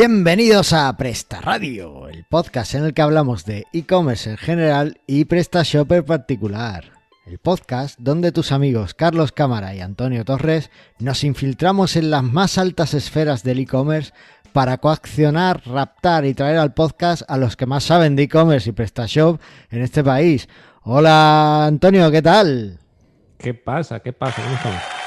Bienvenidos 0.00 0.72
a 0.72 0.96
Presta 0.96 1.42
Radio, 1.42 2.08
el 2.08 2.24
podcast 2.24 2.74
en 2.74 2.86
el 2.86 2.94
que 2.94 3.02
hablamos 3.02 3.44
de 3.44 3.66
e-commerce 3.74 4.30
en 4.30 4.38
general 4.38 4.98
y 5.06 5.26
PrestaShop 5.26 5.92
en 5.92 6.04
particular. 6.06 6.84
El 7.26 7.36
podcast 7.36 7.98
donde 7.98 8.32
tus 8.32 8.50
amigos 8.50 8.94
Carlos 8.94 9.30
Cámara 9.30 9.74
y 9.74 9.80
Antonio 9.80 10.24
Torres 10.24 10.70
nos 10.98 11.22
infiltramos 11.22 11.96
en 11.96 12.08
las 12.08 12.22
más 12.22 12.56
altas 12.56 12.94
esferas 12.94 13.42
del 13.42 13.58
e-commerce 13.58 14.14
para 14.54 14.78
coaccionar, 14.78 15.60
raptar 15.66 16.24
y 16.24 16.32
traer 16.32 16.56
al 16.56 16.72
podcast 16.72 17.20
a 17.28 17.36
los 17.36 17.54
que 17.58 17.66
más 17.66 17.84
saben 17.84 18.16
de 18.16 18.22
e-commerce 18.22 18.70
y 18.70 18.72
PrestaShop 18.72 19.38
en 19.68 19.82
este 19.82 20.02
país. 20.02 20.48
Hola 20.82 21.66
Antonio, 21.66 22.10
¿qué 22.10 22.22
tal? 22.22 22.78
¿Qué 23.36 23.52
pasa? 23.52 24.00
¿Qué 24.00 24.14
pasa? 24.14 24.40
¿Cómo? 24.62 24.99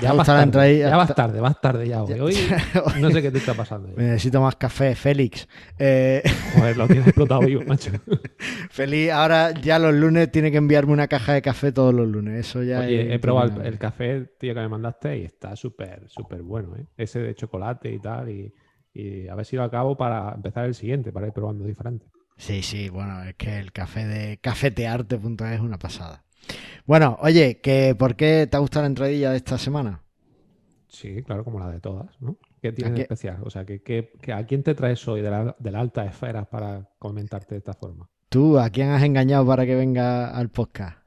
Ya, 0.00 0.12
vas 0.12 0.26
tarde, 0.26 0.78
ya 0.78 0.96
vas 0.96 1.14
tarde, 1.14 1.40
vas 1.40 1.60
tarde 1.60 1.88
ya 1.88 2.02
hoy. 2.02 2.12
Hoy 2.14 2.34
no 3.00 3.10
sé 3.10 3.20
qué 3.20 3.30
te 3.30 3.38
está 3.38 3.54
pasando. 3.54 3.88
Me 3.96 4.04
necesito 4.04 4.40
más 4.40 4.56
café, 4.56 4.94
Félix. 4.94 5.46
Eh, 5.78 6.22
Joder, 6.56 6.76
lo 6.76 6.86
tienes 6.86 7.06
explotado 7.06 7.40
vivo, 7.42 7.62
macho. 7.66 7.90
Feliz, 8.70 9.10
ahora 9.10 9.52
ya 9.52 9.78
los 9.78 9.94
lunes 9.94 10.30
tiene 10.32 10.50
que 10.50 10.56
enviarme 10.56 10.92
una 10.92 11.08
caja 11.08 11.34
de 11.34 11.42
café 11.42 11.72
todos 11.72 11.92
los 11.92 12.08
lunes. 12.08 12.46
Eso 12.46 12.62
ya 12.62 12.80
Oye, 12.80 13.08
es 13.08 13.14
he 13.14 13.18
probado 13.18 13.62
el, 13.62 13.78
café, 13.78 14.26
tío, 14.38 14.54
que 14.54 14.60
me 14.60 14.68
mandaste 14.68 15.18
y 15.18 15.24
está 15.24 15.54
súper, 15.56 16.08
súper 16.08 16.42
bueno, 16.42 16.74
¿eh? 16.76 16.86
Ese 16.96 17.20
de 17.20 17.34
chocolate 17.34 17.92
y 17.92 17.98
tal. 17.98 18.30
Y, 18.30 18.54
y 18.94 19.28
a 19.28 19.34
ver 19.34 19.44
si 19.44 19.56
lo 19.56 19.62
acabo 19.62 19.96
para 19.96 20.32
empezar 20.34 20.64
el 20.64 20.74
siguiente, 20.74 21.12
para 21.12 21.26
ir 21.26 21.32
probando 21.32 21.64
diferente. 21.64 22.06
Sí, 22.36 22.62
sí, 22.62 22.88
bueno, 22.88 23.22
es 23.22 23.34
que 23.34 23.58
el 23.58 23.72
café 23.72 24.06
de 24.06 24.38
cafetearte.es 24.38 25.52
es 25.52 25.60
una 25.60 25.78
pasada. 25.78 26.24
Bueno, 26.86 27.18
oye, 27.20 27.60
que 27.60 27.94
¿por 27.96 28.16
qué 28.16 28.46
te 28.50 28.56
ha 28.56 28.60
gustado 28.60 28.82
la 28.82 28.88
entradilla 28.88 29.30
de 29.30 29.36
esta 29.36 29.58
semana? 29.58 30.02
Sí, 30.88 31.22
claro, 31.22 31.44
como 31.44 31.58
la 31.58 31.70
de 31.70 31.80
todas, 31.80 32.20
¿no? 32.20 32.36
¿Qué 32.60 32.72
tiene 32.72 32.90
¿A 32.90 32.94
de 32.94 33.00
especial? 33.02 33.38
O 33.44 33.50
sea, 33.50 33.64
¿qué, 33.64 33.82
qué- 33.82 34.12
qué- 34.20 34.32
¿a 34.32 34.44
quién 34.44 34.62
te 34.62 34.74
traes 34.74 35.06
hoy 35.08 35.22
de 35.22 35.30
la, 35.30 35.56
de 35.58 35.70
la 35.70 35.80
alta 35.80 36.04
esfera 36.04 36.44
para 36.44 36.90
comentarte 36.98 37.54
de 37.54 37.58
esta 37.60 37.72
forma? 37.72 38.08
¿Tú 38.28 38.58
a 38.58 38.68
quién 38.70 38.90
has 38.90 39.02
engañado 39.02 39.46
para 39.46 39.64
que 39.66 39.74
venga 39.74 40.30
al 40.30 40.48
podcast? 40.50 40.98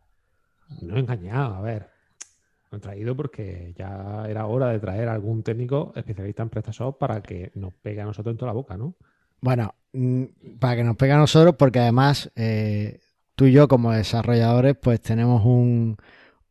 No 0.82 0.96
he 0.98 1.00
engañado, 1.00 1.56
a 1.56 1.62
ver. 1.62 1.90
Lo 2.72 2.78
he 2.78 2.82
traído 2.82 3.16
porque 3.16 3.74
ya 3.78 4.26
era 4.28 4.48
hora 4.48 4.70
de 4.70 4.80
traer 4.80 5.08
a 5.08 5.14
algún 5.14 5.44
técnico 5.44 5.94
especialista 5.96 6.44
en 6.44 6.50
PrestaShop 6.50 6.98
para 6.98 7.22
que 7.22 7.52
nos 7.56 7.74
pegue 7.76 8.02
a 8.02 8.06
nosotros 8.06 8.34
en 8.34 8.38
toda 8.38 8.50
la 8.52 8.56
boca, 8.56 8.76
¿no? 8.76 8.96
Bueno, 9.40 9.76
mm, 9.94 10.24
para 10.60 10.76
que 10.78 10.84
nos 10.84 10.96
pegue 10.98 11.14
a 11.14 11.18
nosotros, 11.18 11.56
porque 11.58 11.80
además 11.80 12.32
eh, 12.36 13.00
tú 13.36 13.46
y 13.46 13.52
yo 13.52 13.68
como 13.68 13.92
desarrolladores 13.92 14.76
pues 14.82 15.02
tenemos 15.02 15.46
un, 15.46 15.98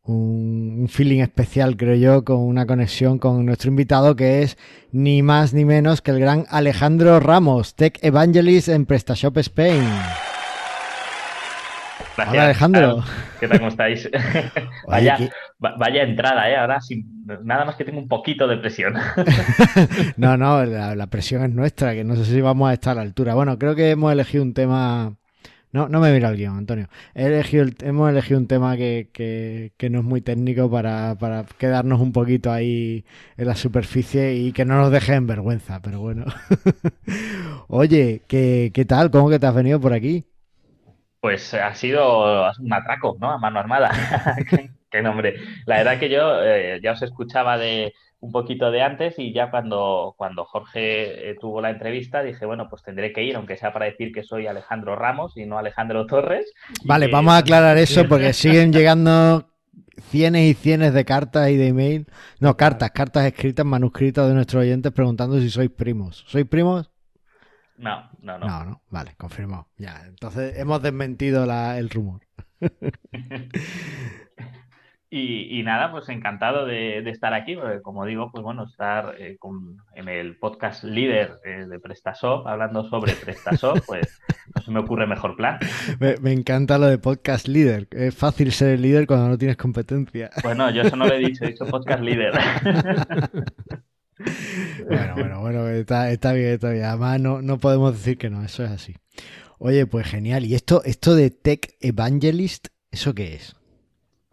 un, 0.03 0.87
feeling 0.89 1.21
especial, 1.21 1.75
creo 1.77 1.95
yo, 1.95 2.23
con 2.23 2.37
una 2.37 2.65
conexión 2.65 3.19
con 3.19 3.45
nuestro 3.45 3.69
invitado 3.69 4.15
que 4.15 4.43
es 4.43 4.57
ni 4.91 5.21
más 5.21 5.53
ni 5.53 5.65
menos 5.65 6.01
que 6.01 6.11
el 6.11 6.19
gran 6.19 6.45
Alejandro 6.49 7.19
Ramos, 7.19 7.75
Tech 7.75 7.97
Evangelist 8.03 8.69
en 8.69 8.85
PrestaShop 8.85 9.37
Spain. 9.39 9.83
Gracias. 12.15 12.33
Hola, 12.33 12.45
Alejandro. 12.45 13.03
¿Qué 13.41 13.47
tal? 13.47 13.57
¿Cómo 13.59 13.69
estáis? 13.69 14.09
vaya, 14.87 16.03
entrada, 16.03 16.49
¿eh? 16.49 16.55
Ahora 16.55 16.79
sin, 16.79 17.25
nada 17.43 17.65
más 17.65 17.75
que 17.75 17.83
tengo 17.83 17.99
un 17.99 18.07
poquito 18.07 18.47
de 18.47 18.57
presión. 18.57 18.95
No, 20.17 20.37
no, 20.37 20.63
la, 20.63 20.95
la 20.95 21.07
presión 21.07 21.43
es 21.43 21.49
nuestra, 21.49 21.93
que 21.93 22.05
no 22.05 22.15
sé 22.15 22.23
si 22.23 22.39
vamos 22.39 22.69
a 22.69 22.73
estar 22.73 22.93
a 22.93 22.95
la 22.95 23.01
altura. 23.01 23.33
Bueno, 23.33 23.59
creo 23.59 23.75
que 23.75 23.91
hemos 23.91 24.13
elegido 24.13 24.43
un 24.43 24.53
tema. 24.53 25.17
No, 25.75 25.89
no 25.89 25.99
me 25.99 26.11
mira 26.13 26.29
el 26.29 26.37
guion, 26.37 26.57
Antonio. 26.57 26.87
Hemos 27.15 28.09
elegido 28.09 28.39
un 28.39 28.47
tema 28.47 28.77
que, 28.77 29.09
que- 29.13 29.89
no 29.89 29.99
es 29.99 30.05
muy 30.05 30.21
técnico 30.21 30.69
para, 30.71 31.15
para 31.17 31.45
quedarnos 31.57 31.99
un 32.01 32.11
poquito 32.13 32.51
ahí 32.51 33.05
en 33.37 33.47
la 33.47 33.55
superficie 33.55 34.35
y 34.35 34.53
que 34.53 34.63
no 34.65 34.75
nos 34.77 34.91
deje 34.91 35.13
en 35.15 35.27
vergüenza, 35.27 35.81
pero 35.81 35.99
bueno. 35.99 36.25
Oye, 37.67 38.23
¿qué, 38.27 38.71
qué 38.73 38.85
tal? 38.85 39.11
¿Cómo 39.11 39.29
que 39.29 39.39
te 39.39 39.47
has 39.47 39.55
venido 39.55 39.79
por 39.79 39.93
aquí? 39.93 40.25
Pues 41.19 41.53
ha 41.55 41.73
sido 41.73 42.51
un 42.59 42.73
atraco, 42.73 43.17
¿no? 43.19 43.31
A 43.31 43.37
mano 43.39 43.59
armada. 43.59 43.91
qué, 44.47 44.69
qué 44.91 45.01
nombre. 45.01 45.35
La 45.65 45.77
verdad 45.77 45.99
que 45.99 46.09
yo 46.09 46.43
eh, 46.43 46.79
ya 46.83 46.91
os 46.93 47.01
escuchaba 47.01 47.57
de 47.57 47.93
un 48.25 48.31
poquito 48.31 48.71
de 48.71 48.81
antes 48.81 49.19
y 49.19 49.31
ya 49.33 49.51
cuando, 49.51 50.15
cuando 50.17 50.45
Jorge 50.45 51.29
eh, 51.29 51.35
tuvo 51.39 51.61
la 51.61 51.69
entrevista 51.69 52.23
dije, 52.23 52.45
bueno, 52.45 52.67
pues 52.69 52.81
tendré 52.81 53.13
que 53.13 53.23
ir, 53.23 53.35
aunque 53.35 53.55
sea 53.55 53.71
para 53.71 53.85
decir 53.85 54.11
que 54.11 54.23
soy 54.23 54.47
Alejandro 54.47 54.95
Ramos 54.95 55.37
y 55.37 55.45
no 55.45 55.57
Alejandro 55.59 56.07
Torres. 56.07 56.51
Vale, 56.85 57.05
que- 57.05 57.11
vamos 57.11 57.33
a 57.33 57.37
aclarar 57.37 57.77
eso 57.77 58.03
porque 58.09 58.33
siguen 58.33 58.73
llegando 58.73 59.47
cienes 60.09 60.49
y 60.49 60.53
cienes 60.55 60.93
de 60.93 61.05
cartas 61.05 61.49
y 61.51 61.55
de 61.57 61.67
email. 61.67 62.07
No, 62.39 62.57
cartas, 62.57 62.89
cartas 62.91 63.25
escritas, 63.25 63.65
manuscritas 63.65 64.27
de 64.27 64.33
nuestros 64.33 64.61
oyentes 64.61 64.91
preguntando 64.91 65.39
si 65.39 65.49
sois 65.51 65.69
primos. 65.69 66.25
¿Sois 66.27 66.45
primos? 66.47 66.89
No, 67.77 68.09
no, 68.21 68.39
no. 68.39 68.47
No, 68.47 68.65
no, 68.65 68.81
vale, 68.89 69.13
confirmado. 69.17 69.67
Ya, 69.77 70.03
entonces 70.07 70.57
hemos 70.57 70.81
desmentido 70.81 71.45
la- 71.45 71.77
el 71.77 71.89
rumor. 71.91 72.21
Y, 75.09 75.59
y 75.59 75.63
nada, 75.63 75.91
pues 75.91 76.09
encantado 76.09 76.65
de, 76.65 77.01
de 77.03 77.09
estar 77.11 77.33
aquí, 77.33 77.55
porque 77.55 77.81
como 77.81 78.05
digo, 78.05 78.31
pues 78.31 78.43
bueno, 78.43 78.65
estar 78.65 79.15
eh, 79.19 79.37
con- 79.39 79.77
en 79.93 80.09
el 80.09 80.35
podcast 80.37 80.83
líder 80.83 81.39
eh, 81.45 81.65
de 81.67 81.79
PrestaShop, 81.79 82.47
hablando 82.47 82.89
sobre 82.89 83.13
PrestaShop, 83.13 83.79
pues 83.85 84.19
no 84.55 84.61
se 84.61 84.71
me 84.71 84.79
ocurre 84.79 85.05
mejor 85.07 85.35
plan. 85.37 85.59
Me, 85.99 86.17
me 86.17 86.31
encanta 86.33 86.77
lo 86.79 86.87
de 86.87 86.97
podcast 86.97 87.47
líder. 87.47 87.87
Es 87.91 88.15
fácil 88.15 88.51
ser 88.51 88.69
el 88.69 88.81
líder 88.81 89.05
cuando 89.07 89.29
no 89.29 89.37
tienes 89.37 89.57
competencia. 89.57 90.31
Bueno, 90.43 90.69
yo 90.71 90.81
eso 90.81 90.95
no 90.95 91.05
lo 91.05 91.13
he 91.13 91.19
dicho, 91.19 91.45
he 91.45 91.49
dicho 91.49 91.65
podcast 91.69 92.01
líder. 92.01 92.33
Bueno, 94.87 95.13
bueno, 95.15 95.41
bueno, 95.41 95.67
está, 95.69 96.11
está 96.11 96.33
bien, 96.33 96.49
está 96.53 96.69
bien. 96.71 96.85
Además, 96.85 97.19
no, 97.19 97.41
no 97.41 97.57
podemos 97.59 97.93
decir 97.93 98.17
que 98.17 98.29
no, 98.29 98.43
eso 98.43 98.63
es 98.63 98.71
así. 98.71 98.95
Oye, 99.59 99.85
pues 99.85 100.07
genial. 100.07 100.45
¿Y 100.45 100.55
esto, 100.55 100.83
esto 100.83 101.15
de 101.15 101.29
Tech 101.31 101.75
Evangelist, 101.81 102.67
eso 102.91 103.13
qué 103.13 103.35
es? 103.35 103.55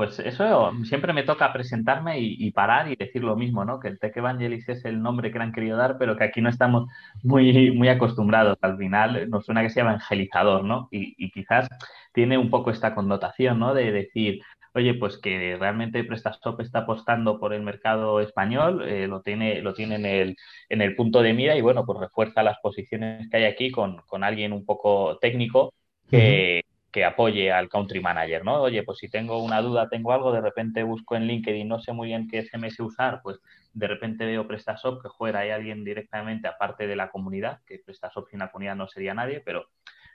Pues 0.02 0.18
eso 0.18 0.72
siempre 0.82 1.12
me 1.12 1.22
toca 1.22 1.52
presentarme 1.52 2.18
y, 2.18 2.34
y 2.36 2.50
parar 2.50 2.90
y 2.90 2.96
decir 2.96 3.22
lo 3.22 3.36
mismo, 3.36 3.64
¿no? 3.64 3.78
Que 3.78 3.86
el 3.86 4.00
Tech 4.00 4.16
Evangelist 4.16 4.68
es 4.68 4.84
el 4.84 5.00
nombre 5.00 5.30
que 5.30 5.38
le 5.38 5.44
han 5.44 5.52
querido 5.52 5.76
dar, 5.76 5.96
pero 5.96 6.16
que 6.16 6.24
aquí 6.24 6.40
no 6.40 6.48
estamos 6.48 6.90
muy, 7.22 7.70
muy 7.70 7.88
acostumbrados. 7.88 8.58
Al 8.62 8.76
final 8.78 9.30
nos 9.30 9.46
suena 9.46 9.62
que 9.62 9.70
se 9.70 9.78
llama 9.78 9.92
evangelizador, 9.92 10.64
¿no? 10.64 10.88
Y, 10.90 11.14
y 11.24 11.30
quizás 11.30 11.68
tiene 12.12 12.36
un 12.36 12.50
poco 12.50 12.72
esta 12.72 12.96
connotación, 12.96 13.60
¿no? 13.60 13.74
De 13.74 13.92
decir, 13.92 14.40
oye, 14.74 14.94
pues 14.94 15.18
que 15.18 15.56
realmente 15.56 16.02
PrestaShop 16.02 16.60
está 16.62 16.80
apostando 16.80 17.38
por 17.38 17.54
el 17.54 17.62
mercado 17.62 18.18
español, 18.20 18.82
eh, 18.84 19.06
lo 19.06 19.22
tiene, 19.22 19.62
lo 19.62 19.72
tiene 19.72 19.94
en 19.94 20.06
el, 20.06 20.36
en 20.68 20.82
el 20.82 20.96
punto 20.96 21.22
de 21.22 21.32
mira 21.32 21.54
y 21.54 21.60
bueno, 21.60 21.86
pues 21.86 22.00
refuerza 22.00 22.42
las 22.42 22.58
posiciones 22.60 23.30
que 23.30 23.36
hay 23.36 23.44
aquí 23.44 23.70
con, 23.70 23.98
con 24.08 24.24
alguien 24.24 24.52
un 24.52 24.64
poco 24.66 25.16
técnico 25.20 25.72
que, 26.10 26.62
que 26.92 27.04
apoye 27.06 27.50
al 27.50 27.70
country 27.70 28.00
manager, 28.00 28.44
¿no? 28.44 28.60
Oye, 28.60 28.82
pues 28.82 28.98
si 28.98 29.08
tengo 29.08 29.42
una 29.42 29.62
duda, 29.62 29.88
tengo 29.88 30.12
algo, 30.12 30.30
de 30.30 30.42
repente 30.42 30.82
busco 30.82 31.16
en 31.16 31.26
LinkedIn, 31.26 31.66
no 31.66 31.80
sé 31.80 31.92
muy 31.92 32.08
bien 32.08 32.28
qué 32.28 32.44
CMS 32.44 32.80
usar, 32.80 33.20
pues 33.22 33.40
de 33.72 33.88
repente 33.88 34.26
veo 34.26 34.46
PrestaShop, 34.46 35.02
que 35.02 35.08
fuera 35.08 35.40
hay 35.40 35.50
alguien 35.50 35.84
directamente, 35.84 36.48
aparte 36.48 36.86
de 36.86 36.94
la 36.94 37.10
comunidad, 37.10 37.60
que 37.66 37.78
PrestaShop 37.78 38.28
sin 38.28 38.40
la 38.40 38.52
comunidad 38.52 38.76
no 38.76 38.86
sería 38.88 39.14
nadie, 39.14 39.40
pero 39.40 39.68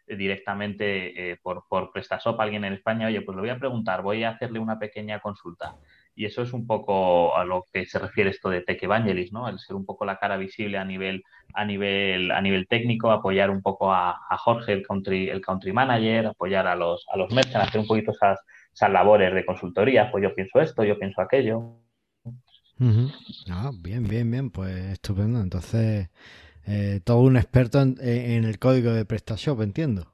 directamente 0.06 1.32
eh, 1.32 1.38
por, 1.42 1.66
por 1.68 1.92
PrestaShop 1.92 2.40
alguien 2.40 2.64
en 2.64 2.74
España, 2.74 3.08
oye, 3.08 3.22
pues 3.22 3.36
le 3.36 3.42
voy 3.42 3.50
a 3.50 3.58
preguntar, 3.58 4.04
voy 4.04 4.24
a 4.24 4.30
hacerle 4.30 4.60
una 4.60 4.78
pequeña 4.78 5.20
consulta. 5.20 5.76
Y 6.18 6.26
eso 6.26 6.42
es 6.42 6.52
un 6.52 6.66
poco 6.66 7.38
a 7.38 7.46
lo 7.46 7.66
que 7.72 7.86
se 7.86 8.00
refiere 8.00 8.32
esto 8.32 8.50
de 8.50 8.62
Tech 8.62 8.82
Evangelist, 8.82 9.32
¿no? 9.34 9.48
El 9.48 9.60
ser 9.60 9.76
un 9.76 9.86
poco 9.86 10.04
la 10.04 10.18
cara 10.18 10.36
visible 10.36 10.80
a 10.80 10.84
nivel, 10.84 11.22
a 11.54 11.64
nivel, 11.64 12.32
a 12.32 12.42
nivel 12.42 12.68
técnico, 12.68 13.12
apoyar 13.12 13.52
un 13.52 13.62
poco 13.62 13.94
a, 13.94 14.18
a 14.28 14.38
Jorge, 14.38 14.74
el 14.74 14.86
country, 14.86 15.30
el 15.30 15.42
country 15.42 15.72
manager, 15.74 16.26
apoyar 16.28 16.66
a 16.68 16.76
los, 16.76 17.06
a 17.14 17.18
los 17.18 17.32
merchants, 17.32 17.70
hacer 17.70 17.82
un 17.82 17.88
poquito 17.88 18.12
esas, 18.12 18.40
esas 18.74 18.92
labores 18.92 19.32
de 19.34 19.46
consultoría, 19.46 20.10
pues 20.12 20.24
yo 20.24 20.34
pienso 20.34 20.60
esto, 20.60 20.84
yo 20.84 20.98
pienso 20.98 21.22
aquello. 21.22 21.78
Ujú. 22.80 23.12
Ah, 23.50 23.72
bien, 23.74 24.04
bien, 24.08 24.30
bien, 24.32 24.50
pues 24.50 24.76
estupendo. 24.94 25.40
Entonces, 25.40 26.10
eh, 26.68 27.02
todo 27.06 27.20
un 27.22 27.38
experto 27.38 27.82
en, 27.82 27.98
en 28.02 28.46
el 28.46 28.60
código 28.60 28.92
de 28.94 29.06
PrestaShop, 29.06 29.62
entiendo. 29.62 30.14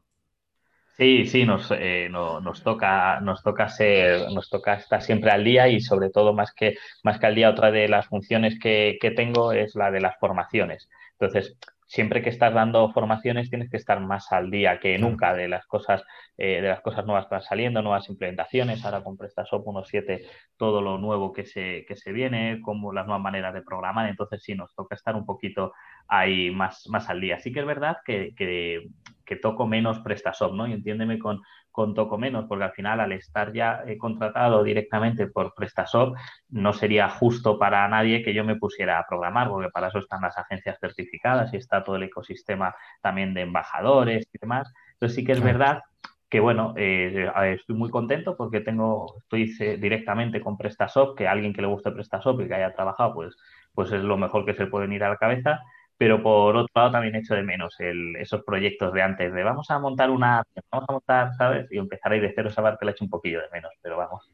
Sí, 0.95 1.25
sí, 1.25 1.43
nos, 1.45 1.71
eh, 1.71 2.07
no- 2.11 2.39
nos 2.39 2.61
toca, 2.63 3.19
nos 3.19 3.41
toca 3.41 3.67
ser, 3.67 4.29
nos 4.31 4.49
toca 4.49 4.75
estar 4.75 5.01
siempre 5.01 5.31
al 5.31 5.43
día 5.43 5.67
y 5.67 5.79
sobre 5.81 6.11
todo 6.11 6.33
más 6.33 6.53
que, 6.53 6.75
más 7.03 7.17
que 7.19 7.25
al 7.25 7.33
día, 7.35 7.49
otra 7.49 7.71
de 7.71 7.87
las 7.87 8.05
funciones 8.07 8.59
que, 8.59 8.97
que 9.01 9.09
tengo 9.09 9.53
es 9.53 9.73
la 9.75 9.89
de 9.89 10.01
las 10.01 10.15
formaciones. 10.19 10.87
Entonces, 11.13 11.57
siempre 11.87 12.21
que 12.21 12.29
estás 12.29 12.53
dando 12.53 12.91
formaciones 12.91 13.49
tienes 13.49 13.71
que 13.71 13.77
estar 13.77 13.99
más 14.01 14.31
al 14.31 14.51
día 14.51 14.79
que 14.79 14.99
nunca 14.99 15.33
de 15.33 15.47
las 15.47 15.65
cosas, 15.65 16.03
eh, 16.37 16.61
de 16.61 16.67
las 16.69 16.81
cosas 16.81 17.05
nuevas 17.07 17.25
que 17.25 17.35
van 17.35 17.41
saliendo, 17.43 17.81
nuevas 17.81 18.07
implementaciones. 18.09 18.85
Ahora 18.85 19.01
con 19.03 19.17
PrestaShop 19.17 19.67
1.7 19.67 20.21
todo 20.57 20.79
lo 20.81 20.99
nuevo 20.99 21.33
que 21.33 21.45
se, 21.45 21.85
que 21.87 21.95
se 21.95 22.11
viene, 22.11 22.61
como 22.61 22.93
las 22.93 23.07
nuevas 23.07 23.23
maneras 23.23 23.53
de 23.55 23.63
programar. 23.63 24.09
Entonces, 24.09 24.43
sí, 24.43 24.53
nos 24.53 24.73
toca 24.75 24.93
estar 24.95 25.15
un 25.15 25.25
poquito 25.25 25.73
ahí 26.07 26.51
más, 26.51 26.87
más 26.87 27.09
al 27.09 27.19
día. 27.19 27.39
Sí 27.39 27.51
que 27.51 27.61
es 27.61 27.65
verdad 27.65 27.97
que, 28.05 28.33
que 28.37 28.83
que 29.25 29.35
toco 29.35 29.67
menos 29.67 29.99
PrestaShop, 29.99 30.53
¿no? 30.53 30.67
Y 30.67 30.73
entiéndeme 30.73 31.19
con, 31.19 31.41
con 31.71 31.93
toco 31.93 32.17
menos, 32.17 32.45
porque 32.47 32.65
al 32.65 32.71
final 32.71 32.99
al 32.99 33.11
estar 33.13 33.53
ya 33.53 33.83
eh, 33.85 33.97
contratado 33.97 34.63
directamente 34.63 35.27
por 35.27 35.53
PrestaShop, 35.53 36.15
no 36.49 36.73
sería 36.73 37.09
justo 37.09 37.57
para 37.57 37.87
nadie 37.87 38.23
que 38.23 38.33
yo 38.33 38.43
me 38.43 38.55
pusiera 38.55 38.99
a 38.99 39.05
programar, 39.07 39.49
porque 39.49 39.69
para 39.69 39.87
eso 39.87 39.99
están 39.99 40.21
las 40.21 40.37
agencias 40.37 40.77
certificadas 40.79 41.53
y 41.53 41.57
está 41.57 41.83
todo 41.83 41.95
el 41.95 42.03
ecosistema 42.03 42.75
también 43.01 43.33
de 43.33 43.41
embajadores 43.41 44.27
y 44.33 44.37
demás. 44.39 44.71
Entonces 44.93 45.15
sí 45.15 45.23
que 45.23 45.33
es 45.33 45.41
verdad 45.41 45.81
que 46.29 46.39
bueno, 46.39 46.73
eh, 46.77 47.29
estoy 47.53 47.75
muy 47.75 47.91
contento 47.91 48.35
porque 48.35 48.59
tengo, 48.59 49.17
estoy 49.19 49.45
directamente 49.77 50.41
con 50.41 50.57
PrestaShop, 50.57 51.15
que 51.15 51.27
alguien 51.27 51.53
que 51.53 51.61
le 51.61 51.67
guste 51.67 51.91
PrestaShop 51.91 52.41
y 52.41 52.47
que 52.47 52.55
haya 52.55 52.73
trabajado, 52.73 53.13
pues, 53.13 53.35
pues 53.71 53.91
es 53.91 54.01
lo 54.01 54.17
mejor 54.17 54.43
que 54.43 54.55
se 54.55 54.65
puede 54.65 54.87
venir 54.87 55.03
a 55.03 55.09
la 55.09 55.17
cabeza 55.17 55.61
pero 56.03 56.21
por 56.21 56.57
otro 56.57 56.71
lado 56.75 56.91
también 56.91 57.15
echo 57.15 57.33
de 57.33 57.43
menos 57.43 57.77
esos 58.19 58.43
proyectos 58.43 58.91
de 58.91 59.01
antes, 59.01 59.33
de 59.33 59.41
vamos 59.41 59.71
a 59.71 59.79
montar 59.79 60.09
una, 60.09 60.43
vamos 60.69 60.85
a 60.89 60.91
montar, 60.91 61.33
¿sabes? 61.37 61.65
Y 61.71 61.77
empezar 61.77 62.11
de 62.11 62.33
cero 62.35 62.49
esa 62.49 62.61
parte 62.61 62.83
la 62.83 62.91
echo 62.91 63.05
un 63.05 63.09
poquillo 63.09 63.39
de 63.39 63.47
menos, 63.53 63.71
pero 63.81 63.95
vamos. 63.95 64.29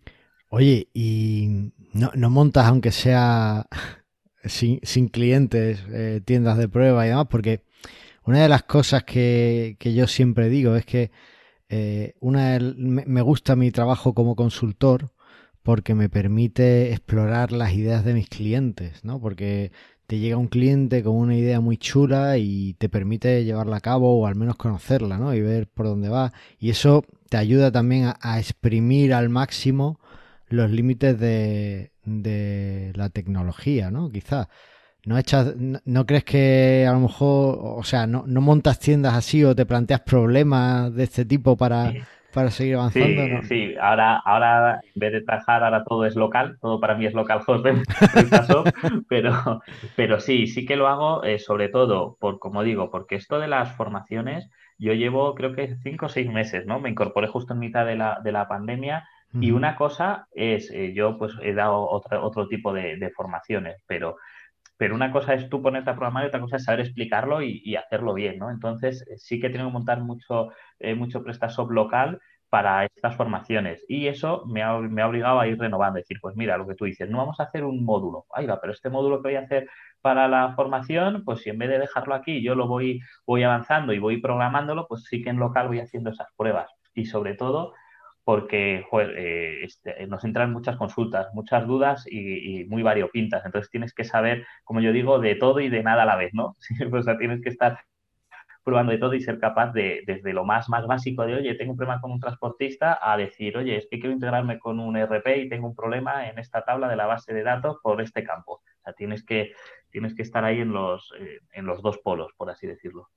Oye, 0.50 0.88
¿y 0.96 1.72
no, 1.94 2.30
montas 2.32 2.66
aunque 2.66 2.90
sea 2.90 3.68
sin, 4.44 5.10
clientes, 5.10 5.86
eh, 5.92 6.22
tiendas 6.26 6.58
de 6.58 6.68
prueba 6.68 7.06
y 7.06 7.10
demás? 7.10 7.28
Porque 7.30 7.62
una 8.24 8.42
de 8.42 8.50
las 8.50 8.64
cosas 8.64 9.04
que, 9.04 9.78
yo 9.80 10.08
siempre 10.08 10.50
digo 10.50 10.76
es 10.76 10.88
que 10.88 11.12
eh, 11.70 12.16
una 12.20 12.58
me 12.80 13.22
gusta 13.22 13.56
mi 13.56 13.70
trabajo 13.70 14.16
como 14.16 14.36
consultor 14.36 15.12
porque 15.62 15.94
me 15.94 16.10
permite 16.10 16.94
explorar 16.94 17.52
las 17.52 17.74
ideas 17.74 18.04
de 18.04 18.16
mis 18.16 18.28
clientes, 18.28 19.06
¿no? 19.06 19.22
Porque 19.22 19.72
te 20.10 20.18
llega 20.18 20.38
un 20.38 20.48
cliente 20.48 21.04
con 21.04 21.16
una 21.16 21.36
idea 21.36 21.60
muy 21.60 21.78
chula 21.78 22.40
y 22.40 22.74
te 22.80 22.90
permite 22.90 23.44
llevarla 23.46 23.78
a 23.78 23.80
cabo 23.80 24.20
o 24.20 24.26
al 24.26 24.34
menos 24.34 24.56
conocerla, 24.56 25.20
¿no? 25.20 25.36
Y 25.36 25.42
ver 25.42 25.68
por 25.68 25.86
dónde 25.86 26.10
va. 26.10 26.34
Y 26.58 26.72
eso 26.72 27.06
te 27.30 27.38
ayuda 27.38 27.72
también 27.72 28.12
a, 28.20 28.40
exprimir 28.40 29.14
al 29.14 29.30
máximo 29.30 30.00
los 30.48 30.72
límites 30.72 31.20
de, 31.20 31.92
la 32.96 33.10
tecnología, 33.10 33.92
¿no? 33.92 34.10
Quizás. 34.10 34.48
¿No, 35.06 35.16
echas, 35.16 35.54
no, 35.56 36.06
crees 36.08 36.24
que 36.24 36.88
a 36.90 36.94
lo 36.94 37.02
mejor, 37.02 37.60
o 37.62 37.84
sea, 37.84 38.08
no, 38.08 38.24
no 38.26 38.42
montas 38.42 38.80
tiendas 38.80 39.14
así 39.14 39.44
o 39.44 39.56
te 39.56 39.68
planteas 39.68 40.02
problemas 40.02 40.94
de 40.94 41.04
este 41.04 41.24
tipo 41.24 41.56
para, 41.56 41.94
para 42.34 42.52
seguir 42.52 42.76
avanzando. 42.76 43.42
Sí, 43.42 43.48
sí, 43.48 43.76
ahora, 43.80 44.18
ahora 44.18 44.82
en 44.84 45.00
vez 45.00 45.14
de 45.14 45.22
trabajar, 45.22 45.64
ahora 45.64 45.84
todo 45.84 46.06
es 46.06 46.16
local, 46.16 46.58
todo 46.62 46.80
para 46.80 46.96
mí 46.96 47.06
es 47.06 47.14
local 47.14 47.42
pero, 49.10 49.62
pero 49.96 50.20
sí, 50.20 50.48
sí 50.48 50.66
que 50.66 50.76
lo 50.76 50.88
hago 50.88 51.24
eh, 51.24 51.40
sobre 51.40 51.70
todo 51.70 52.18
por, 52.20 52.40
como 52.40 52.64
digo, 52.64 52.92
porque 52.92 53.16
esto 53.16 53.40
de 53.40 53.48
las 53.48 53.76
formaciones, 53.76 54.50
yo 54.78 54.94
llevo 54.94 55.36
creo 55.36 55.54
que 55.54 55.76
cinco 55.84 56.08
o 56.08 56.10
seis 56.10 56.30
meses, 56.30 56.66
¿no? 56.66 56.80
Me 56.80 56.90
incorporé 56.90 57.28
justo 57.28 57.54
en 57.54 57.60
mitad 57.60 57.86
de 57.86 57.96
la, 57.96 58.20
de 58.24 58.32
la 58.32 58.48
pandemia. 58.48 59.08
Y 59.42 59.52
una 59.52 59.76
cosa 59.76 60.26
es, 60.32 60.72
eh, 60.72 60.92
yo 60.96 61.20
pues 61.20 61.34
he 61.44 61.54
dado 61.54 61.88
otro, 61.88 62.26
otro 62.26 62.48
tipo 62.48 62.74
de, 62.74 62.98
de 62.98 63.12
formaciones, 63.12 63.84
pero 63.86 64.16
pero 64.80 64.96
una 64.96 65.12
cosa 65.12 65.34
es 65.34 65.50
tú 65.50 65.62
ponerte 65.62 65.90
a 65.90 65.96
programar 65.96 66.24
y 66.24 66.28
otra 66.28 66.40
cosa 66.40 66.56
es 66.56 66.64
saber 66.64 66.80
explicarlo 66.80 67.42
y, 67.42 67.76
hacerlo 67.76 68.14
bien, 68.14 68.40
¿no? 68.40 68.50
Entonces, 68.50 69.06
eh, 69.10 69.18
sí 69.18 69.38
que 69.42 69.50
tengo 69.50 69.68
que 69.68 69.74
montar 69.74 70.00
mucho, 70.00 70.52
eh, 70.80 70.96
mucho 70.96 71.22
PrestaShop 71.22 71.70
local 71.72 72.22
para 72.50 72.86
estas 72.86 73.14
formaciones. 73.18 73.84
Y 73.90 74.08
eso 74.08 74.46
me 74.48 74.64
ha, 74.64 74.78
obligado 74.78 75.42
a 75.42 75.48
ir 75.48 75.60
renovando, 75.60 75.98
decir, 75.98 76.20
pues 76.22 76.38
mira, 76.38 76.58
lo 76.58 76.66
que 76.66 76.76
tú 76.76 76.86
dices, 76.86 77.10
no 77.10 77.18
vamos 77.18 77.42
a 77.42 77.44
hacer 77.44 77.66
un 77.66 77.84
módulo, 77.84 78.26
ahí 78.34 78.46
va, 78.46 78.62
pero 78.62 78.72
este 78.72 78.90
módulo 78.90 79.18
que 79.18 79.30
voy 79.30 79.36
a 79.36 79.42
hacer 79.42 79.68
para 80.00 80.30
la 80.30 80.54
formación, 80.56 81.24
pues 81.26 81.42
si 81.42 81.50
en 81.50 81.58
vez 81.58 81.70
de 81.70 81.80
dejarlo 81.80 82.16
aquí 82.16 82.42
yo 82.42 82.56
lo 82.56 82.68
voy, 82.68 83.02
voy 83.26 83.44
avanzando 83.44 83.92
y 83.92 84.00
voy 84.00 84.22
programándolo, 84.22 84.88
pues 84.88 85.04
sí 85.10 85.22
que 85.22 85.30
en 85.30 85.40
local 85.40 85.68
voy 85.68 85.80
haciendo 85.82 86.12
esas 86.12 86.30
pruebas. 86.38 86.72
Y 86.94 87.06
sobre 87.06 87.34
todo 87.36 87.74
porque 88.30 88.86
eh, 88.92 89.60
este, 89.64 90.06
nos 90.06 90.24
entran 90.24 90.54
muchas 90.54 90.78
consultas, 90.78 91.34
muchas 91.34 91.66
dudas 91.66 92.06
y, 92.08 92.64
muy 92.66 92.84
variopintas. 92.84 93.44
Entonces 93.44 93.72
tienes 93.72 93.92
que 93.92 94.04
saber, 94.04 94.46
como 94.64 94.82
yo 94.82 94.92
digo, 94.92 95.18
de 95.18 95.34
todo 95.34 95.60
y 95.62 95.70
de 95.70 95.82
nada 95.82 96.04
a 96.04 96.06
la 96.06 96.16
vez, 96.16 96.30
¿no? 96.32 96.56
o 96.94 97.02
sea, 97.02 97.18
tienes 97.18 97.42
que 97.42 97.50
estar 97.50 97.80
probando 98.64 98.92
de 98.92 99.00
todo 99.00 99.16
y 99.16 99.22
ser 99.22 99.40
capaz 99.40 99.72
de, 99.72 100.04
desde 100.06 100.32
lo 100.32 100.46
más, 100.46 100.70
más 100.70 100.86
básico 100.86 101.26
de, 101.26 101.38
oye, 101.38 101.56
tengo 101.56 101.72
un 101.72 101.78
problema 101.80 102.00
con 102.02 102.12
un 102.12 102.20
transportista, 102.20 103.00
a 103.02 103.18
decir, 103.18 103.58
oye, 103.58 103.78
es 103.78 103.88
que 103.90 104.00
quiero 104.00 104.14
integrarme 104.14 104.60
con 104.60 104.80
un 104.80 104.96
RP 104.96 105.28
y 105.40 105.50
tengo 105.50 105.66
un 105.68 105.76
problema 105.76 106.30
en 106.30 106.38
esta 106.38 106.64
tabla 106.64 106.88
de 106.88 106.98
la 106.98 107.08
base 107.08 107.34
de 107.34 107.42
datos 107.42 107.78
por 107.82 108.00
este 108.00 108.24
campo. 108.24 108.62
O 108.62 108.84
sea, 108.84 108.94
tienes 108.94 109.26
que, 109.26 109.54
tienes 109.90 110.14
que 110.14 110.22
estar 110.22 110.46
ahí 110.46 110.60
en 110.60 110.72
los, 110.72 111.12
eh, 111.20 111.40
en 111.54 111.66
los 111.66 111.82
dos 111.82 111.98
polos, 111.98 112.32
por 112.38 112.52
así 112.52 112.68
decirlo. 112.68 113.10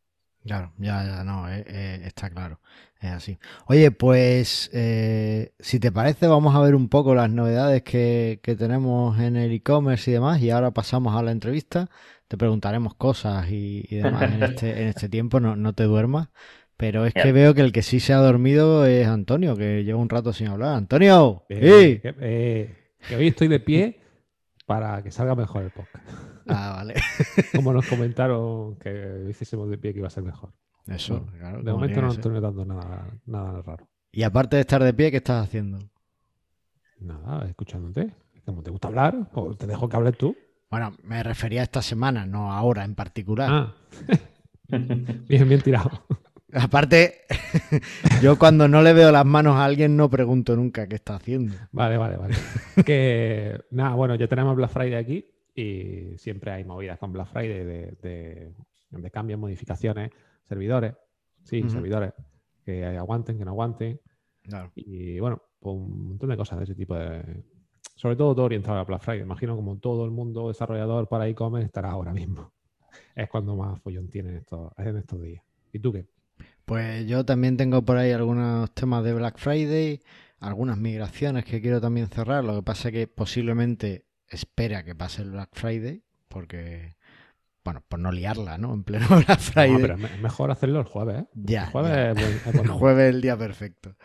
Claro, 0.45 0.73
ya, 0.79 1.05
ya, 1.05 1.25
no, 1.25 1.49
eh, 1.49 1.65
eh, 1.69 2.03
está 2.05 2.29
claro, 2.29 2.59
es 3.01 3.11
así. 3.11 3.39
Oye, 3.67 3.93
pues 3.93 4.71
eh, 4.73 5.53
si 5.61 5.79
te 5.79 5.93
parece, 5.93 6.27
vamos 6.27 6.57
a 6.57 6.61
ver 6.61 6.75
un 6.75 6.89
poco 6.89 7.15
las 7.15 7.31
novedades 7.31 7.83
que, 7.83 8.41
tenemos 8.59 9.21
en 9.21 9.37
el 9.37 9.53
e-commerce 9.53 10.11
y 10.11 10.15
demás, 10.15 10.41
y 10.43 10.51
ahora 10.51 10.73
pasamos 10.73 11.17
a 11.17 11.23
la 11.23 11.31
entrevista. 11.31 11.89
Te 12.27 12.37
preguntaremos 12.37 12.95
cosas 12.95 13.47
y, 13.51 13.87
demás 13.91 14.33
en 14.33 14.43
este, 14.43 14.83
en 14.83 14.89
este 14.89 15.09
tiempo, 15.09 15.39
no, 15.39 15.55
no 15.55 15.75
te 15.75 15.85
duermas. 15.85 16.29
Pero 16.77 17.07
es 17.07 17.15
que 17.15 17.31
veo 17.31 17.55
que 17.55 17.61
el 17.61 17.71
que 17.71 17.83
sí 17.83 18.01
se 18.01 18.13
ha 18.13 18.17
dormido 18.17 18.87
es 18.87 19.07
Antonio, 19.07 19.57
que 19.57 19.85
lleva 19.85 20.01
un 20.01 20.09
rato 20.09 20.33
sin 20.33 20.49
hablar. 20.49 20.75
Antonio, 20.75 21.45
que, 21.49 22.01
que 23.07 23.17
hoy 23.17 23.29
estoy 23.29 23.47
de 23.47 23.61
pie 23.61 24.01
para 24.67 25.01
que 25.03 25.13
salga 25.13 25.37
mejor 25.37 25.63
el 25.63 25.71
podcast. 25.71 26.32
Ah, 26.49 26.75
vale. 26.77 26.95
Como 27.55 27.73
nos 27.73 27.87
comentaron 27.87 28.77
que 28.77 29.27
hiciésemos 29.29 29.69
de 29.71 29.79
pie 29.79 29.93
que 29.93 29.99
iba 30.01 30.09
a 30.09 30.11
ser 30.11 30.23
mejor. 30.23 30.53
Eso, 30.87 31.27
claro. 31.39 31.63
De 31.63 31.73
momento 31.73 32.03
no 32.03 32.09
estoy 32.09 32.33
notando 32.33 32.65
nada, 32.65 33.07
nada 33.27 33.63
raro. 33.63 33.89
Y 34.11 34.25
aparte 34.25 34.57
de 34.57 34.61
estar 34.61 34.83
de 34.83 34.93
pie, 34.93 35.11
¿qué 35.11 35.19
estás 35.19 35.45
haciendo? 35.47 35.79
Nada, 36.99 37.47
escuchándote. 37.49 38.15
Como 38.45 38.63
te 38.63 38.71
gusta 38.71 38.89
hablar, 38.89 39.31
o 39.35 39.55
te 39.55 39.67
dejo 39.67 39.89
que 39.89 39.97
hables 39.97 40.19
tú. 40.19 40.37
Bueno, 40.71 40.93
me 41.05 41.23
refería 41.23 41.61
a 41.61 41.65
esta 41.65 41.83
semana, 41.83 42.27
no 42.27 42.53
ahora 42.53 42.85
en 42.85 42.95
particular. 42.95 43.49
Ah. 43.51 43.75
bien, 45.29 45.49
bien 45.49 45.61
tirado. 45.61 45.91
Aparte, 46.53 47.21
yo 48.23 48.39
cuando 48.39 48.69
no 48.69 48.83
le 48.83 48.93
veo 48.93 49.13
las 49.13 49.25
manos 49.25 49.57
a 49.57 49.65
alguien 49.65 49.97
no 49.97 50.11
pregunto 50.11 50.57
nunca 50.57 50.89
qué 50.89 50.97
está 50.97 51.15
haciendo. 51.15 51.55
Vale, 51.71 51.97
vale, 51.97 52.17
vale. 52.17 52.35
que 52.85 53.61
nada, 53.71 53.95
bueno, 53.95 54.17
ya 54.17 54.27
tenemos 54.27 54.57
Black 54.57 54.71
Friday 54.71 54.95
aquí 54.95 55.32
y 55.55 56.17
siempre 56.17 56.51
hay 56.51 56.65
movidas 56.65 56.99
con 56.99 57.13
Black 57.13 57.29
Friday 57.29 57.65
de, 57.65 58.53
de, 58.91 59.11
cambios, 59.11 59.39
modificaciones, 59.39 60.11
servidores, 60.49 60.95
sí, 61.45 61.69
servidores 61.69 62.13
que 62.65 62.85
aguanten, 62.85 63.39
que 63.39 63.45
no 63.45 63.51
aguanten. 63.51 64.01
Y 64.75 65.21
bueno, 65.21 65.43
pues 65.61 65.77
un 65.77 66.09
montón 66.09 66.31
de 66.31 66.37
cosas 66.37 66.59
de 66.59 66.65
ese 66.65 66.75
tipo 66.75 66.95
de. 66.95 67.45
Sobre 67.95 68.17
todo 68.17 68.35
todo 68.35 68.47
orientado 68.47 68.79
a 68.79 68.85
Black 68.85 69.03
Friday. 69.03 69.23
Imagino 69.23 69.55
como 69.55 69.79
todo 69.79 70.05
el 70.05 70.11
mundo 70.11 70.49
desarrollador 70.49 71.09
para 71.09 71.29
e-commerce 71.29 71.67
estará 71.67 71.91
ahora 71.91 72.13
mismo. 72.13 72.53
Es 73.15 73.29
cuando 73.31 73.57
más 73.57 73.81
follón 73.81 74.09
tiene 74.09 74.31
en 74.31 74.37
estos, 74.37 74.71
en 74.77 74.97
estos 74.99 75.23
días. 75.23 75.43
¿Y 75.73 75.79
tú 75.79 75.93
qué? 75.93 76.07
Pues 76.67 77.07
yo 77.07 77.25
también 77.25 77.57
tengo 77.57 77.83
por 77.83 77.97
ahí 77.97 78.13
algunos 78.13 78.71
temas 78.73 79.03
de 79.03 79.15
Black 79.15 79.39
Friday, 79.39 80.01
algunas 80.41 80.77
migraciones 80.77 81.45
que 81.45 81.63
quiero 81.63 81.81
también 81.81 82.09
cerrar. 82.09 82.45
Lo 82.45 82.57
que 82.57 82.63
pasa 82.63 82.89
es 82.89 82.95
que 82.95 83.07
posiblemente 83.07 84.05
espera 84.33 84.85
que 84.85 84.95
pase 84.95 85.23
el 85.23 85.31
Black 85.31 85.51
Friday, 85.53 86.03
porque, 86.29 86.97
bueno, 87.65 87.83
por 87.89 87.99
no 87.99 88.11
liarla, 88.11 88.59
¿no? 88.59 88.75
En 88.75 88.85
pleno 88.85 89.07
Black 89.27 89.39
Friday. 89.39 89.73
No, 89.73 89.81
pero 89.81 89.95
es 89.95 90.21
mejor 90.21 90.51
hacerlo 90.51 90.81
el 90.81 90.87
jueves, 90.87 91.23
¿eh? 91.23 91.27
Ya. 91.35 91.65
El 91.65 91.71
jueves, 91.71 92.17
el 92.55 92.69
jueves 92.69 93.09
es 93.09 93.15
el 93.15 93.21
día 93.21 93.37
perfecto. 93.37 93.97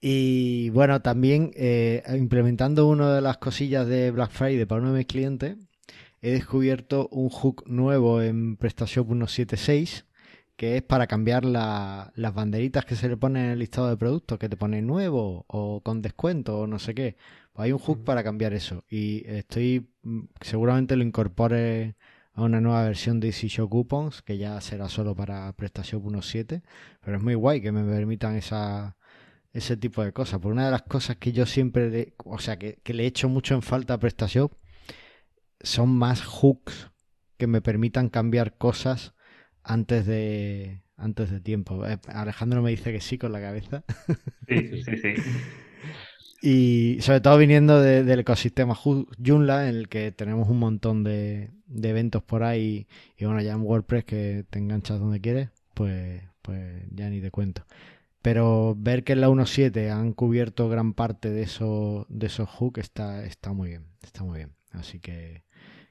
Y 0.00 0.70
bueno, 0.70 1.02
también 1.02 1.50
eh, 1.54 2.02
implementando 2.16 2.86
una 2.86 3.14
de 3.14 3.20
las 3.20 3.38
cosillas 3.38 3.86
de 3.86 4.10
Black 4.12 4.30
Friday 4.30 4.64
para 4.64 4.80
uno 4.80 4.92
de 4.92 4.98
mis 4.98 5.06
clientes, 5.06 5.56
he 6.20 6.30
descubierto 6.30 7.08
un 7.10 7.28
hook 7.30 7.64
nuevo 7.66 8.22
en 8.22 8.56
PrestaShop 8.56 9.08
176 9.08 10.04
que 10.58 10.76
es 10.76 10.82
para 10.82 11.06
cambiar 11.06 11.44
las 11.44 12.34
banderitas 12.34 12.84
que 12.84 12.96
se 12.96 13.08
le 13.08 13.16
ponen 13.16 13.44
en 13.44 13.50
el 13.52 13.60
listado 13.60 13.88
de 13.88 13.96
productos, 13.96 14.40
que 14.40 14.48
te 14.48 14.56
pone 14.56 14.82
nuevo 14.82 15.44
o 15.46 15.80
con 15.84 16.02
descuento 16.02 16.58
o 16.58 16.66
no 16.66 16.80
sé 16.80 16.96
qué. 16.96 17.16
Pues 17.58 17.66
hay 17.66 17.72
un 17.72 17.80
hook 17.80 18.04
para 18.04 18.22
cambiar 18.22 18.54
eso 18.54 18.84
y 18.88 19.26
estoy 19.26 19.90
mm, 20.04 20.26
seguramente 20.42 20.94
lo 20.94 21.02
incorpore 21.02 21.96
a 22.32 22.44
una 22.44 22.60
nueva 22.60 22.84
versión 22.84 23.18
de 23.18 23.26
Easy 23.26 23.48
Show 23.48 23.68
Coupons 23.68 24.22
que 24.22 24.38
ya 24.38 24.60
será 24.60 24.88
solo 24.88 25.16
para 25.16 25.52
PrestaShop 25.54 26.04
1.7, 26.04 26.62
pero 27.00 27.16
es 27.16 27.22
muy 27.24 27.34
guay 27.34 27.60
que 27.60 27.72
me 27.72 27.82
permitan 27.82 28.36
esa, 28.36 28.96
ese 29.52 29.76
tipo 29.76 30.04
de 30.04 30.12
cosas. 30.12 30.38
Por 30.38 30.52
una 30.52 30.66
de 30.66 30.70
las 30.70 30.82
cosas 30.82 31.16
que 31.16 31.32
yo 31.32 31.46
siempre, 31.46 31.90
le, 31.90 32.14
o 32.18 32.38
sea, 32.38 32.60
que, 32.60 32.78
que 32.84 32.94
le 32.94 33.06
echo 33.06 33.28
mucho 33.28 33.56
en 33.56 33.62
falta 33.62 33.94
a 33.94 33.98
PrestaShop 33.98 34.52
son 35.60 35.88
más 35.88 36.22
hooks 36.22 36.92
que 37.38 37.48
me 37.48 37.60
permitan 37.60 38.08
cambiar 38.08 38.56
cosas 38.56 39.14
antes 39.64 40.06
de 40.06 40.84
antes 40.96 41.32
de 41.32 41.40
tiempo. 41.40 41.84
Eh, 41.88 41.98
Alejandro 42.06 42.62
me 42.62 42.70
dice 42.70 42.92
que 42.92 43.00
sí 43.00 43.18
con 43.18 43.32
la 43.32 43.40
cabeza. 43.40 43.82
Sí, 44.46 44.80
sí, 44.84 44.96
sí. 44.96 45.14
Y 46.40 46.98
sobre 47.00 47.20
todo 47.20 47.36
viniendo 47.36 47.80
del 47.80 48.20
ecosistema 48.20 48.74
Joomla, 48.74 49.68
en 49.68 49.76
el 49.76 49.88
que 49.88 50.12
tenemos 50.12 50.48
un 50.48 50.58
montón 50.58 51.02
de, 51.02 51.50
eventos 51.82 52.22
por 52.22 52.44
ahí. 52.44 52.86
Y 53.16 53.24
bueno, 53.24 53.40
ya 53.40 53.52
en 53.52 53.62
WordPress 53.62 54.04
que 54.04 54.44
te 54.48 54.58
enganchas 54.58 55.00
donde 55.00 55.20
quieres, 55.20 55.50
pues, 55.74 56.22
pues 56.42 56.84
ya 56.90 57.10
ni 57.10 57.20
te 57.20 57.30
cuento. 57.30 57.64
Pero 58.22 58.76
ver 58.78 59.04
que 59.04 59.14
en 59.14 59.20
la 59.20 59.28
1.7 59.28 59.90
han 59.90 60.12
cubierto 60.12 60.68
gran 60.68 60.92
parte 60.94 61.30
de 61.30 61.42
esos, 61.42 62.06
de 62.08 62.26
esos 62.26 62.48
hooks 62.48 62.80
está, 62.80 63.24
está 63.24 63.52
muy 63.52 63.70
bien, 63.70 63.86
está 64.02 64.22
muy 64.22 64.38
bien. 64.38 64.52
Así 64.72 65.00
que, 65.00 65.44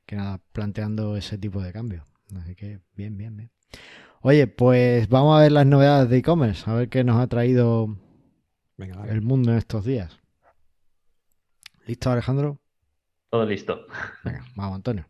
que 0.05 0.15
nada, 0.15 0.41
planteando 0.53 1.17
ese 1.17 1.37
tipo 1.37 1.61
de 1.61 1.73
cambio. 1.73 2.05
Así 2.37 2.55
que 2.55 2.79
bien, 2.95 3.17
bien, 3.17 3.35
bien. 3.35 3.51
Oye, 4.21 4.47
pues 4.47 5.09
vamos 5.09 5.37
a 5.37 5.41
ver 5.41 5.51
las 5.51 5.65
novedades 5.65 6.09
de 6.09 6.17
e-commerce, 6.17 6.69
a 6.69 6.73
ver 6.73 6.89
qué 6.89 7.03
nos 7.03 7.19
ha 7.19 7.27
traído 7.27 7.97
el 8.77 9.21
mundo 9.21 9.51
en 9.51 9.57
estos 9.57 9.85
días. 9.85 10.19
¿Listo, 11.87 12.11
Alejandro? 12.11 12.59
Todo 13.29 13.45
listo. 13.45 13.87
Venga, 14.25 14.43
vamos, 14.55 14.75
Antonio. 14.75 15.05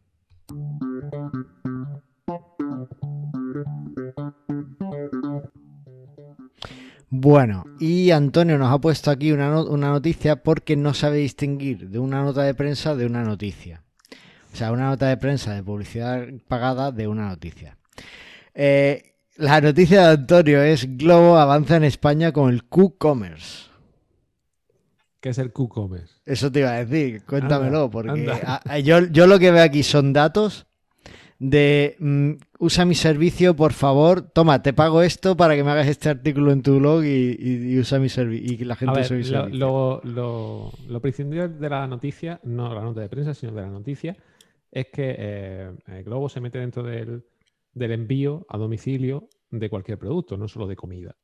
Bueno, 7.10 7.66
y 7.80 8.12
Antonio 8.12 8.60
nos 8.60 8.72
ha 8.72 8.80
puesto 8.80 9.10
aquí 9.10 9.32
una, 9.32 9.62
una, 9.64 9.90
noticia 9.90 10.44
porque 10.44 10.76
no 10.76 10.94
sabe 10.94 11.18
distinguir 11.18 11.90
de 11.90 11.98
una 11.98 12.22
nota 12.22 12.44
de 12.44 12.54
prensa 12.54 12.96
de 12.96 13.08
una 13.08 13.24
noticia. 13.24 13.84
O 14.54 14.56
sea, 14.56 14.72
una 14.72 14.90
nota 14.90 15.08
de 15.08 15.18
prensa 15.18 15.56
de 15.56 15.64
publicidad 15.64 16.28
pagada 16.48 16.92
de 16.92 17.08
una 17.08 17.28
noticia. 17.30 17.78
Eh, 18.54 19.16
la 19.38 19.62
noticia 19.62 20.02
de 20.02 20.14
Antonio 20.14 20.62
es 20.62 20.98
Globo 20.98 21.38
avanza 21.38 21.78
en 21.78 21.86
España 21.86 22.32
con 22.32 22.54
el 22.54 22.66
Q-Commerce. 22.66 23.68
¿Qué 25.20 25.30
es 25.30 25.38
el 25.38 25.52
Q-Commerce? 25.52 26.16
Eso 26.26 26.52
te 26.52 26.60
iba 26.60 26.72
a 26.72 26.86
decir, 26.86 27.24
cuéntamelo, 27.24 27.90
porque 27.90 28.32
yo, 28.84 29.06
yo, 29.08 29.28
lo 29.28 29.40
que 29.40 29.52
veo 29.52 29.64
aquí 29.64 29.84
son 29.84 30.14
datos 30.14 30.68
de 31.40 31.96
mm, 32.00 32.32
usa 32.60 32.86
mi 32.86 32.96
servicio, 32.96 33.56
por 33.56 33.74
favor, 33.74 34.22
toma, 34.22 34.62
te 34.62 34.74
pago 34.74 35.02
esto 35.02 35.38
para 35.38 35.56
que 35.56 35.64
me 35.64 35.72
hagas 35.72 35.88
este 35.88 36.10
artículo 36.10 36.52
en 36.52 36.62
tu 36.62 36.80
blog 36.80 37.04
y, 37.04 37.78
usa 37.80 38.00
mi 38.00 38.10
servicio 38.10 38.54
y 38.54 38.58
que 38.58 38.66
la 38.66 38.76
gente 38.76 39.02
use 39.02 39.16
mi 39.16 39.24
servicio. 39.24 39.58
Lo, 39.58 40.02
lo, 40.04 40.72
lo, 40.88 41.02
principal 41.02 41.60
de 41.60 41.70
la 41.70 41.88
noticia, 41.88 42.40
no 42.44 42.74
la 42.74 42.82
nota 42.82 43.02
de 43.02 43.10
prensa, 43.10 43.34
sino 43.34 43.52
de 43.54 43.62
la 43.62 43.70
noticia, 43.70 44.16
es 44.72 44.88
que 44.88 45.16
eh, 45.18 46.04
Globo 46.04 46.30
se 46.30 46.42
mete 46.42 46.60
dentro 46.60 46.84
del 46.84 47.24
del 47.78 47.92
envío 47.92 48.46
a 48.50 48.58
domicilio 48.58 49.30
de 49.50 49.70
cualquier 49.70 49.98
producto, 49.98 50.38
no 50.38 50.48
solo 50.48 50.68
de 50.68 50.76
comida. 50.76 51.16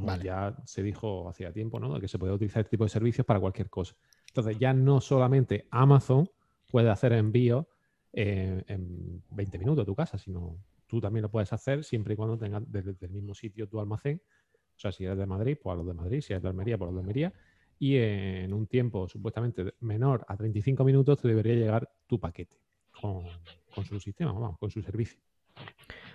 Como 0.00 0.16
ya 0.16 0.56
se 0.64 0.82
dijo 0.82 1.28
hacía 1.28 1.52
tiempo, 1.52 1.78
¿no? 1.78 2.00
Que 2.00 2.08
se 2.08 2.18
puede 2.18 2.32
utilizar 2.32 2.62
este 2.62 2.70
tipo 2.70 2.84
de 2.84 2.90
servicios 2.90 3.24
para 3.24 3.38
cualquier 3.38 3.70
cosa. 3.70 3.94
Entonces, 4.26 4.58
ya 4.58 4.72
no 4.72 5.00
solamente 5.00 5.68
Amazon 5.70 6.28
puede 6.68 6.90
hacer 6.90 7.12
envío 7.12 7.68
eh, 8.12 8.64
en 8.66 9.22
20 9.30 9.58
minutos 9.58 9.82
a 9.82 9.86
tu 9.86 9.94
casa, 9.94 10.18
sino 10.18 10.58
tú 10.88 11.00
también 11.00 11.22
lo 11.22 11.30
puedes 11.30 11.52
hacer 11.52 11.84
siempre 11.84 12.14
y 12.14 12.16
cuando 12.16 12.36
tengas 12.36 12.62
desde 12.66 12.96
el 13.06 13.12
mismo 13.12 13.34
sitio 13.34 13.68
tu 13.68 13.78
almacén. 13.78 14.20
O 14.76 14.78
sea, 14.80 14.90
si 14.90 15.04
eres 15.04 15.16
de 15.16 15.26
Madrid, 15.26 15.56
pues 15.62 15.72
a 15.72 15.76
los 15.76 15.86
de 15.86 15.94
Madrid, 15.94 16.20
si 16.20 16.32
eres 16.32 16.42
de 16.42 16.48
Almería, 16.48 16.76
pues 16.76 16.88
a 16.88 16.90
los 16.90 16.96
de 16.96 17.00
Almería. 17.02 17.32
Y 17.78 17.96
en 17.96 18.52
un 18.52 18.66
tiempo 18.66 19.08
supuestamente 19.08 19.74
menor 19.78 20.24
a 20.26 20.36
35 20.36 20.82
minutos 20.82 21.20
te 21.20 21.28
debería 21.28 21.54
llegar 21.54 21.88
tu 22.08 22.18
paquete 22.18 22.56
con, 23.00 23.24
con 23.72 23.84
su 23.84 24.00
sistema, 24.00 24.32
vamos, 24.32 24.58
con 24.58 24.70
su 24.70 24.82
servicio. 24.82 25.20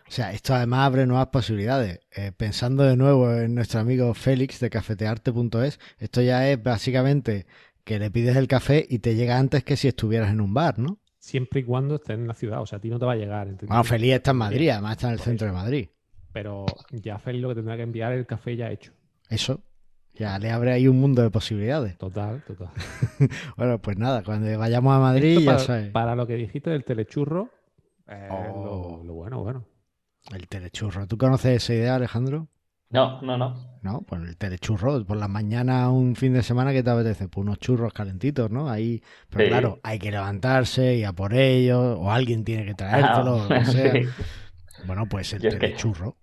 O 0.10 0.12
sea, 0.12 0.34
esto 0.34 0.56
además 0.56 0.88
abre 0.88 1.06
nuevas 1.06 1.28
posibilidades. 1.28 2.00
Eh, 2.16 2.32
pensando 2.36 2.82
de 2.82 2.98
nuevo 2.98 3.32
en 3.32 3.54
nuestro 3.54 3.80
amigo 3.80 4.16
Félix 4.16 4.60
de 4.60 4.72
cafetearte.es, 4.72 5.80
esto 6.00 6.22
ya 6.24 6.50
es 6.50 6.62
básicamente 6.62 7.46
que 7.84 8.00
le 8.00 8.10
pides 8.10 8.36
el 8.36 8.48
café 8.48 8.84
y 8.90 9.00
te 9.00 9.14
llega 9.14 9.38
antes 9.38 9.64
que 9.64 9.78
si 9.78 9.88
estuvieras 9.88 10.32
en 10.32 10.42
un 10.42 10.52
bar, 10.52 10.80
¿no? 10.80 10.98
Siempre 11.20 11.60
y 11.60 11.64
cuando 11.64 11.96
estés 11.96 12.18
en 12.18 12.28
la 12.28 12.34
ciudad, 12.34 12.60
o 12.60 12.66
sea, 12.66 12.80
a 12.80 12.82
ti 12.82 12.90
no 12.90 12.98
te 12.98 13.06
va 13.06 13.12
a 13.14 13.18
llegar. 13.18 13.50
Bueno, 13.68 13.84
Félix 13.84 14.16
está 14.16 14.32
en 14.32 14.38
Madrid, 14.38 14.70
además 14.70 14.94
está 14.94 15.08
en 15.10 15.14
el 15.14 15.20
centro 15.20 15.46
de 15.46 15.54
Madrid. 15.54 15.90
Pero 16.34 16.66
ya 16.90 17.20
Félix 17.20 17.44
lo 17.44 17.50
que 17.50 17.56
tendrá 17.56 17.78
que 17.78 17.84
enviar 17.84 18.12
es 18.14 18.18
el 18.18 18.26
café 18.26 18.56
ya 18.56 18.72
hecho. 18.72 18.92
Eso, 19.30 19.62
ya 20.16 20.40
le 20.40 20.50
abre 20.50 20.72
ahí 20.72 20.88
un 20.88 21.00
mundo 21.00 21.22
de 21.22 21.30
posibilidades. 21.30 22.00
Total, 22.00 22.44
total. 22.48 22.70
bueno, 23.58 23.80
pues 23.80 23.96
nada, 23.98 24.24
cuando 24.24 24.58
vayamos 24.58 24.96
a 24.96 25.00
Madrid 25.00 25.40
ya 25.40 25.60
sabes. 25.60 25.92
Para 25.92 26.16
lo 26.16 26.26
que 26.26 26.34
dijiste 26.34 26.72
del 26.72 26.84
telechurro, 26.84 27.52
eh, 28.08 28.28
oh. 28.32 29.04
lo, 29.06 29.14
bueno, 29.14 29.44
bueno. 29.44 29.66
El 30.32 30.48
telechurro. 30.48 31.08
¿Tú 31.08 31.18
conoces 31.18 31.64
esa 31.64 31.74
idea, 31.74 31.96
Alejandro? 31.96 32.48
No, 32.90 33.22
no, 33.22 33.38
no. 33.38 33.80
No, 33.82 34.02
pues 34.02 34.22
el 34.24 34.36
telechurro, 34.36 35.06
por 35.06 35.18
la 35.18 35.28
mañana, 35.28 35.90
un 35.92 36.16
fin 36.16 36.34
de 36.34 36.44
semana, 36.44 36.74
que 36.74 36.84
te 36.84 36.90
apetece? 36.90 37.28
Pues 37.28 37.44
unos 37.44 37.60
churros 37.60 37.94
calentitos, 37.94 38.50
¿no? 38.50 38.70
Ahí, 38.70 39.02
pero 39.30 39.48
claro, 39.48 39.80
hay 39.84 40.00
que 40.00 40.12
levantarse 40.12 40.96
y 40.96 41.04
a 41.04 41.14
por 41.14 41.34
ellos, 41.34 41.98
o 42.00 42.12
alguien 42.12 42.44
tiene 42.44 42.66
que 42.66 42.74
traértelo, 42.74 43.48
ah, 43.50 43.66
sea. 43.66 43.94
Bueno, 44.86 45.08
pues 45.10 45.34
el 45.34 45.42
telechurro. 45.42 46.16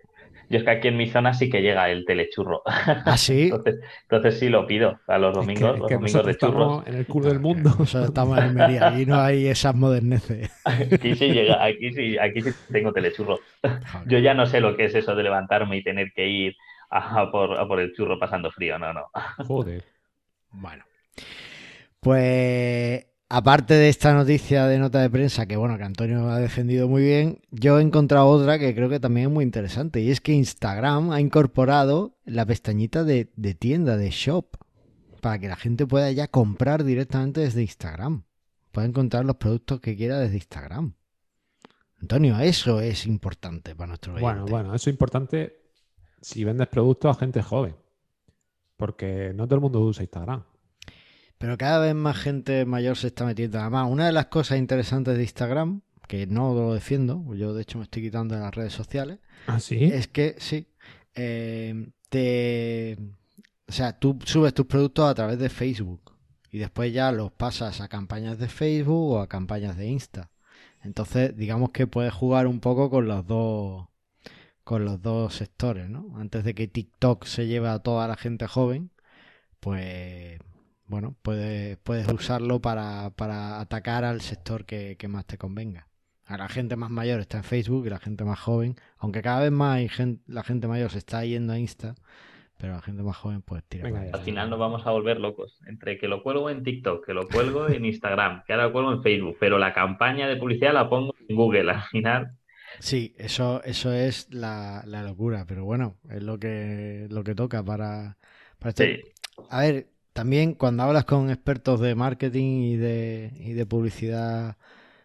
Yo 0.49 0.59
es 0.59 0.65
que 0.65 0.71
aquí 0.71 0.89
en 0.89 0.97
mi 0.97 1.09
zona 1.09 1.35
sí 1.35 1.51
que 1.51 1.61
llega 1.61 1.91
el 1.91 2.05
telechurro. 2.05 2.63
¿Ah, 2.67 3.17
sí? 3.17 3.51
Entonces, 4.03 4.39
sí 4.39 4.49
lo 4.49 4.67
pido 4.67 5.01
a 5.07 5.19
los 5.19 5.35
domingos, 5.35 5.79
los 5.79 5.91
domingos 5.91 6.25
de 6.27 6.37
churros. 6.37 6.87
En 6.87 6.95
el 6.95 7.07
culo 7.07 7.29
del 7.29 7.41
mundo. 7.41 7.71
Nosotros 7.79 8.09
estamos 8.11 8.39
en 8.39 8.45
Almería, 8.45 8.95
y 8.99 9.07
no 9.07 9.21
hay 9.21 9.47
esas 9.49 9.75
moderneces. 9.75 10.51
Aquí 10.65 11.15
sí 11.15 11.33
llega, 11.33 11.65
aquí 11.65 11.93
sí, 11.93 12.19
aquí 12.19 12.43
sí 12.43 12.51
tengo 12.71 12.93
telechurro. 12.93 13.41
Yo 14.07 14.19
ya 14.19 14.35
no 14.35 14.47
sé 14.47 14.61
lo 14.61 14.77
que 14.77 14.85
es 14.85 14.95
eso 14.95 15.15
de 15.15 15.23
levantarme 15.23 15.77
y 15.79 15.83
tener 15.83 16.13
que 16.13 16.29
ir 16.29 16.57
a 16.91 17.31
por, 17.31 17.59
a 17.59 17.67
por 17.67 17.81
el 17.81 17.93
churro 17.93 18.19
pasando 18.19 18.51
frío, 18.51 18.79
no, 18.79 18.93
no. 18.93 19.07
Joder. 19.47 19.83
Bueno. 20.53 20.85
Pues 22.01 23.05
aparte 23.29 23.75
de 23.75 23.89
esta 23.89 24.15
noticia 24.15 24.67
de 24.67 24.79
nota 24.79 25.01
de 25.01 25.11
prensa, 25.11 25.47
que 25.47 25.57
bueno, 25.57 25.77
que 25.77 25.85
Antonio 25.85 26.29
ha 26.31 26.39
defendido 26.39 26.89
muy 26.89 27.03
bien, 27.03 27.41
yo 27.51 27.79
he 27.79 27.83
encontrado 27.83 28.27
otra 28.27 28.59
que 28.59 28.75
creo 28.75 28.89
que 28.89 29.01
también 29.01 29.29
es 29.29 29.33
muy 29.33 29.45
interesante, 29.45 30.01
y 30.01 30.11
es 30.11 30.21
que 30.21 30.33
Instagram 30.33 31.11
ha 31.11 31.21
incorporado 31.21 32.17
la 32.25 32.47
pestañita 32.47 33.05
de, 33.05 33.25
tienda, 33.59 33.97
de 33.97 34.11
shop, 34.11 34.57
para 35.21 35.39
que 35.39 35.49
la 35.49 35.57
gente 35.57 35.87
pueda 35.87 36.11
ya 36.13 36.29
comprar 36.29 36.85
directamente 36.85 37.41
desde 37.41 37.63
Instagram. 37.63 38.25
Puede 38.71 38.89
encontrar 38.89 39.25
los 39.25 39.37
productos 39.37 39.81
que 39.81 39.97
quiera 39.97 40.19
desde 40.19 40.37
Instagram. 40.37 40.95
Antonio, 42.01 42.39
eso 42.39 42.81
es 42.81 43.07
importante 43.07 43.75
para 43.75 43.89
nuestro 43.89 44.13
Bueno, 44.13 44.45
bueno, 44.45 44.75
eso 44.75 44.91
es 44.91 44.95
importante 44.95 45.63
si 46.21 46.45
vendes 46.45 46.69
productos 46.69 47.17
a 47.17 47.19
gente 47.19 47.43
joven. 47.43 47.75
Porque 48.77 49.33
no 49.35 49.47
todo 49.47 49.55
el 49.55 49.61
mundo 49.63 49.81
usa 49.81 50.03
Instagram. 50.03 50.45
Pero 51.39 51.59
cada 51.59 51.79
vez 51.81 51.95
más 51.95 52.17
gente 52.17 52.65
mayor 52.65 52.97
se 52.97 53.09
está 53.09 53.25
metiendo. 53.25 53.59
Además, 53.61 53.89
una 53.91 54.07
de 54.07 54.13
las 54.13 54.27
cosas 54.27 54.59
interesantes 54.59 55.17
de 55.17 55.23
Instagram, 55.23 55.83
que 56.09 56.27
no 56.27 56.55
lo 56.55 56.75
defiendo, 56.75 57.35
yo 57.35 57.53
de 57.53 57.63
hecho 57.63 57.79
me 57.79 57.85
estoy 57.85 58.03
quitando 58.03 58.35
de 58.35 58.41
las 58.41 58.55
redes 58.55 58.73
sociales, 58.73 59.19
¿Ah, 59.47 59.61
sí? 59.61 59.85
es 59.85 60.09
que 60.09 60.37
sí, 60.39 60.69
eh, 61.15 61.91
te... 62.09 62.97
O 63.69 63.73
sea, 63.73 63.99
tú 63.99 64.19
subes 64.25 64.55
tus 64.55 64.67
productos 64.67 65.11
a 65.11 65.15
través 65.15 65.39
de 65.39 65.49
Facebook 65.49 66.13
y 66.53 66.59
después 66.59 66.93
ya 66.93 67.11
los 67.11 67.33
pasas 67.33 67.81
a 67.81 67.89
campañas 67.89 68.39
de 68.39 68.49
Facebook 68.49 69.15
o 69.15 69.21
a 69.21 69.29
campañas 69.29 69.77
de 69.77 69.89
Insta. 69.89 70.31
Entonces, 70.83 71.37
digamos 71.37 71.71
que 71.71 71.89
puedes 71.89 72.15
jugar 72.15 72.47
un 72.47 72.61
poco 72.61 72.91
con 72.91 73.09
los 73.09 73.27
dos 73.27 73.89
con 74.63 74.85
los 74.85 75.01
dos 75.01 75.35
sectores, 75.35 75.89
¿no? 75.89 76.17
Antes 76.17 76.45
de 76.45 76.55
que 76.55 76.67
TikTok 76.67 77.25
se 77.25 77.47
lleve 77.47 77.69
a 77.69 77.79
toda 77.79 78.09
la 78.09 78.17
gente 78.17 78.49
joven, 78.49 78.91
pues 79.61 80.41
bueno, 80.87 81.17
puedes, 81.23 81.77
puedes 81.79 82.09
usarlo 82.13 82.61
para, 82.61 83.11
para 83.11 83.61
atacar 83.61 84.05
al 84.05 84.21
sector 84.21 84.65
que, 84.65 84.97
más 85.09 85.27
te 85.27 85.39
convenga. 85.39 85.89
A 86.25 86.37
la 86.37 86.49
gente 86.49 86.75
más 86.77 86.91
mayor 86.91 87.21
está 87.21 87.39
en 87.39 87.45
Facebook 87.45 87.87
y 87.87 87.91
la 87.91 87.99
gente 87.99 88.25
más 88.25 88.41
joven, 88.41 88.75
aunque 88.99 89.23
cada 89.23 89.43
vez 89.43 89.53
más 89.53 89.81
la 90.27 90.43
gente 90.43 90.67
mayor 90.67 90.91
se 90.91 90.99
está 90.99 91.25
yendo 91.25 91.53
a 91.53 91.59
Insta, 91.59 91.95
pero 92.59 92.73
la 92.73 92.83
gente 92.83 93.03
más 93.03 93.17
joven 93.17 93.43
pues 93.43 93.63
tira. 93.65 93.89
al 94.13 94.21
final 94.23 94.51
nos 94.51 94.59
vamos 94.59 94.87
a 94.87 94.91
volver 94.91 95.21
locos. 95.21 95.61
Entre 95.67 95.99
que 95.99 96.09
lo 96.09 96.23
cuelgo 96.23 96.51
en 96.51 96.65
TikTok, 96.65 97.07
que 97.07 97.15
lo 97.15 97.29
cuelgo 97.29 97.69
en 97.69 97.85
Instagram, 97.85 98.43
que 98.45 98.55
ahora 98.55 98.67
lo 98.67 98.73
cuelgo 98.73 98.93
en 98.93 99.03
Facebook, 99.03 99.37
pero 99.39 99.59
la 99.59 99.73
campaña 99.73 100.27
de 100.27 100.37
publicidad 100.37 100.75
la 100.75 100.89
pongo 100.89 101.15
en 101.29 101.37
Google. 101.37 101.71
Al 101.71 101.83
final 101.83 102.37
Sí, 102.79 103.15
eso, 103.19 103.63
eso 103.65 103.93
es 103.93 104.33
la, 104.33 104.85
locura, 104.87 105.45
pero 105.47 105.65
bueno, 105.65 105.97
es 106.11 106.23
lo 106.23 106.39
que, 106.39 107.07
lo 107.11 107.25
que 107.25 107.35
toca 107.35 107.65
para, 107.65 108.19
para 108.59 108.71
este 108.71 109.05
A 109.51 109.61
ver, 109.63 109.87
también 110.17 110.55
cuando 110.55 110.83
hablas 110.83 111.05
con 111.05 111.29
expertos 111.29 111.79
de 111.79 111.95
marketing 111.95 112.63
y 112.63 112.77
de, 112.77 113.33
y 113.39 113.53
de 113.53 113.67
publicidad, 113.67 114.57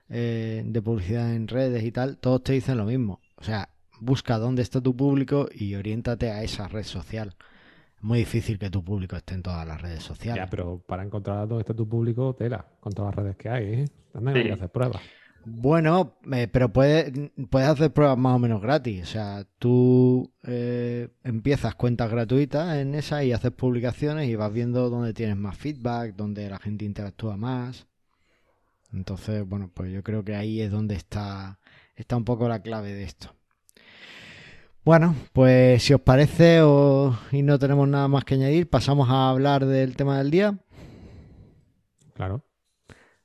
eh, 0.09 0.63
de 0.65 0.81
publicidad 0.81 1.35
en 1.35 1.49
redes 1.49 1.83
y 1.83 1.91
tal, 1.91 2.17
todos 2.17 2.41
te 2.43 2.53
dicen 2.53 2.77
lo 2.77 2.85
mismo. 2.85 3.19
O 3.35 3.43
sea, 3.43 3.67
busca 3.99 4.37
dónde 4.37 4.61
está 4.61 4.79
tu 4.79 4.95
público 4.95 5.49
y 5.53 5.75
oriéntate 5.75 6.31
a 6.31 6.43
esa 6.43 6.69
red 6.69 6.85
social. 6.85 7.35
Es 7.97 8.03
muy 8.03 8.19
difícil 8.19 8.57
que 8.57 8.69
tu 8.69 8.85
público 8.85 9.17
esté 9.17 9.33
en 9.33 9.43
todas 9.43 9.67
las 9.67 9.81
redes 9.81 10.01
sociales. 10.01 10.45
Ya, 10.45 10.49
pero 10.49 10.79
para 10.79 11.03
encontrar 11.03 11.45
dónde 11.45 11.63
está 11.63 11.73
tu 11.73 11.89
público, 11.89 12.33
tela, 12.33 12.65
con 12.79 12.93
todas 12.93 13.13
las 13.13 13.25
redes 13.25 13.35
que 13.35 13.49
hay, 13.49 13.63
¿eh? 13.65 13.85
También 14.13 14.37
hay 14.37 14.43
que 14.45 14.53
hacer 14.53 14.69
pruebas. 14.69 15.01
Bueno, 15.43 16.17
eh, 16.31 16.47
pero 16.47 16.71
puedes, 16.71 17.11
puedes 17.49 17.67
hacer 17.67 17.91
pruebas 17.91 18.17
más 18.17 18.35
o 18.35 18.39
menos 18.39 18.61
gratis. 18.61 19.03
O 19.03 19.05
sea, 19.05 19.45
tú 19.57 20.31
eh, 20.43 21.09
empiezas 21.23 21.75
cuentas 21.75 22.11
gratuitas 22.11 22.77
en 22.77 22.93
esa 22.93 23.23
y 23.23 23.31
haces 23.31 23.51
publicaciones 23.51 24.29
y 24.29 24.35
vas 24.35 24.53
viendo 24.53 24.89
dónde 24.89 25.13
tienes 25.13 25.37
más 25.37 25.57
feedback, 25.57 26.15
dónde 26.15 26.49
la 26.49 26.59
gente 26.59 26.85
interactúa 26.85 27.37
más. 27.37 27.87
Entonces, 28.93 29.47
bueno, 29.47 29.71
pues 29.73 29.91
yo 29.91 30.03
creo 30.03 30.23
que 30.23 30.35
ahí 30.35 30.61
es 30.61 30.69
donde 30.69 30.95
está, 30.95 31.59
está 31.95 32.17
un 32.17 32.25
poco 32.25 32.47
la 32.47 32.61
clave 32.61 32.93
de 32.93 33.03
esto. 33.03 33.35
Bueno, 34.83 35.15
pues 35.33 35.83
si 35.83 35.93
os 35.93 36.01
parece 36.01 36.61
y 37.31 37.41
no 37.43 37.59
tenemos 37.59 37.87
nada 37.87 38.07
más 38.07 38.25
que 38.25 38.33
añadir, 38.33 38.69
pasamos 38.69 39.09
a 39.09 39.29
hablar 39.29 39.65
del 39.65 39.95
tema 39.95 40.17
del 40.17 40.31
día. 40.31 40.57
Claro. 42.15 42.43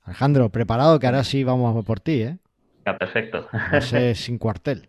Alejandro, 0.06 0.50
preparado 0.50 1.00
que 1.00 1.06
ahora 1.06 1.24
sí 1.24 1.42
vamos 1.42 1.76
a 1.76 1.82
por 1.82 1.98
ti, 1.98 2.22
¿eh? 2.22 2.38
Ya, 2.86 2.96
perfecto. 2.96 3.48
No 3.72 3.80
sé, 3.80 4.14
sin 4.14 4.38
cuartel. 4.38 4.88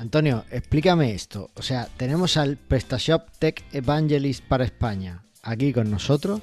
Antonio, 0.00 0.44
explícame 0.50 1.14
esto. 1.14 1.48
O 1.54 1.62
sea, 1.62 1.86
tenemos 1.96 2.36
al 2.36 2.56
PrestaShop 2.56 3.30
Tech 3.38 3.64
Evangelist 3.72 4.44
para 4.44 4.64
España 4.64 5.22
aquí 5.42 5.72
con 5.72 5.90
nosotros 5.90 6.40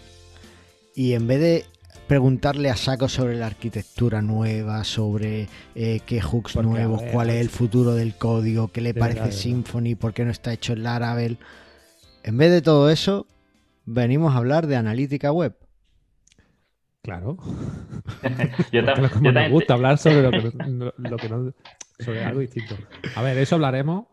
y 0.95 1.13
en 1.13 1.27
vez 1.27 1.39
de 1.41 1.65
preguntarle 2.11 2.69
a 2.69 2.75
Saco 2.75 3.07
sobre 3.07 3.37
la 3.37 3.45
arquitectura 3.45 4.21
nueva, 4.21 4.83
sobre 4.83 5.47
eh, 5.75 6.01
qué 6.05 6.19
hooks 6.19 6.57
nuevos, 6.57 7.01
cuál 7.03 7.29
es 7.29 7.39
el 7.39 7.47
futuro 7.47 7.93
del 7.93 8.15
código, 8.15 8.67
qué 8.67 8.81
le 8.81 8.93
parece 8.93 9.31
Symfony, 9.31 9.95
por 9.97 10.13
qué 10.13 10.25
no 10.25 10.31
está 10.31 10.51
hecho 10.51 10.73
en 10.73 10.83
Laravel. 10.83 11.37
En 12.23 12.37
vez 12.37 12.51
de 12.51 12.61
todo 12.61 12.89
eso, 12.89 13.27
venimos 13.85 14.35
a 14.35 14.39
hablar 14.39 14.67
de 14.67 14.75
analítica 14.75 15.31
web. 15.31 15.55
Claro. 17.01 17.37
yo, 18.73 18.83
también, 18.83 19.33
me 19.33 19.49
gusta 19.49 19.75
hablar 19.75 19.97
sobre 19.97 20.21
lo 20.21 20.31
que, 20.31 20.51
no, 20.67 21.53
sobre 21.97 22.25
algo 22.25 22.41
distinto. 22.41 22.75
A 23.15 23.21
ver, 23.21 23.37
eso 23.37 23.55
hablaremos, 23.55 24.07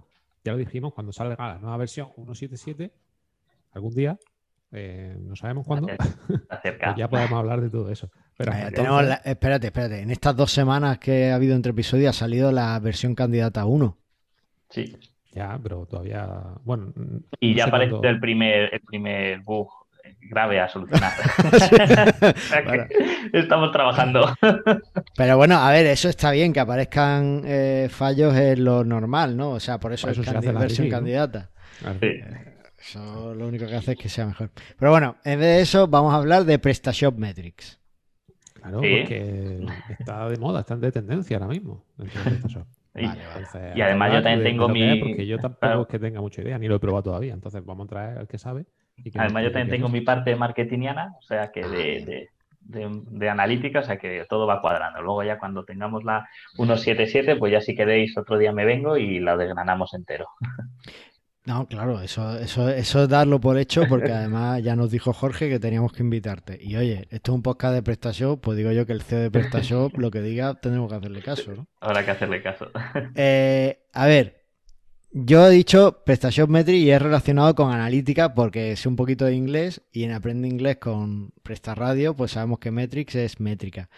ya 0.45 0.53
lo 0.53 0.59
dijimos, 0.59 0.95
cuando 0.95 1.13
salga 1.13 1.35
la 1.37 1.59
nueva 1.59 1.77
versión 1.79 2.11
1.7.7, 2.17 2.93
algún 3.73 3.93
día, 3.97 4.17
eh, 4.73 5.17
no 5.21 5.35
sabemos 5.35 5.67
cuándo, 5.67 5.89
pues 6.29 6.97
ya 6.97 7.09
podemos 7.09 7.39
hablar 7.39 7.61
de 7.61 7.71
todo 7.71 7.91
eso. 7.91 8.11
Pero 8.37 8.53
espérate, 9.25 9.67
espérate. 9.69 10.01
En 10.01 10.11
estas 10.11 10.37
dos 10.37 10.53
semanas 10.53 10.99
que 10.99 11.31
ha 11.31 11.35
habido 11.35 11.57
entre 11.57 11.73
episodios 11.73 12.11
ha 12.11 12.19
salido 12.19 12.53
la 12.53 12.79
versión 12.79 13.15
candidata 13.15 13.65
1. 13.65 13.97
Sí. 14.71 14.97
Ya, 15.33 15.59
pero 15.63 15.87
todavía. 15.87 16.27
Bueno. 16.65 16.93
Y 17.41 17.55
ya 17.55 17.67
aparece 17.67 17.97
el 18.03 18.21
primer, 18.21 18.75
el 18.75 18.81
primer 18.81 19.41
bug 19.41 19.69
grave 20.21 20.61
a 20.61 20.69
solucionar. 20.69 21.13
estamos 23.33 23.73
trabajando. 23.73 24.35
Pero 25.17 25.37
bueno, 25.37 25.57
a 25.57 25.71
ver, 25.71 25.87
eso 25.87 26.09
está 26.09 26.33
bien, 26.33 26.53
que 26.53 26.61
aparezcan 26.61 27.43
eh, 27.45 27.89
fallos 27.91 28.35
es 28.37 28.59
lo 28.59 28.85
normal, 28.85 29.37
¿no? 29.37 29.51
O 29.51 29.61
sea, 29.61 29.79
por 29.79 29.93
eso, 29.93 30.11
es 30.11 30.19
versión 30.19 30.91
candidata. 30.91 31.51
Eso 32.79 33.35
lo 33.35 33.49
único 33.49 33.67
que 33.67 33.75
hace 33.75 33.93
es 33.93 33.99
que 33.99 34.09
sea 34.09 34.27
mejor. 34.27 34.51
Pero 34.79 34.91
bueno, 34.91 35.17
en 35.25 35.41
vez 35.41 35.57
de 35.57 35.61
eso, 35.61 35.89
vamos 35.89 36.15
a 36.15 36.17
hablar 36.17 36.45
de 36.45 36.59
PrestaShop 36.59 37.17
Metrics. 37.19 37.79
Claro, 38.55 38.79
porque 38.79 39.67
está 39.91 40.29
de 40.29 40.37
moda, 40.37 40.61
está 40.61 40.77
de 40.77 40.91
tendencia 40.91 41.37
ahora 41.37 41.49
mismo 41.49 41.85
y, 42.99 43.81
además 43.81 44.13
yo 44.13 44.23
también 44.23 44.43
tengo 44.43 44.69
mi... 44.69 45.01
porque 45.01 45.27
yo 45.27 45.39
tampoco 45.39 45.83
es 45.83 45.89
que 45.89 45.99
tenga 45.99 46.21
mucha 46.21 46.43
idea, 46.43 46.59
ni 46.59 46.69
lo 46.69 46.77
he 46.77 46.81
probado 46.81 47.05
todavía. 47.05 47.35
Entonces 47.35 47.65
vamos 47.65 47.87
a 47.87 47.89
traer 47.89 48.19
al 48.19 48.29
que 48.29 48.39
sabe. 48.39 48.67
además 49.17 49.45
yo 49.45 49.53
también 49.53 49.69
tengo 49.69 49.89
mi 49.89 50.01
parte 50.01 50.35
marketingiana, 50.37 51.15
o 51.19 51.23
sea 51.23 51.51
que 51.53 51.67
de, 51.67 52.29
de, 52.61 53.29
analítica, 53.29 53.81
o 53.81 53.83
sea 53.83 53.97
que 53.99 54.25
todo 54.29 54.47
va 54.47 54.61
cuadrando. 54.61 55.03
Luego 55.03 55.23
ya 55.23 55.39
cuando 55.39 55.65
tengamos 55.65 56.05
la 56.05 56.29
177, 56.57 57.37
pues 57.37 57.53
ya 57.53 57.61
si 57.61 57.75
queréis 57.75 58.17
otro 58.17 58.39
día 58.39 58.53
me 58.53 58.65
vengo 58.65 58.97
y 58.97 59.21
la 59.21 59.37
desgranamos 59.37 59.95
entero. 59.95 60.27
No, 61.49 61.67
claro, 61.67 62.03
eso, 62.03 62.39
eso, 62.39 62.69
eso 62.69 63.05
es 63.05 63.09
darlo 63.09 63.41
por 63.41 63.57
hecho, 63.57 63.85
porque 63.89 64.13
además 64.13 64.63
ya 64.63 64.77
nos 64.77 64.91
dijo 64.91 65.15
Jorge 65.15 65.49
que 65.49 65.59
teníamos 65.59 65.95
que 65.95 66.03
invitarte. 66.03 66.59
Y 66.61 66.77
oye, 66.77 67.09
esto 67.11 67.33
es 67.33 67.37
un 67.37 67.43
podcast 67.43 67.75
de 67.75 67.83
PrestaShop, 67.83 68.39
pues 68.39 68.59
digo 68.59 68.71
yo 68.71 68.85
que 68.85 68.93
el 68.93 69.01
CEO 69.01 69.21
de 69.21 69.31
PrestaShop 69.31 69.95
lo 69.99 70.11
que 70.11 70.21
diga 70.21 70.61
tenemos 70.61 70.91
que 70.91 70.97
hacerle 70.97 71.23
caso, 71.23 71.55
¿no? 71.55 71.67
Habrá 71.81 72.05
que 72.05 72.11
hacerle 72.11 72.43
caso. 72.43 72.71
Eh, 73.15 73.79
a 73.95 74.07
ver, 74.07 74.43
yo 75.11 75.47
he 75.47 75.51
dicho 75.51 76.03
PrestaShop 76.05 76.51
Metric 76.51 76.77
y 76.77 76.91
es 76.91 77.01
relacionado 77.01 77.55
con 77.55 77.73
analítica 77.73 78.35
porque 78.35 78.77
sé 78.77 78.87
un 78.87 78.97
poquito 78.97 79.25
de 79.25 79.35
inglés 79.35 79.81
y 79.91 80.05
en 80.05 80.13
Aprende 80.13 80.49
Inglés 80.49 80.77
con 80.77 81.31
PrestaRadio, 81.43 82.15
pues 82.15 82.33
sabemos 82.33 82.59
que 82.59 82.71
Metrics 82.71 83.15
es 83.15 83.41
métrica. 83.41 83.89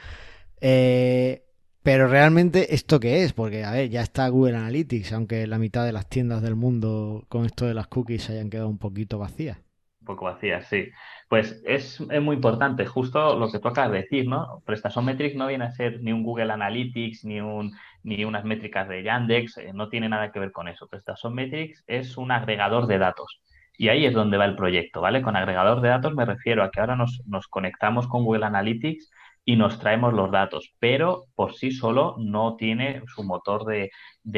Eh, 0.61 1.50
pero 1.83 2.09
realmente, 2.09 2.75
¿esto 2.75 3.01
qué 3.01 3.25
es? 3.25 3.33
Porque, 3.33 3.65
a 3.65 3.73
ver, 3.73 3.89
ya 3.89 4.03
está 4.03 4.29
Google 4.29 4.57
Analytics, 4.57 5.13
aunque 5.13 5.47
la 5.47 5.59
mitad 5.59 5.87
de 5.87 5.93
las 5.93 6.09
tiendas 6.09 6.43
del 6.43 6.55
mundo 6.55 7.25
con 7.29 7.47
esto 7.47 7.65
de 7.65 7.75
las 7.75 7.87
cookies 7.87 8.29
hayan 8.29 8.51
quedado 8.51 8.69
un 8.69 8.79
poquito 8.79 9.19
vacías. 9.19 9.59
Un 10.01 10.07
poco 10.07 10.27
vacías, 10.27 10.67
sí. 10.67 10.89
Pues 11.29 11.63
es, 11.65 12.01
muy 12.01 12.37
importante, 12.37 12.85
justo 12.85 13.39
lo 13.39 13.51
que 13.51 13.61
tú 13.61 13.69
acabas 13.69 13.93
de 13.93 13.99
decir, 13.99 14.29
¿no? 14.29 14.63
PrestaShop 14.67 15.05
Metrics 15.05 15.37
no 15.37 15.47
viene 15.47 15.65
a 15.65 15.71
ser 15.71 16.03
ni 16.03 16.13
un 16.13 16.23
Google 16.23 16.53
Analytics, 16.53 17.25
ni, 17.25 17.41
un, 17.41 17.73
ni 18.03 18.25
unas 18.25 18.45
métricas 18.45 18.89
de 18.89 19.03
Yandex, 19.03 19.59
eh, 19.59 19.73
no 19.73 19.89
tiene 19.89 20.09
nada 20.09 20.33
que 20.33 20.41
ver 20.41 20.53
con 20.53 20.69
eso. 20.69 20.87
PrestaShop 20.87 21.33
Metrics 21.33 21.83
es 21.87 22.19
un 22.19 22.31
agregador 22.31 22.89
de 22.89 22.99
datos. 22.99 23.41
Y 23.79 23.89
ahí 23.89 24.05
es 24.05 24.13
donde 24.13 24.37
va 24.37 24.45
el 24.45 24.57
proyecto, 24.57 25.01
¿vale? 25.01 25.23
Con 25.23 25.37
agregador 25.37 25.81
de 25.81 25.89
datos 25.89 26.15
me 26.15 26.27
refiero 26.27 26.63
a 26.63 26.71
que 26.71 26.81
ahora 26.81 26.97
nos, 26.97 27.23
nos 27.27 27.49
conectamos 27.49 28.07
con 28.07 28.25
Google 28.25 28.45
Analytics 28.45 29.11
y 29.51 29.57
nos 29.57 29.81
traemos 29.81 30.15
los 30.15 30.31
datos, 30.31 30.73
pero 30.79 31.25
por 31.35 31.55
sí 31.55 31.73
solo 31.73 32.15
no 32.21 32.55
tiene 32.55 33.03
su 33.13 33.25
motor 33.25 33.65
de, 33.65 33.91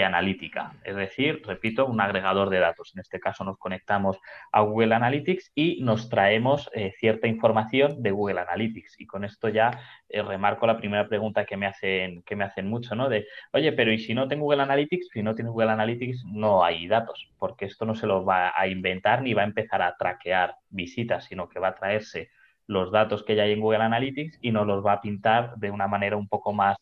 analítica. 0.02 0.72
Es 0.84 0.96
decir, 0.96 1.42
repito, 1.44 1.84
un 1.84 2.00
agregador 2.00 2.48
de 2.48 2.60
datos. 2.60 2.92
En 2.94 3.00
este 3.00 3.20
caso 3.20 3.44
nos 3.44 3.58
conectamos 3.58 4.16
a 4.52 4.62
Google 4.62 4.94
Analytics 4.94 5.52
y 5.54 5.82
nos 5.82 6.08
traemos 6.08 6.70
eh, 6.72 6.94
cierta 6.98 7.28
información 7.28 8.02
de 8.02 8.10
Google 8.10 8.40
Analytics. 8.40 8.98
Y 9.00 9.06
con 9.06 9.24
esto 9.26 9.50
ya 9.50 9.82
eh, 10.08 10.22
remarco 10.22 10.66
la 10.66 10.78
primera 10.78 11.06
pregunta 11.06 11.44
que 11.44 11.58
me 11.58 11.66
hacen, 11.66 12.22
que 12.22 12.34
me 12.34 12.44
hacen 12.44 12.66
mucho, 12.66 12.94
¿no? 12.94 13.10
De, 13.10 13.26
oye, 13.52 13.70
pero 13.72 13.92
¿y 13.92 13.98
si 13.98 14.14
no 14.14 14.28
tengo 14.28 14.44
Google 14.44 14.62
Analytics? 14.62 15.08
Si 15.12 15.22
no 15.22 15.34
tienes 15.34 15.52
Google 15.52 15.72
Analytics, 15.72 16.24
no 16.24 16.64
hay 16.64 16.88
datos, 16.88 17.30
porque 17.38 17.66
esto 17.66 17.84
no 17.84 17.94
se 17.94 18.06
lo 18.06 18.24
va 18.24 18.54
a 18.56 18.66
inventar 18.66 19.20
ni 19.20 19.34
va 19.34 19.42
a 19.42 19.46
empezar 19.46 19.82
a 19.82 19.94
traquear 19.94 20.54
visitas, 20.70 21.26
sino 21.26 21.50
que 21.50 21.60
va 21.60 21.68
a 21.68 21.74
traerse 21.74 22.30
los 22.66 22.92
datos 22.92 23.22
que 23.22 23.36
ya 23.36 23.44
hay 23.44 23.52
en 23.52 23.60
Google 23.60 23.82
Analytics 23.82 24.38
y 24.40 24.50
nos 24.52 24.66
los 24.66 24.84
va 24.84 24.94
a 24.94 25.00
pintar 25.00 25.56
de 25.56 25.70
una 25.70 25.86
manera 25.88 26.16
un 26.16 26.28
poco 26.28 26.52
más 26.52 26.76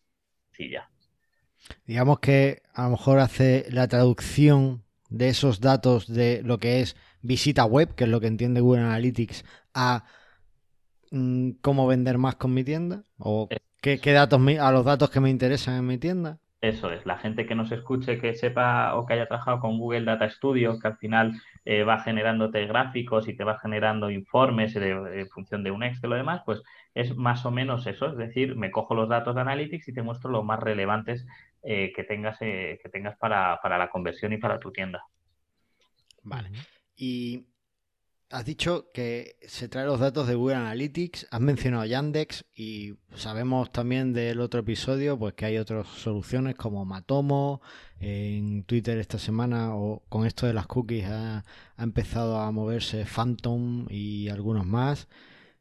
sencilla. 0.50 0.88
Digamos 1.86 2.20
que 2.20 2.62
a 2.74 2.84
lo 2.84 2.90
mejor 2.90 3.18
hace 3.18 3.66
la 3.70 3.88
traducción 3.88 4.84
de 5.08 5.28
esos 5.28 5.60
datos 5.60 6.06
de 6.06 6.42
lo 6.42 6.58
que 6.58 6.80
es 6.80 6.96
visita 7.22 7.64
web, 7.64 7.94
que 7.94 8.04
es 8.04 8.10
lo 8.10 8.20
que 8.20 8.28
entiende 8.28 8.60
Google 8.60 8.82
Analytics, 8.82 9.44
a 9.74 10.04
mm, 11.10 11.50
cómo 11.60 11.86
vender 11.86 12.18
más 12.18 12.36
con 12.36 12.54
mi 12.54 12.64
tienda 12.64 13.04
o 13.18 13.48
eh. 13.50 13.58
qué, 13.80 13.98
qué 14.00 14.12
datos 14.12 14.40
a 14.60 14.72
los 14.72 14.84
datos 14.84 15.10
que 15.10 15.20
me 15.20 15.30
interesan 15.30 15.76
en 15.76 15.86
mi 15.86 15.98
tienda. 15.98 16.38
Eso 16.60 16.92
es, 16.92 17.06
la 17.06 17.16
gente 17.16 17.46
que 17.46 17.54
nos 17.54 17.72
escuche, 17.72 18.18
que 18.18 18.34
sepa 18.34 18.94
o 18.94 19.06
que 19.06 19.14
haya 19.14 19.26
trabajado 19.26 19.60
con 19.60 19.78
Google 19.78 20.04
Data 20.04 20.28
Studio, 20.28 20.78
que 20.78 20.88
al 20.88 20.98
final 20.98 21.32
eh, 21.64 21.84
va 21.84 22.00
generándote 22.00 22.66
gráficos 22.66 23.28
y 23.28 23.34
te 23.34 23.44
va 23.44 23.58
generando 23.58 24.10
informes 24.10 24.74
de, 24.74 25.26
función 25.32 25.64
de 25.64 25.70
un 25.70 25.82
Excel 25.82 26.12
o 26.12 26.16
demás, 26.16 26.42
pues 26.44 26.62
es 26.94 27.16
más 27.16 27.46
o 27.46 27.50
menos 27.50 27.86
eso. 27.86 28.08
Es 28.08 28.18
decir, 28.18 28.56
me 28.56 28.70
cojo 28.70 28.94
los 28.94 29.08
datos 29.08 29.34
de 29.34 29.40
Analytics 29.40 29.88
y 29.88 29.94
te 29.94 30.02
muestro 30.02 30.30
los 30.30 30.44
más 30.44 30.60
relevantes 30.60 31.26
eh, 31.62 31.92
que 31.96 32.04
tengas, 32.04 32.36
eh, 32.42 32.78
que 32.82 32.90
tengas 32.90 33.16
para, 33.16 33.58
para, 33.62 33.78
la 33.78 33.88
conversión 33.88 34.34
y 34.34 34.36
para 34.36 34.60
tu 34.60 34.70
tienda. 34.70 35.02
Vale. 36.22 36.50
Y 36.94 37.46
Has 38.32 38.44
dicho 38.44 38.92
que 38.94 39.34
se 39.48 39.68
trae 39.68 39.84
los 39.86 39.98
datos 39.98 40.28
de 40.28 40.36
Google 40.36 40.54
Analytics, 40.54 41.26
has 41.32 41.40
mencionado 41.40 41.84
Yandex 41.84 42.44
y 42.54 42.94
sabemos 43.12 43.72
también 43.72 44.12
del 44.12 44.40
otro 44.40 44.60
episodio 44.60 45.18
pues 45.18 45.34
que 45.34 45.46
hay 45.46 45.58
otras 45.58 45.88
soluciones 45.88 46.54
como 46.54 46.84
Matomo, 46.84 47.60
en 47.98 48.62
Twitter 48.62 48.98
esta 48.98 49.18
semana 49.18 49.74
o 49.74 50.04
con 50.08 50.26
esto 50.26 50.46
de 50.46 50.54
las 50.54 50.68
cookies 50.68 51.06
ha, 51.06 51.44
empezado 51.76 52.38
a 52.38 52.52
moverse 52.52 53.04
Phantom 53.04 53.86
y 53.90 54.28
algunos 54.28 54.64
más. 54.64 55.08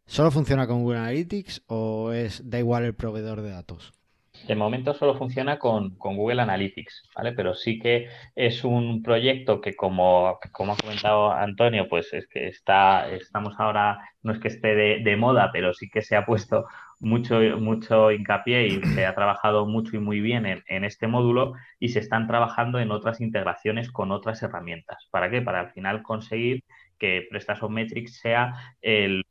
¿Solo 0.05 0.29
funciona 0.29 0.67
con 0.67 0.83
Google 0.83 0.99
Analytics 0.99 1.63
o 1.65 2.11
es 2.11 2.47
da 2.47 2.59
igual 2.59 2.83
el 2.83 2.93
proveedor 2.93 3.41
de 3.41 3.49
datos? 3.49 3.98
De 4.47 4.55
momento 4.55 4.93
solo 4.93 5.15
funciona 5.15 5.59
con, 5.59 5.95
Google 5.97 6.41
Analytics, 6.41 7.09
¿vale? 7.15 7.33
Pero 7.33 7.53
sí 7.53 7.79
que 7.79 8.07
es 8.35 8.63
un 8.63 9.03
proyecto 9.03 9.61
que, 9.61 9.75
como, 9.75 10.39
como 10.51 10.73
ha 10.73 10.77
comentado 10.77 11.31
Antonio, 11.31 11.87
pues 11.87 12.13
es 12.13 12.27
que 12.27 12.47
está, 12.47 13.09
estamos 13.09 13.53
ahora, 13.59 13.99
no 14.23 14.31
es 14.33 14.39
que 14.39 14.47
esté 14.47 14.75
de, 14.75 15.15
moda, 15.17 15.51
pero 15.53 15.73
sí 15.73 15.89
que 15.89 16.01
se 16.01 16.15
ha 16.15 16.25
puesto 16.25 16.65
mucho, 16.99 17.39
mucho 17.59 18.11
hincapié 18.11 18.67
y 18.67 18.81
se 18.81 19.05
ha 19.05 19.15
trabajado 19.15 19.65
mucho 19.65 19.95
y 19.95 19.99
muy 19.99 20.19
bien 20.19 20.45
en, 20.45 20.63
en, 20.67 20.83
este 20.83 21.07
módulo 21.07 21.53
y 21.79 21.89
se 21.89 21.99
están 21.99 22.27
trabajando 22.27 22.79
en 22.79 22.91
otras 22.91 23.21
integraciones 23.21 23.91
con 23.91 24.11
otras 24.11 24.41
herramientas. 24.41 25.07
¿Para 25.11 25.29
qué? 25.29 25.41
Para 25.41 25.61
al 25.61 25.71
final 25.71 26.01
conseguir 26.03 26.63
que 26.99 27.27
PrestaShop 27.29 27.71
Metrics 27.71 28.19
sea 28.19 28.75
el, 28.81 29.25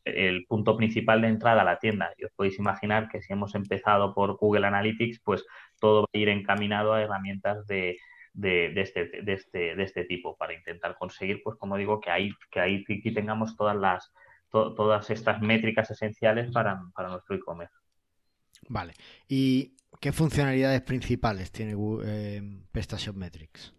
punto 0.48 0.76
principal 0.76 1.20
de 1.20 1.28
entrada 1.28 1.62
a 1.62 1.64
la 1.64 1.78
tienda. 1.78 2.12
Y 2.16 2.24
os 2.24 2.32
podéis 2.32 2.58
imaginar 2.58 3.08
que 3.08 3.22
si 3.22 3.32
hemos 3.32 3.54
empezado 3.54 4.14
por 4.14 4.36
Google 4.36 4.66
Analytics, 4.66 5.20
pues 5.20 5.44
todo 5.78 6.02
va 6.02 6.08
a 6.12 6.18
ir 6.18 6.28
encaminado 6.28 6.94
a 6.94 7.02
herramientas 7.02 7.66
de, 7.66 7.98
este, 8.34 9.22
de, 9.22 9.32
este, 9.32 9.76
de 9.76 9.82
este 9.82 10.04
tipo 10.04 10.36
para 10.36 10.54
intentar 10.54 10.96
conseguir, 10.98 11.42
pues 11.44 11.56
como 11.58 11.76
digo, 11.76 12.00
que 12.00 12.10
ahí, 12.10 12.32
que 12.50 13.12
tengamos 13.12 13.56
todas 13.56 13.76
las, 13.76 14.12
todas 14.50 15.10
estas 15.10 15.40
métricas 15.40 15.90
esenciales 15.90 16.50
para, 16.50 16.80
nuestro 17.08 17.36
e-commerce. 17.36 17.74
Vale. 18.68 18.94
¿Y 19.28 19.76
qué 20.00 20.12
funcionalidades 20.12 20.82
principales 20.82 21.52
tiene 21.52 21.74
eh, 22.04 22.42
PrestaShop 22.72 23.16
Metrics? 23.16 23.74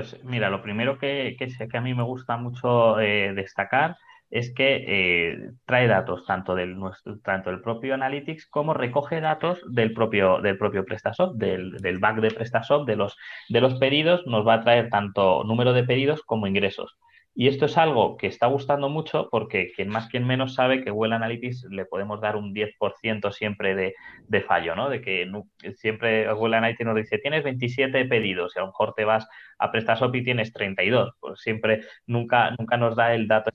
Pues 0.00 0.16
mira, 0.24 0.48
lo 0.48 0.62
primero 0.62 0.96
que, 0.98 1.36
que, 1.38 1.48
que 1.68 1.76
a 1.76 1.80
mí 1.82 1.92
me 1.92 2.02
gusta 2.02 2.38
mucho 2.38 2.98
eh, 3.00 3.34
destacar 3.34 3.98
es 4.30 4.50
que 4.54 4.84
eh, 4.88 5.50
trae 5.66 5.88
datos 5.88 6.24
tanto 6.24 6.54
del, 6.54 6.78
nuestro, 6.78 7.18
tanto 7.18 7.50
del 7.50 7.60
propio 7.60 7.92
Analytics 7.92 8.46
como 8.46 8.72
recoge 8.72 9.20
datos 9.20 9.60
del 9.68 9.92
propio, 9.92 10.40
del 10.40 10.56
propio 10.56 10.86
PrestaShop, 10.86 11.34
del, 11.34 11.72
del 11.72 11.98
back 11.98 12.20
de 12.22 12.30
PrestaShop, 12.30 12.86
de 12.86 12.96
los, 12.96 13.14
de 13.50 13.60
los 13.60 13.74
pedidos, 13.74 14.26
nos 14.26 14.46
va 14.46 14.54
a 14.54 14.60
traer 14.62 14.88
tanto 14.88 15.44
número 15.44 15.74
de 15.74 15.84
pedidos 15.84 16.22
como 16.22 16.46
ingresos. 16.46 16.96
Y 17.40 17.48
esto 17.48 17.64
es 17.64 17.78
algo 17.78 18.18
que 18.18 18.26
está 18.26 18.48
gustando 18.48 18.90
mucho 18.90 19.30
porque 19.30 19.72
quien 19.74 19.88
más, 19.88 20.08
quien 20.08 20.26
menos 20.26 20.52
sabe 20.52 20.84
que 20.84 20.90
Google 20.90 21.14
Analytics 21.14 21.68
le 21.70 21.86
podemos 21.86 22.20
dar 22.20 22.36
un 22.36 22.52
10% 22.52 23.32
siempre 23.32 23.74
de, 23.74 23.94
de, 24.28 24.42
fallo, 24.42 24.76
¿no? 24.76 24.90
De 24.90 25.00
que 25.00 25.26
siempre 25.74 26.30
Google 26.34 26.58
Analytics 26.58 26.84
nos 26.86 26.96
dice, 26.96 27.16
tienes 27.16 27.42
27 27.42 28.04
pedidos 28.04 28.52
y 28.54 28.58
a 28.58 28.60
lo 28.60 28.68
mejor 28.68 28.92
te 28.94 29.06
vas 29.06 29.26
a 29.58 29.72
PrestaShop 29.72 30.14
y 30.16 30.22
tienes 30.22 30.52
32. 30.52 31.14
Pues 31.18 31.40
siempre, 31.40 31.80
nunca, 32.06 32.54
nunca 32.58 32.76
nos 32.76 32.94
da 32.94 33.14
el 33.14 33.26
dato 33.26 33.50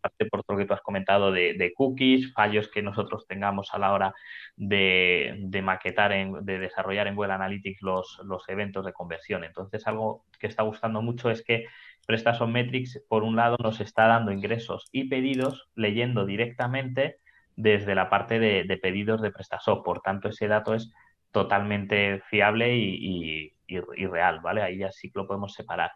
parte 0.00 0.26
por 0.26 0.42
todo 0.42 0.56
lo 0.56 0.62
que 0.62 0.66
tú 0.66 0.74
has 0.74 0.80
comentado 0.80 1.32
de, 1.32 1.72
cookies, 1.76 2.32
fallos 2.32 2.68
que 2.68 2.82
nosotros 2.82 3.26
tengamos 3.26 3.68
a 3.72 3.78
la 3.78 3.92
hora 3.92 4.14
de, 4.56 5.60
maquetar, 5.62 6.12
de 6.42 6.58
desarrollar 6.58 7.06
en 7.06 7.14
Google 7.16 7.34
Analytics 7.34 7.82
los, 7.82 8.20
los 8.24 8.48
eventos 8.48 8.84
de 8.84 8.92
conversión. 8.92 9.44
Entonces, 9.44 9.86
algo 9.86 10.24
que 10.38 10.46
está 10.46 10.62
gustando 10.62 11.02
mucho 11.02 11.30
es 11.30 11.44
que 11.44 11.66
PrestaShop 12.10 12.48
Metrics, 12.48 13.00
por 13.08 13.22
un 13.22 13.36
lado, 13.36 13.56
nos 13.62 13.80
está 13.80 14.08
dando 14.08 14.32
ingresos 14.32 14.88
y 14.90 15.08
pedidos 15.08 15.70
leyendo 15.76 16.26
directamente 16.26 17.18
desde 17.54 17.94
la 17.94 18.10
parte 18.10 18.40
de, 18.40 18.76
pedidos 18.82 19.22
de 19.22 19.30
PrestaShop. 19.30 19.84
Por 19.84 20.00
tanto, 20.00 20.28
ese 20.28 20.48
dato 20.48 20.74
es 20.74 20.92
totalmente 21.30 22.20
fiable 22.28 22.76
y, 22.76 23.54
y 23.68 24.06
real, 24.06 24.40
¿vale? 24.40 24.62
Ahí 24.62 24.78
ya 24.78 24.90
sí 24.90 25.12
que 25.12 25.20
lo 25.20 25.28
podemos 25.28 25.54
separar. 25.54 25.92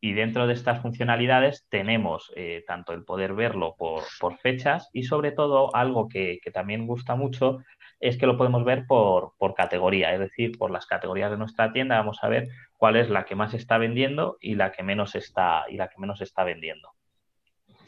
Y 0.00 0.12
dentro 0.12 0.46
de 0.46 0.52
estas 0.52 0.82
funcionalidades 0.82 1.66
tenemos 1.70 2.30
eh, 2.36 2.62
tanto 2.66 2.92
el 2.92 3.04
poder 3.04 3.34
verlo 3.34 3.74
por, 3.76 4.04
fechas 4.38 4.90
y 4.92 5.04
sobre 5.04 5.32
todo 5.32 5.74
algo 5.74 6.08
que, 6.08 6.38
también 6.52 6.86
gusta 6.86 7.16
mucho 7.16 7.58
es 8.00 8.18
que 8.18 8.26
lo 8.26 8.36
podemos 8.36 8.64
ver 8.64 8.86
por, 8.86 9.32
categoría, 9.56 10.12
es 10.12 10.20
decir, 10.20 10.58
por 10.58 10.70
las 10.70 10.86
categorías 10.86 11.30
de 11.30 11.38
nuestra 11.38 11.72
tienda 11.72 11.96
vamos 11.96 12.18
a 12.22 12.28
ver 12.28 12.48
cuál 12.76 12.96
es 12.96 13.08
la 13.08 13.24
que 13.24 13.34
más 13.34 13.54
está 13.54 13.78
vendiendo 13.78 14.36
y 14.40 14.54
la 14.54 14.72
que 14.72 14.82
menos 14.82 15.14
está, 15.14 15.64
y 15.68 15.76
la 15.76 15.88
que 15.88 16.00
menos 16.00 16.20
está 16.20 16.44
vendiendo. 16.44 16.90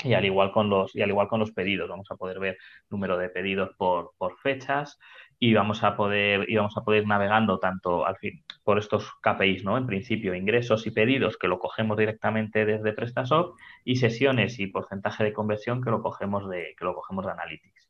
Y 0.05 0.15
al 0.15 0.25
igual 0.25 0.53
con 0.53 0.71
los, 0.71 0.95
y 0.95 1.03
al 1.03 1.11
igual 1.11 1.27
con 1.27 1.41
los 1.41 1.51
pedidos, 1.51 1.89
vamos 1.89 2.07
a 2.11 2.17
poder 2.17 2.39
ver 2.39 2.57
número 2.89 3.19
de 3.19 3.29
pedidos 3.29 3.71
por, 3.77 4.13
por 4.17 4.39
fechas, 4.39 4.99
y 5.41 5.55
vamos 5.55 5.85
a 5.85 5.97
poder, 5.97 6.51
y 6.51 6.57
vamos 6.57 6.77
a 6.77 6.83
poder 6.83 7.03
ir 7.03 7.09
navegando 7.09 7.59
tanto 7.59 8.05
al 8.05 8.17
fin 8.17 8.43
por 8.65 8.79
estos 8.79 9.13
KPIs, 9.23 9.65
¿no? 9.65 9.79
En 9.79 9.87
principio, 9.87 10.35
ingresos 10.35 10.87
y 10.87 10.91
pedidos 10.91 11.37
que 11.37 11.47
lo 11.49 11.59
cogemos 11.59 11.97
directamente 11.97 12.65
desde 12.65 12.93
PrestaShop 12.93 13.57
y 13.85 13.97
sesiones 13.97 14.59
y 14.59 14.67
porcentaje 14.67 15.25
de 15.25 15.33
conversión 15.33 15.83
que 15.83 15.91
lo 15.91 16.03
cogemos 16.03 16.49
de, 16.49 16.75
que 16.77 16.85
lo 16.85 16.95
cogemos 16.95 17.25
de 17.25 17.33
Analytics. 17.33 17.89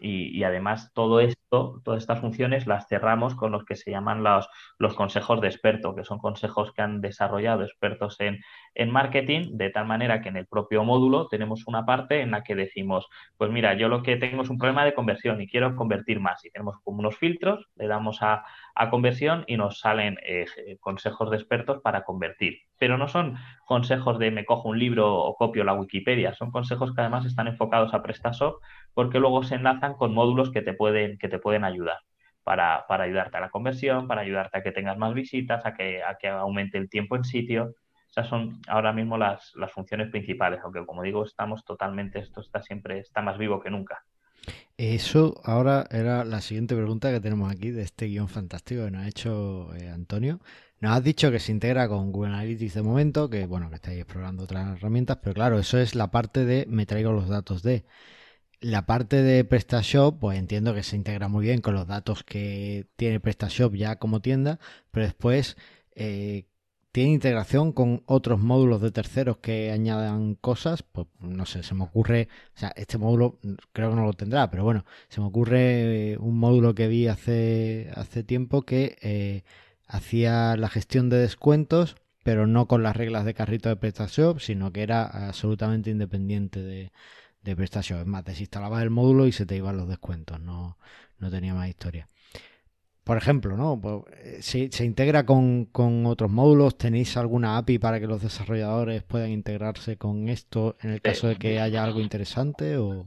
Y, 0.00 0.42
además 0.44 0.92
todo 0.94 1.20
esto, 1.20 1.39
todas 1.50 1.98
estas 1.98 2.20
funciones 2.20 2.66
las 2.66 2.86
cerramos 2.88 3.34
con 3.34 3.52
los 3.52 3.64
que 3.64 3.76
se 3.76 3.90
llaman 3.90 4.22
los, 4.22 4.48
los 4.78 4.94
consejos 4.94 5.40
de 5.40 5.48
experto, 5.48 5.94
que 5.94 6.04
son 6.04 6.18
consejos 6.18 6.72
que 6.72 6.82
han 6.82 7.00
desarrollado 7.00 7.64
expertos 7.64 8.20
en, 8.20 8.40
en, 8.74 8.90
marketing, 8.90 9.56
de 9.56 9.70
tal 9.70 9.86
manera 9.86 10.22
que 10.22 10.28
en 10.28 10.36
el 10.36 10.46
propio 10.46 10.84
módulo 10.84 11.26
tenemos 11.28 11.66
una 11.66 11.84
parte 11.84 12.20
en 12.20 12.30
la 12.30 12.42
que 12.42 12.54
decimos, 12.54 13.08
pues 13.36 13.50
mira, 13.50 13.74
yo 13.74 13.88
lo 13.88 14.02
que 14.02 14.16
tengo 14.16 14.42
es 14.42 14.50
un 14.50 14.58
problema 14.58 14.84
de 14.84 14.94
conversión 14.94 15.40
y 15.40 15.48
quiero 15.48 15.74
convertir 15.74 16.20
más. 16.20 16.44
Y 16.44 16.50
tenemos 16.50 16.76
como 16.84 17.00
unos 17.00 17.16
filtros, 17.16 17.66
le 17.76 17.88
damos 17.88 18.22
a, 18.22 18.44
a 18.74 18.90
conversión 18.90 19.44
y 19.46 19.56
nos 19.56 19.80
salen 19.80 20.18
eh, 20.22 20.46
consejos 20.80 21.30
de 21.30 21.36
expertos 21.36 21.80
para 21.82 22.04
convertir. 22.04 22.60
Pero 22.78 22.96
no 22.96 23.08
son 23.08 23.36
consejos 23.66 24.18
de 24.18 24.30
me 24.30 24.44
cojo 24.44 24.68
un 24.68 24.78
libro 24.78 25.14
o 25.14 25.34
copio 25.34 25.64
la 25.64 25.74
Wikipedia, 25.74 26.32
son 26.34 26.50
consejos 26.50 26.94
que 26.94 27.00
además 27.00 27.26
están 27.26 27.48
enfocados 27.48 27.92
a 27.92 28.02
PrestaShop 28.02 28.60
porque 28.94 29.18
luego 29.18 29.42
se 29.42 29.56
enlazan 29.56 29.94
con 29.94 30.14
módulos 30.14 30.50
que 30.50 30.62
te 30.62 30.72
pueden, 30.72 31.18
que 31.18 31.28
te 31.28 31.38
pueden 31.40 31.64
ayudar. 31.64 31.98
Para, 32.42 32.84
ayudarte 32.88 33.36
a 33.36 33.40
la 33.40 33.50
conversión, 33.50 34.08
para 34.08 34.22
ayudarte 34.22 34.58
a 34.58 34.62
que 34.62 34.72
tengas 34.72 34.98
más 34.98 35.14
visitas, 35.14 35.64
a 35.66 35.74
que, 35.74 36.02
a 36.02 36.16
que 36.16 36.28
aumente 36.28 36.78
el 36.78 36.88
tiempo 36.88 37.14
en 37.16 37.24
sitio. 37.24 37.74
Esas 38.10 38.28
son 38.28 38.60
ahora 38.66 38.92
mismo 38.92 39.16
las, 39.18 39.52
las 39.54 39.70
funciones 39.70 40.10
principales, 40.10 40.60
aunque 40.64 40.84
como 40.84 41.02
digo, 41.02 41.24
estamos 41.24 41.64
totalmente, 41.64 42.18
esto 42.18 42.40
está 42.40 42.60
siempre, 42.60 42.98
está 42.98 43.22
más 43.22 43.38
vivo 43.38 43.60
que 43.60 43.70
nunca. 43.70 44.02
Eso 44.76 45.40
ahora 45.44 45.86
era 45.90 46.24
la 46.24 46.40
siguiente 46.40 46.74
pregunta 46.74 47.12
que 47.12 47.20
tenemos 47.20 47.52
aquí 47.52 47.70
de 47.70 47.82
este 47.82 48.06
guion 48.06 48.28
fantástico 48.28 48.84
que 48.84 48.90
nos 48.90 49.02
ha 49.04 49.08
hecho 49.08 49.74
eh, 49.74 49.90
Antonio. 49.90 50.40
Nos 50.80 50.96
has 50.96 51.04
dicho 51.04 51.30
que 51.30 51.38
se 51.38 51.52
integra 51.52 51.86
con 51.88 52.10
Google 52.10 52.32
Analytics 52.32 52.74
de 52.74 52.82
momento, 52.82 53.28
que 53.28 53.46
bueno, 53.46 53.68
que 53.68 53.76
estáis 53.76 53.98
explorando 54.00 54.44
otras 54.44 54.78
herramientas, 54.78 55.18
pero 55.22 55.34
claro, 55.34 55.58
eso 55.58 55.78
es 55.78 55.94
la 55.94 56.10
parte 56.10 56.46
de 56.46 56.64
me 56.66 56.86
traigo 56.86 57.12
los 57.12 57.28
datos 57.28 57.62
de. 57.62 57.84
La 58.60 58.84
parte 58.84 59.22
de 59.22 59.42
PrestaShop, 59.44 60.18
pues 60.20 60.38
entiendo 60.38 60.74
que 60.74 60.82
se 60.82 60.94
integra 60.94 61.28
muy 61.28 61.44
bien 61.46 61.62
con 61.62 61.74
los 61.74 61.86
datos 61.86 62.24
que 62.24 62.86
tiene 62.96 63.18
PrestaShop 63.18 63.74
ya 63.74 63.96
como 63.96 64.20
tienda, 64.20 64.60
pero 64.90 65.06
después, 65.06 65.56
eh, 65.94 66.44
¿tiene 66.92 67.12
integración 67.12 67.72
con 67.72 68.02
otros 68.04 68.38
módulos 68.40 68.82
de 68.82 68.90
terceros 68.90 69.38
que 69.38 69.70
añadan 69.70 70.34
cosas? 70.34 70.82
Pues 70.82 71.06
no 71.20 71.46
sé, 71.46 71.62
se 71.62 71.74
me 71.74 71.84
ocurre, 71.84 72.28
o 72.54 72.58
sea, 72.58 72.70
este 72.76 72.98
módulo 72.98 73.38
creo 73.72 73.90
que 73.90 73.96
no 73.96 74.04
lo 74.04 74.12
tendrá, 74.12 74.50
pero 74.50 74.62
bueno, 74.64 74.84
se 75.08 75.22
me 75.22 75.28
ocurre 75.28 76.12
eh, 76.12 76.18
un 76.18 76.38
módulo 76.38 76.74
que 76.74 76.88
vi 76.88 77.06
hace, 77.08 77.90
hace 77.94 78.24
tiempo 78.24 78.62
que 78.62 78.98
eh, 79.00 79.42
hacía 79.86 80.56
la 80.58 80.68
gestión 80.68 81.08
de 81.08 81.16
descuentos, 81.18 81.96
pero 82.24 82.46
no 82.46 82.68
con 82.68 82.82
las 82.82 82.96
reglas 82.96 83.24
de 83.24 83.32
carrito 83.34 83.70
de 83.70 83.76
PrestaShop, 83.76 84.38
sino 84.40 84.70
que 84.72 84.82
era 84.82 85.04
absolutamente 85.28 85.90
independiente 85.90 86.60
de 86.62 86.92
de 87.42 87.56
prestación. 87.56 88.00
Es 88.00 88.06
más, 88.06 88.24
desinstalabas 88.24 88.82
el 88.82 88.90
módulo 88.90 89.26
y 89.26 89.32
se 89.32 89.46
te 89.46 89.56
iban 89.56 89.76
los 89.76 89.88
descuentos, 89.88 90.40
no, 90.40 90.78
no 91.18 91.30
tenía 91.30 91.54
más 91.54 91.68
historia. 91.68 92.08
Por 93.04 93.16
ejemplo, 93.16 93.56
¿no? 93.56 93.80
Pues, 93.80 94.02
eh, 94.18 94.38
se, 94.42 94.70
se, 94.70 94.84
integra 94.84 95.24
con, 95.26 95.64
con, 95.64 96.06
otros 96.06 96.30
módulos. 96.30 96.76
¿Tenéis 96.76 97.16
alguna 97.16 97.56
API 97.56 97.78
para 97.78 97.98
que 97.98 98.06
los 98.06 98.22
desarrolladores 98.22 99.02
puedan 99.02 99.30
integrarse 99.30 99.96
con 99.96 100.28
esto 100.28 100.76
en 100.80 100.90
el 100.90 101.00
caso 101.00 101.26
de 101.26 101.36
que 101.36 101.60
haya 101.60 101.82
algo 101.82 102.00
interesante? 102.00 102.76
O... 102.76 103.06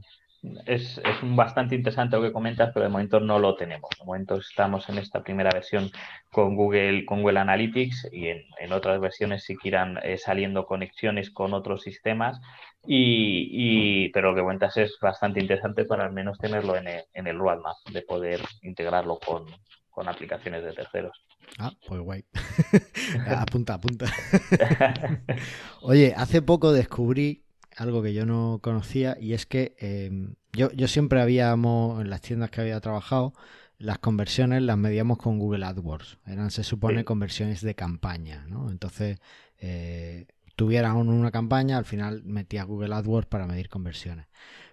Es, 0.66 0.98
es 0.98 1.16
bastante 1.22 1.74
interesante 1.74 2.16
lo 2.16 2.22
que 2.22 2.32
comentas, 2.32 2.70
pero 2.74 2.84
de 2.84 2.90
momento 2.90 3.18
no 3.18 3.38
lo 3.38 3.56
tenemos. 3.56 3.90
De 3.98 4.04
momento 4.04 4.36
estamos 4.36 4.88
en 4.88 4.98
esta 4.98 5.22
primera 5.22 5.50
versión 5.50 5.90
con 6.30 6.54
Google, 6.54 7.06
con 7.06 7.22
Google 7.22 7.40
Analytics 7.40 8.08
y 8.12 8.28
en, 8.28 8.42
en 8.58 8.72
otras 8.72 9.00
versiones 9.00 9.44
sí 9.44 9.56
que 9.56 9.68
irán 9.68 9.98
eh, 10.02 10.18
saliendo 10.18 10.66
conexiones 10.66 11.30
con 11.30 11.54
otros 11.54 11.82
sistemas. 11.82 12.40
Y, 12.86 13.48
y, 13.50 14.08
pero 14.10 14.30
lo 14.30 14.36
que 14.36 14.42
cuentas 14.42 14.76
es 14.76 14.98
bastante 15.00 15.40
interesante 15.40 15.86
para 15.86 16.04
al 16.04 16.12
menos 16.12 16.38
tenerlo 16.38 16.76
en 16.76 16.88
el, 16.88 17.04
en 17.14 17.26
el 17.26 17.38
roadmap, 17.38 17.76
de 17.90 18.02
poder 18.02 18.40
integrarlo 18.62 19.18
con, 19.18 19.46
con 19.88 20.08
aplicaciones 20.08 20.62
de 20.62 20.72
terceros. 20.72 21.24
Ah, 21.58 21.72
pues 21.86 22.00
guay. 22.00 22.24
apunta, 23.28 23.74
apunta. 23.74 24.06
Oye, 25.82 26.12
hace 26.14 26.42
poco 26.42 26.72
descubrí 26.72 27.43
algo 27.76 28.02
que 28.02 28.14
yo 28.14 28.26
no 28.26 28.60
conocía 28.62 29.16
y 29.20 29.32
es 29.34 29.46
que 29.46 29.74
em, 29.78 30.34
yo, 30.52 30.70
yo 30.72 30.88
siempre 30.88 31.20
habíamos, 31.20 32.00
en 32.00 32.10
las 32.10 32.20
tiendas 32.20 32.50
que 32.50 32.60
había 32.60 32.80
trabajado, 32.80 33.34
las 33.78 33.98
conversiones 33.98 34.62
las 34.62 34.78
medíamos 34.78 35.18
con 35.18 35.38
Google 35.38 35.64
AdWords. 35.64 36.18
Eran, 36.26 36.50
se 36.50 36.64
supone, 36.64 37.04
conversiones 37.04 37.60
de 37.60 37.74
campaña, 37.74 38.46
¿no? 38.48 38.70
Entonces, 38.70 39.18
eh, 39.58 40.26
tuvieras 40.56 40.94
una 40.94 41.30
campaña, 41.30 41.76
al 41.78 41.84
final 41.84 42.22
metías 42.24 42.66
Google 42.66 42.94
AdWords 42.94 43.26
para 43.26 43.46
medir 43.46 43.68
conversiones. 43.68 44.26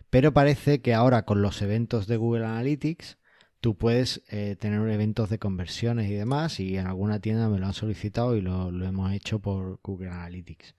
Pero 0.09 0.33
parece 0.33 0.81
que 0.81 0.93
ahora 0.93 1.25
con 1.25 1.41
los 1.41 1.61
eventos 1.61 2.07
de 2.07 2.17
Google 2.17 2.45
Analytics, 2.45 3.17
tú 3.59 3.77
puedes 3.77 4.21
eh, 4.29 4.55
tener 4.59 4.87
eventos 4.89 5.29
de 5.29 5.39
conversiones 5.39 6.09
y 6.09 6.13
demás, 6.13 6.59
y 6.59 6.77
en 6.77 6.87
alguna 6.87 7.19
tienda 7.19 7.49
me 7.49 7.59
lo 7.59 7.67
han 7.67 7.73
solicitado 7.73 8.35
y 8.35 8.41
lo, 8.41 8.71
lo 8.71 8.85
hemos 8.85 9.11
hecho 9.13 9.39
por 9.39 9.79
Google 9.81 10.09
Analytics. 10.09 10.75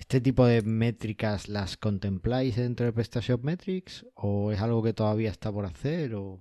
¿Este 0.00 0.22
tipo 0.22 0.46
de 0.46 0.62
métricas 0.62 1.48
las 1.48 1.76
contempláis 1.76 2.56
dentro 2.56 2.86
de 2.86 2.92
PrestaShop 2.92 3.44
Metrics 3.44 4.06
o 4.14 4.50
es 4.50 4.60
algo 4.60 4.82
que 4.82 4.94
todavía 4.94 5.30
está 5.30 5.52
por 5.52 5.66
hacer? 5.66 6.14
O... 6.14 6.40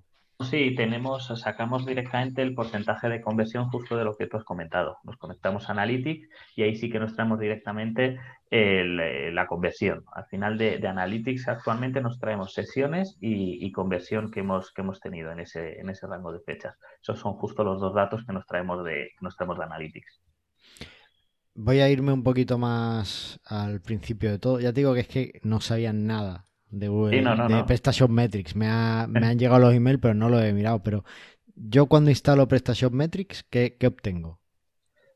Sí, 0.50 0.74
tenemos, 0.76 1.28
sacamos 1.28 1.86
directamente 1.86 2.42
el 2.42 2.56
porcentaje 2.56 3.10
de 3.10 3.22
conversión 3.22 3.70
justo 3.70 3.98
de 3.98 4.06
lo 4.06 4.16
que 4.16 4.28
tú 4.28 4.38
has 4.38 4.46
comentado. 4.46 4.98
Nos 5.04 5.18
conectamos 5.18 5.68
a 5.68 5.74
Analytics 5.74 6.30
y 6.56 6.64
ahí 6.64 6.76
sí 6.78 6.90
que 6.90 7.00
nos 7.00 7.14
traemos 7.14 7.38
directamente 7.38 8.18
eh, 8.50 9.30
la 9.34 9.46
conversión. 9.46 10.06
Al 10.14 10.26
final 10.28 10.58
de, 10.58 10.80
Analytics 10.88 11.50
actualmente 11.50 12.00
nos 12.00 12.18
traemos 12.18 12.54
sesiones 12.54 13.18
y, 13.20 13.70
conversión 13.74 14.32
que 14.32 14.40
hemos, 14.40 14.72
que 14.72 14.82
hemos 14.82 15.02
tenido 15.02 15.34
en 15.34 15.42
ese, 15.42 15.82
en 15.82 15.90
ese 15.90 16.08
rango 16.08 16.32
de 16.32 16.40
fechas. 16.40 16.78
Esos 17.02 17.20
son 17.20 17.34
justo 17.34 17.66
los 17.66 17.82
dos 17.82 17.94
datos 17.94 18.26
que 18.26 18.32
nos 18.32 18.46
traemos 18.46 18.86
de, 18.86 19.10
que 19.20 19.22
nos 19.22 19.36
traemos 19.36 19.58
de 19.58 19.66
Analytics 19.66 20.22
voy 21.60 21.82
a 21.82 21.90
irme 21.90 22.14
un 22.14 22.24
poquito 22.24 22.58
más 22.58 23.40
al 23.46 23.82
principio 23.82 24.32
de 24.32 24.40
todo. 24.40 24.60
Ya 24.60 24.72
te 24.72 24.80
digo 24.80 24.94
que 24.94 25.02
es 25.02 25.08
que 25.08 25.40
no 25.44 25.60
sabía 25.60 25.92
nada 25.92 26.46
de, 26.70 27.64
PrestaShop 27.68 28.10
Metrics. 28.10 28.56
Me, 28.56 28.68
han 28.68 29.38
llegado 29.38 29.60
los 29.60 29.74
emails, 29.74 30.00
pero 30.02 30.14
no 30.14 30.30
lo 30.30 30.40
he 30.42 30.54
mirado. 30.54 30.82
Pero 30.82 31.04
yo 31.56 31.88
cuando 31.88 32.10
instalo 32.10 32.48
PrestaShop 32.48 32.94
Metrics, 32.94 33.44
¿qué, 33.44 33.76
obtengo? 33.86 34.40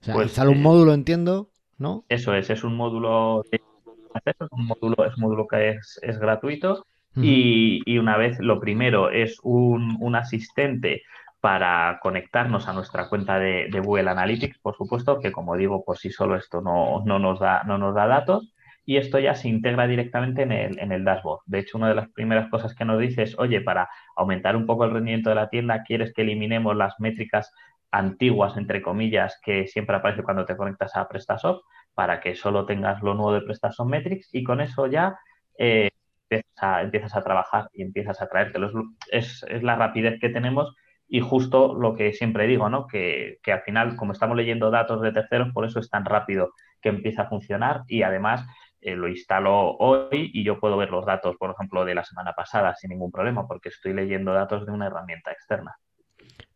O 0.01 0.05
sea, 0.05 0.15
pues, 0.15 0.27
instalo 0.27 0.51
un 0.51 0.57
eh, 0.57 0.61
módulo, 0.61 0.93
entiendo, 0.93 1.49
¿no? 1.77 2.03
Eso 2.09 2.35
es, 2.35 2.49
es 2.49 2.63
un 2.63 2.75
módulo 2.75 3.43
es 3.51 4.35
un 4.51 4.67
módulo, 4.67 5.05
es 5.05 5.15
un 5.17 5.23
módulo 5.23 5.47
que 5.47 5.69
es, 5.69 6.19
gratuito. 6.19 6.85
y, 7.15 7.97
una 7.97 8.17
vez, 8.17 8.37
lo 8.39 8.59
primero 8.59 9.09
es 9.09 9.37
un, 9.43 9.97
un 9.99 10.15
asistente 10.15 11.03
para 11.43 11.99
conectarnos 12.01 12.69
a 12.69 12.73
nuestra 12.73 13.09
cuenta 13.09 13.37
de, 13.37 13.67
Google 13.83 14.09
Analytics, 14.09 14.59
por 14.59 14.77
supuesto, 14.77 15.19
que 15.19 15.33
como 15.33 15.57
digo, 15.57 15.83
por 15.83 15.97
sí 15.97 16.09
solo 16.09 16.37
esto 16.37 16.61
no, 16.61 17.03
nos, 17.03 17.37
da, 17.41 17.63
no 17.65 17.77
nos 17.77 17.93
da 17.93 18.07
datos 18.07 18.53
y 18.85 18.95
esto 18.95 19.19
ya 19.19 19.35
se 19.35 19.49
integra 19.49 19.85
directamente 19.85 20.43
en 20.43 20.53
el, 20.53 20.79
en 20.79 20.93
el 20.93 21.03
dashboard. 21.03 21.41
De 21.45 21.59
hecho, 21.59 21.77
una 21.77 21.89
de 21.89 21.95
las 21.95 22.07
primeras 22.11 22.49
cosas 22.49 22.73
que 22.73 22.85
nos 22.85 22.97
dice 22.97 23.23
es, 23.23 23.37
oye, 23.37 23.59
para 23.59 23.89
aumentar 24.15 24.55
un 24.55 24.65
poco 24.65 24.85
el 24.85 24.91
rendimiento 24.91 25.31
de 25.31 25.35
la 25.35 25.49
tienda, 25.49 25.83
¿quieres 25.83 26.13
que 26.13 26.21
eliminemos 26.21 26.77
las 26.77 26.97
métricas 27.01 27.51
antiguas, 27.91 28.55
entre 28.55 28.81
comillas, 28.81 29.37
que 29.43 29.67
siempre 29.67 29.97
aparece 29.97 30.23
cuando 30.23 30.45
te 30.45 30.55
conectas 30.55 30.95
a 30.95 31.09
PrestaShop, 31.09 31.61
para 31.93 32.21
que 32.21 32.35
solo 32.35 32.65
tengas 32.65 33.01
lo 33.01 33.15
nuevo 33.15 33.33
de 33.33 33.41
PrestaShop 33.41 33.89
Metrics 33.89 34.29
y 34.33 34.45
con 34.45 34.61
eso 34.61 34.87
ya 34.87 35.19
eh, 35.57 35.89
empiezas, 36.29 37.17
a, 37.17 37.21
trabajar 37.21 37.67
y 37.73 37.81
empiezas 37.81 38.21
a 38.21 38.29
traértelo. 38.29 38.71
Es, 39.11 39.45
es 39.49 39.61
la 39.61 39.75
rapidez 39.75 40.21
que 40.21 40.29
tenemos 40.29 40.73
y 41.13 41.19
justo 41.19 41.75
lo 41.75 41.93
que 41.93 42.11
siempre 42.11 42.47
digo, 42.47 42.69
¿no? 42.69 42.87
Que, 42.87 43.37
al 43.45 43.61
final, 43.61 43.95
como 43.95 44.13
estamos 44.13 44.35
leyendo 44.35 44.71
datos 44.71 44.99
de 44.99 45.11
terceros, 45.11 45.53
por 45.53 45.63
eso 45.63 45.79
es 45.79 45.87
tan 45.87 46.05
rápido 46.05 46.53
que 46.81 46.89
empieza 46.89 47.21
a 47.21 47.29
funcionar 47.29 47.83
y 47.87 48.01
además 48.01 48.43
eh, 48.81 48.95
lo 48.95 49.07
instalo 49.07 49.77
hoy 49.77 50.31
y 50.33 50.43
yo 50.43 50.59
puedo 50.59 50.75
ver 50.75 50.89
los 50.89 51.05
datos, 51.05 51.35
por 51.37 51.51
ejemplo, 51.51 51.85
de 51.85 51.93
la 51.93 52.03
semana 52.03 52.33
pasada 52.33 52.73
sin 52.73 52.89
ningún 52.89 53.11
problema 53.11 53.47
porque 53.47 53.69
estoy 53.69 53.93
leyendo 53.93 54.33
datos 54.33 54.65
de 54.65 54.71
una 54.71 54.87
herramienta 54.87 55.31
externa. 55.31 55.75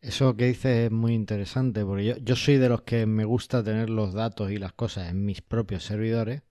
Eso 0.02 0.36
que 0.36 0.46
dice 0.46 0.86
es 0.86 0.92
muy 0.92 1.14
interesante 1.14 1.86
porque 1.86 2.06
yo, 2.06 2.18
yo 2.18 2.36
soy 2.36 2.58
de 2.58 2.70
los 2.70 2.82
que 2.82 3.06
me 3.06 3.26
gusta 3.26 3.64
tener 3.64 3.92
los 3.92 4.16
datos 4.16 4.50
y 4.50 4.58
las 4.58 4.74
cosas 4.74 5.12
en 5.12 5.24
mis 5.24 5.44
propios 5.44 5.84
servidores, 5.84 6.42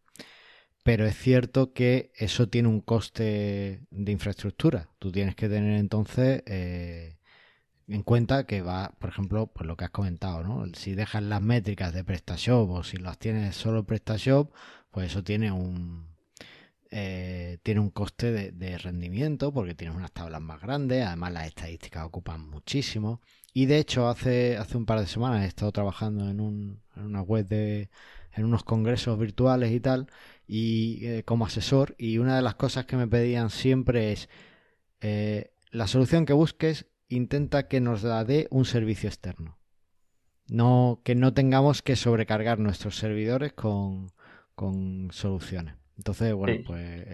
pero 0.85 1.07
es 1.07 1.17
cierto 1.17 1.73
que 1.73 2.13
eso 2.15 2.49
tiene 2.49 2.69
un 2.69 2.83
coste 2.83 3.81
de 3.91 4.13
infraestructura. 4.13 4.91
Tú 5.01 5.11
tienes 5.11 5.35
que 5.35 5.49
tener 5.49 5.77
entonces... 5.77 6.45
Eh, 6.47 7.16
en 7.89 8.03
cuenta 8.03 8.47
que 8.47 8.63
va, 8.63 8.95
por 8.99 9.11
ejemplo, 9.11 9.47
pues 9.49 9.67
lo 9.67 9.77
que 9.77 9.85
has 9.85 9.91
comentado, 9.91 10.43
¿no? 10.43 10.67
Si 10.75 10.95
dejas 10.95 11.23
las 11.23 11.43
métricas 11.43 11.95
de 11.95 12.05
PrestaShop 12.05 12.71
o 12.71 12.83
si 12.85 12.97
las 12.97 13.19
tienes 13.19 13.57
solo 13.57 13.85
PrestaShop, 13.85 14.53
pues 14.91 15.11
eso 15.13 15.23
tiene 15.25 15.53
un 15.53 16.17
eh, 16.91 17.59
tiene 17.63 17.81
un 17.81 17.91
coste 17.91 18.53
de, 18.53 18.79
rendimiento 18.79 19.53
porque 19.53 19.75
tienes 19.75 19.97
unas 19.97 20.13
tablas 20.13 20.41
más 20.41 20.61
grandes, 20.61 21.05
además 21.05 21.33
las 21.33 21.47
estadísticas 21.49 22.05
ocupan 22.05 22.49
muchísimo. 22.49 23.21
Y 23.53 23.67
de 23.67 23.79
hecho, 23.79 24.09
hace, 24.09 24.57
hace 24.57 24.77
un 24.77 24.87
par 24.87 25.01
de 25.01 25.07
semanas 25.07 25.45
he 25.45 25.47
estado 25.49 25.73
trabajando 25.73 26.29
en, 26.31 26.41
un, 26.41 26.83
en 26.97 27.03
una 27.05 27.23
web 27.23 27.47
de, 27.47 27.91
en 28.33 28.45
unos 28.45 28.65
congresos 28.65 29.19
virtuales 29.19 29.73
y 29.73 29.81
tal, 29.81 30.09
y 30.47 31.07
eh, 31.07 31.25
como 31.25 31.47
asesor, 31.47 31.95
y 31.99 32.19
una 32.19 32.37
de 32.37 32.43
las 32.43 32.55
cosas 32.55 32.87
que 32.87 32.97
me 32.97 33.09
pedían 33.09 33.51
siempre 33.51 34.13
es 34.13 34.29
eh, 35.01 35.53
la 35.71 35.87
solución 35.87 36.27
que 36.27 36.33
busques 36.33 36.87
intenta 37.09 37.69
que 37.69 37.81
nos 37.81 38.03
la 38.03 38.25
dé 38.25 38.49
un 38.51 38.65
servicio 38.65 39.09
externo. 39.09 39.59
No, 40.49 41.01
que 41.05 41.15
no 41.15 41.33
tengamos 41.35 41.83
que 41.83 41.97
sobrecargar 41.97 42.59
nuestros 42.59 42.97
servidores 42.97 43.53
con, 43.53 44.13
soluciones. 45.11 45.75
Entonces, 45.97 46.35
bueno, 46.35 46.63
pues 46.67 47.07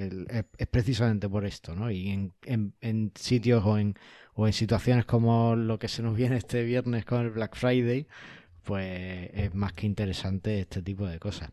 es, 0.58 0.66
precisamente 0.68 1.28
por 1.28 1.46
esto, 1.46 1.74
¿no? 1.74 1.90
Y 1.90 2.10
en, 2.10 2.32
en, 2.80 3.12
sitios 3.14 3.64
o 3.64 3.78
en, 3.78 3.94
o 4.34 4.46
en 4.46 4.52
situaciones 4.52 5.06
como 5.06 5.56
lo 5.56 5.78
que 5.78 5.88
se 5.88 6.02
nos 6.02 6.16
viene 6.16 6.36
este 6.36 6.64
viernes 6.64 7.04
con 7.04 7.22
el 7.22 7.30
Black 7.30 7.56
Friday, 7.56 8.06
pues 8.64 9.30
es 9.32 9.54
más 9.54 9.72
que 9.72 9.86
interesante 9.86 10.60
este 10.60 10.82
tipo 10.82 11.06
de 11.06 11.18
cosas. 11.18 11.50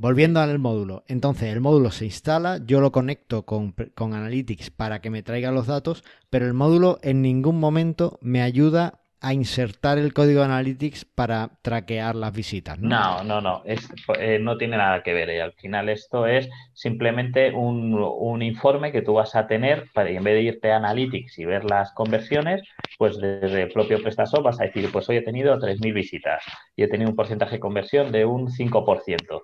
Volviendo 0.00 0.40
al 0.40 0.58
módulo, 0.58 1.04
entonces 1.08 1.52
el 1.52 1.60
módulo 1.60 1.90
se 1.90 2.06
instala, 2.06 2.58
yo 2.64 2.80
lo 2.80 2.90
conecto 2.90 3.44
con, 3.44 3.74
Analytics 3.98 4.70
para 4.70 5.02
que 5.02 5.10
me 5.10 5.22
traiga 5.22 5.50
los 5.50 5.66
datos, 5.66 6.04
pero 6.30 6.46
el 6.46 6.54
módulo 6.54 6.98
en 7.02 7.20
ningún 7.20 7.60
momento 7.60 8.18
me 8.22 8.40
ayuda 8.40 9.00
a 9.20 9.34
insertar 9.34 9.98
el 9.98 10.14
código 10.14 10.42
Analytics 10.42 11.04
para 11.04 11.50
traquear 11.60 12.16
las 12.16 12.32
visitas. 12.32 12.78
No, 12.78 13.22
no, 13.24 13.42
no, 13.42 13.62
eh, 13.66 14.38
no 14.40 14.56
tiene 14.56 14.78
nada 14.78 15.02
que 15.02 15.12
ver. 15.12 15.28
Y 15.28 15.38
al 15.38 15.52
final 15.52 15.90
esto 15.90 16.26
es 16.26 16.48
simplemente 16.72 17.52
un, 17.52 18.40
informe 18.40 18.92
que 18.92 19.02
tú 19.02 19.12
vas 19.12 19.36
a 19.36 19.46
tener 19.46 19.90
para 19.92 20.08
en 20.08 20.24
vez 20.24 20.32
de 20.32 20.42
irte 20.44 20.72
a 20.72 20.76
Analytics 20.76 21.38
y 21.40 21.44
ver 21.44 21.66
las 21.66 21.92
conversiones, 21.92 22.62
pues 22.96 23.18
desde 23.18 23.64
el 23.64 23.70
propio 23.70 24.02
PrestaShop 24.02 24.44
vas 24.44 24.58
a 24.62 24.64
decir, 24.64 24.88
pues 24.90 25.06
hoy 25.10 25.16
he 25.16 25.22
tenido 25.22 25.58
3.000 25.58 25.92
visitas 25.92 26.42
y 26.74 26.84
he 26.84 26.88
tenido 26.88 27.10
un 27.10 27.16
porcentaje 27.16 27.56
de 27.56 27.60
conversión 27.60 28.10
de 28.10 28.24
un 28.24 28.48
5%. 28.48 29.42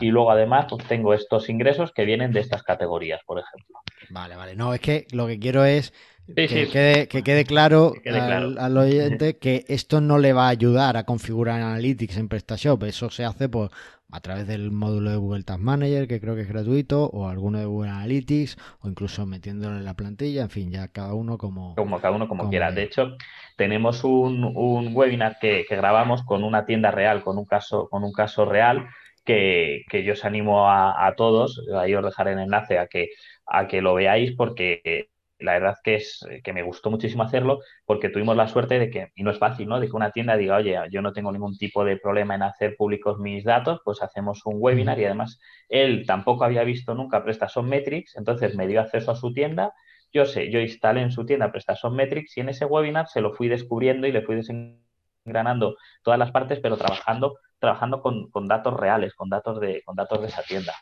Y 0.00 0.10
luego 0.10 0.30
además 0.30 0.66
pues, 0.68 0.86
tengo 0.86 1.14
estos 1.14 1.48
ingresos 1.48 1.92
que 1.92 2.04
vienen 2.04 2.32
de 2.32 2.40
estas 2.40 2.62
categorías, 2.62 3.20
por 3.26 3.38
ejemplo. 3.38 3.80
Vale, 4.10 4.36
vale. 4.36 4.54
No, 4.54 4.72
es 4.74 4.80
que 4.80 5.06
lo 5.12 5.26
que 5.26 5.38
quiero 5.38 5.64
es 5.64 5.92
que, 6.34 7.08
Quede, 7.22 7.44
claro, 7.44 7.92
Al, 8.06 8.76
oyente 8.76 9.36
que 9.38 9.64
esto 9.68 10.00
no 10.00 10.18
le 10.18 10.32
va 10.32 10.46
a 10.46 10.50
ayudar 10.50 10.96
a 10.96 11.04
configurar 11.04 11.60
Analytics 11.60 12.16
en 12.16 12.28
PrestaShop. 12.28 12.82
Eso 12.84 13.10
se 13.10 13.24
hace 13.24 13.48
pues, 13.48 13.70
a 14.10 14.20
través 14.20 14.46
del 14.46 14.70
módulo 14.70 15.10
de 15.10 15.16
Google 15.16 15.42
Task 15.42 15.60
Manager, 15.60 16.08
que 16.08 16.20
creo 16.20 16.34
que 16.34 16.42
es 16.42 16.48
gratuito, 16.48 17.04
o 17.06 17.28
alguno 17.28 17.58
de 17.58 17.66
Google 17.66 17.90
Analytics, 17.90 18.56
o 18.80 18.88
incluso 18.88 19.26
metiéndolo 19.26 19.76
en 19.76 19.84
la 19.84 19.94
plantilla. 19.94 20.42
En 20.42 20.50
fin, 20.50 20.70
ya 20.70 20.88
cada 20.88 21.14
uno 21.14 21.36
como... 21.36 21.74
Como 21.74 22.00
cada 22.00 22.14
uno 22.14 22.26
como, 22.26 22.48
quiera. 22.48 22.72
De 22.72 22.84
hecho, 22.84 23.16
tenemos 23.56 24.02
un, 24.04 24.52
webinar 24.94 25.36
que, 25.40 25.66
que, 25.68 25.76
grabamos 25.76 26.22
con 26.22 26.42
una 26.42 26.64
tienda 26.64 26.90
real, 26.90 27.22
con 27.22 27.36
un 27.36 27.44
caso, 27.44 27.88
con 27.90 28.02
un 28.02 28.12
caso 28.12 28.46
real 28.46 28.86
que, 29.24 29.84
yo 30.04 30.12
os 30.12 30.24
animo 30.24 30.70
a, 30.70 31.14
todos, 31.16 31.60
ahí 31.76 31.94
os 31.94 32.04
dejaré 32.04 32.32
el 32.32 32.40
enlace 32.40 32.78
a 32.78 32.86
que, 32.86 33.10
a 33.46 33.66
que 33.66 33.82
lo 33.82 33.94
veáis 33.94 34.32
porque 34.36 35.10
la 35.38 35.52
verdad 35.54 35.76
que 35.82 35.96
es 35.96 36.26
que 36.42 36.52
me 36.52 36.62
gustó 36.62 36.90
muchísimo 36.90 37.22
hacerlo 37.22 37.60
porque 37.84 38.08
tuvimos 38.08 38.36
la 38.36 38.48
suerte 38.48 38.78
de 38.78 38.90
que, 38.90 39.12
y 39.14 39.22
no 39.22 39.30
es 39.30 39.38
fácil, 39.38 39.68
¿no? 39.68 39.80
De 39.80 39.88
que 39.88 39.96
una 39.96 40.10
tienda 40.10 40.36
diga, 40.36 40.56
oye, 40.56 40.78
yo 40.90 41.02
no 41.02 41.12
tengo 41.12 41.32
ningún 41.32 41.56
tipo 41.58 41.84
de 41.84 41.96
problema 41.96 42.34
en 42.34 42.42
hacer 42.42 42.76
públicos 42.76 43.18
mis 43.18 43.44
datos, 43.44 43.80
pues 43.84 44.02
hacemos 44.02 44.44
un 44.46 44.56
webinar 44.58 44.98
y 44.98 45.04
además 45.04 45.40
él 45.68 46.04
tampoco 46.06 46.44
había 46.44 46.64
visto 46.64 46.94
nunca 46.94 47.24
PrestaShop 47.24 47.64
Metrics, 47.64 48.16
entonces 48.16 48.54
me 48.56 48.66
dio 48.66 48.80
acceso 48.80 49.10
a 49.10 49.16
su 49.16 49.32
tienda. 49.32 49.72
Yo 50.12 50.24
sé, 50.24 50.50
yo 50.50 50.60
instalé 50.60 51.02
en 51.02 51.10
su 51.10 51.26
tienda 51.26 51.50
PrestaShop 51.50 51.92
Metrics 51.92 52.36
y 52.36 52.40
en 52.40 52.50
ese 52.50 52.64
webinar 52.64 53.08
se 53.08 53.20
lo 53.20 53.34
fui 53.34 53.48
descubriendo 53.48 54.06
y 54.06 54.12
le 54.12 54.22
fui 54.22 54.36
desengranando 54.36 55.76
todas 56.02 56.18
las 56.18 56.30
partes, 56.30 56.60
pero 56.60 56.76
trabajando 56.76 57.36
trabajando 57.64 58.02
con, 58.02 58.46
datos 58.46 58.74
reales, 58.78 59.14
con 59.14 59.28
datos, 59.28 59.60
de, 59.60 59.82
con 59.84 59.96
datos 59.96 60.20
de 60.20 60.28
esa 60.28 60.42
tienda. 60.42 60.74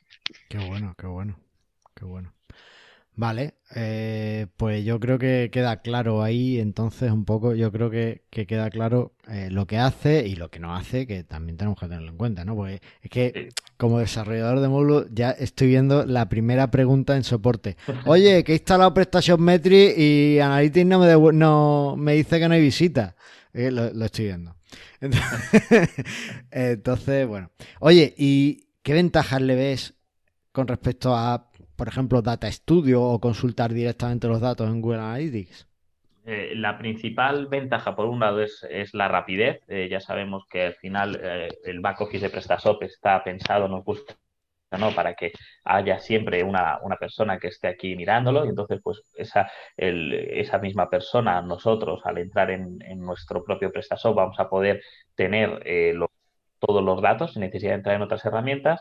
Qué 0.49 0.59
bueno, 0.59 0.95
qué 0.99 1.07
bueno, 1.07 1.39
qué 1.95 2.05
bueno. 2.05 2.33
Vale, 3.15 3.55
eh, 3.77 4.47
pues 4.57 4.85
yo 4.87 4.99
creo 4.99 5.19
que 5.19 5.51
queda 5.53 5.83
claro 5.83 6.23
ahí, 6.23 6.59
entonces 6.59 7.13
un 7.13 7.27
poco, 7.27 7.55
yo 7.55 7.71
creo 7.71 7.91
que, 7.91 8.23
queda 8.31 8.71
claro 8.71 9.13
eh, 9.29 9.49
lo 9.51 9.67
que 9.67 9.77
hace 9.77 10.27
y 10.27 10.35
lo 10.35 10.51
que 10.51 10.61
no 10.61 10.75
hace, 10.75 11.07
que 11.07 11.23
también 11.23 11.59
tenemos 11.59 11.79
que 11.79 11.87
tenerlo 11.87 12.11
en 12.11 12.17
cuenta, 12.17 12.45
¿no? 12.47 12.57
Porque 12.57 12.81
es 13.03 13.11
que 13.11 13.51
como 13.77 13.99
desarrollador 13.99 14.61
de 14.61 14.69
módulo 14.69 15.07
ya 15.11 15.31
estoy 15.31 15.69
viendo 15.69 16.07
la 16.07 16.31
primera 16.31 16.71
pregunta 16.71 17.15
en 17.15 17.23
soporte. 17.23 17.77
Oye, 18.07 18.43
que 18.45 18.53
he 18.53 18.57
instalado 18.57 18.95
PrestaShop 18.95 19.39
Metric 19.39 19.97
y 19.99 20.41
Analytics 20.41 20.87
no 20.87 20.99
me, 20.99 21.33
no, 21.33 21.95
me 21.99 22.15
dice 22.15 22.41
que 22.41 22.49
no 22.49 22.55
hay 22.55 22.63
visita. 22.63 23.15
Eh, 23.53 23.71
lo, 23.71 24.05
estoy 24.05 24.27
viendo. 24.27 24.57
Entonces, 26.51 27.27
bueno. 27.27 27.51
Oye, 27.81 28.15
¿y 28.17 28.69
qué 28.83 28.93
ventajas 28.93 29.41
le 29.41 29.55
ves 29.55 29.95
con 30.53 30.69
respecto 30.69 31.15
a, 31.15 31.51
por 31.77 31.89
ejemplo, 31.89 32.23
Data 32.23 32.51
Studio 32.51 33.03
o 33.03 33.21
consultar 33.21 33.73
directamente 33.73 34.29
los 34.29 34.41
datos 34.41 34.69
en 34.69 34.81
Google 34.81 35.01
Analytics? 35.01 35.69
Eh, 36.25 36.53
la 36.55 36.79
principal 36.79 37.49
ventaja, 37.49 37.97
por 37.97 38.07
un 38.07 38.21
lado, 38.21 38.43
es, 38.43 38.95
la 38.95 39.09
rapidez. 39.09 39.61
Eh, 39.69 39.89
ya 39.91 40.01
sabemos 40.01 40.45
que 40.49 40.67
al 40.67 40.75
final 40.75 41.21
el 41.65 41.81
back 41.81 42.01
office 42.01 42.27
de 42.27 42.31
PrestaShop 42.31 42.83
está 42.85 43.25
pensado, 43.25 43.67
nos 43.67 43.85
gusta 43.85 44.15
Para 44.95 45.15
que 45.15 45.33
haya 45.65 45.99
siempre 45.99 46.43
una, 46.43 46.79
persona 46.99 47.39
que 47.39 47.49
esté 47.49 47.69
aquí 47.69 47.95
mirándolo 47.95 48.45
y 48.45 48.49
entonces 48.49 48.81
pues 48.83 49.03
esa, 49.17 49.51
esa 49.77 50.59
misma 50.59 50.89
persona, 50.89 51.43
nosotros 51.43 52.01
al 52.05 52.19
entrar 52.19 52.51
en, 52.51 52.79
nuestro 52.97 53.45
propio 53.45 53.71
PrestaShop 53.71 54.15
vamos 54.15 54.41
a 54.41 54.49
poder 54.49 54.83
tener 55.15 55.63
eh, 55.65 55.95
todos 56.59 56.83
los 56.83 57.03
datos 57.03 57.33
sin 57.33 57.43
necesidad 57.43 57.73
de 57.73 57.77
entrar 57.77 57.97
en 57.97 58.03
otras 58.03 58.25
herramientas 58.25 58.81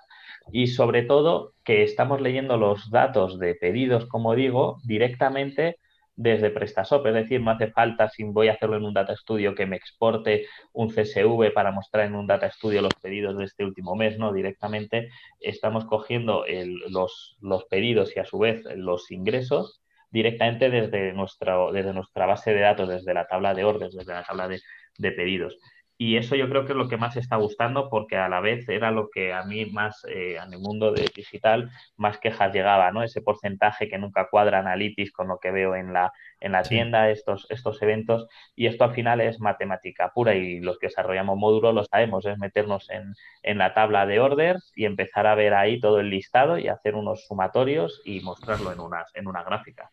y 0.52 0.68
sobre 0.68 1.04
todo 1.04 1.54
que 1.64 1.84
estamos 1.84 2.22
leyendo 2.22 2.58
los 2.58 2.90
datos 2.90 3.40
de 3.40 3.56
pedidos, 3.56 4.06
como 4.08 4.36
digo, 4.36 4.78
directamente 4.84 5.78
desde 6.16 6.52
PrestaShop, 6.52 7.06
es 7.08 7.14
decir, 7.14 7.42
no 7.42 7.52
hace 7.52 7.72
falta, 7.72 8.10
si 8.10 8.24
voy 8.24 8.50
a 8.50 8.54
hacerlo 8.54 8.78
en 8.78 8.86
un 8.86 8.94
Data 8.94 9.16
Studio, 9.16 9.56
que 9.56 9.66
me 9.66 9.76
exporte 9.76 10.46
un 10.74 10.90
CSV 10.90 11.52
para 11.54 11.72
mostrar 11.72 12.06
en 12.06 12.16
un 12.16 12.28
Data 12.28 12.50
Studio 12.52 12.82
los 12.82 12.94
pedidos 13.02 13.38
de 13.38 13.46
este 13.46 13.64
último 13.64 13.96
mes, 13.96 14.18
¿no? 14.18 14.34
Directamente 14.34 15.10
estamos 15.40 15.86
cogiendo 15.86 16.46
los, 16.90 17.38
los 17.42 17.66
pedidos 17.66 18.16
y 18.16 18.20
a 18.20 18.26
su 18.26 18.40
vez 18.40 18.64
los 18.76 19.12
ingresos 19.12 19.82
directamente 20.12 20.70
desde 20.70 21.14
nuestra, 21.14 21.58
desde 21.72 21.94
nuestra 21.94 22.26
base 22.26 22.54
de 22.54 22.62
datos, 22.62 22.90
desde 22.90 23.14
la 23.14 23.28
tabla 23.28 23.54
de 23.54 23.64
órdenes, 23.64 23.96
desde 23.96 24.14
la 24.14 24.24
tabla 24.24 24.50
de 24.50 25.12
pedidos. 25.12 25.58
Y 26.04 26.18
eso 26.18 26.36
yo 26.36 26.50
creo 26.50 26.66
que 26.66 26.72
es 26.72 26.78
lo 26.80 26.88
que 26.88 26.98
más 26.98 27.16
está 27.16 27.36
gustando 27.36 27.88
porque 27.88 28.18
a 28.18 28.28
la 28.28 28.40
vez 28.40 28.68
era 28.68 28.90
lo 28.90 29.12
que 29.12 29.34
a 29.34 29.44
mí 29.44 29.68
más, 29.68 30.04
eh, 30.06 30.36
en 30.44 30.52
el 30.52 30.58
mundo 30.58 30.92
de 30.92 31.08
digital, 31.16 31.70
más 31.96 32.18
quejas 32.18 32.52
llegaba, 32.52 32.92
¿no? 32.92 33.04
Ese 33.04 33.22
porcentaje 33.22 33.88
que 33.88 34.00
nunca 34.00 34.28
cuadra 34.28 34.58
Analytics 34.58 35.12
con 35.12 35.28
lo 35.28 35.38
que 35.38 35.52
veo 35.52 35.76
en 35.76 35.94
la, 35.94 36.12
en 36.40 36.54
la 36.54 36.64
tienda, 36.64 37.12
estos, 37.12 37.46
estos 37.52 37.80
eventos. 37.84 38.28
Y 38.56 38.66
esto 38.66 38.84
al 38.84 38.96
final 38.96 39.22
es 39.22 39.40
matemática 39.40 40.12
pura 40.12 40.34
y 40.34 40.60
los 40.60 40.80
que 40.80 40.88
desarrollamos 40.88 41.38
módulos 41.38 41.76
lo 41.76 41.84
sabemos, 41.84 42.26
es 42.26 42.40
meternos 42.40 42.90
en, 42.90 43.14
en 43.44 43.60
la 43.60 43.76
tabla 43.76 44.08
de 44.08 44.20
orders 44.20 44.74
y 44.76 44.86
empezar 44.86 45.28
a 45.28 45.36
ver 45.36 45.54
ahí 45.54 45.80
todo 45.80 46.00
el 46.00 46.10
listado 46.10 46.58
y 46.58 46.68
hacer 46.68 46.96
unos 46.96 47.28
sumatorios 47.28 48.02
y 48.06 48.22
mostrarlo 48.22 48.72
en, 48.72 48.80
unas, 48.80 49.14
en 49.14 49.28
una 49.28 49.44
gráfica. 49.44 49.92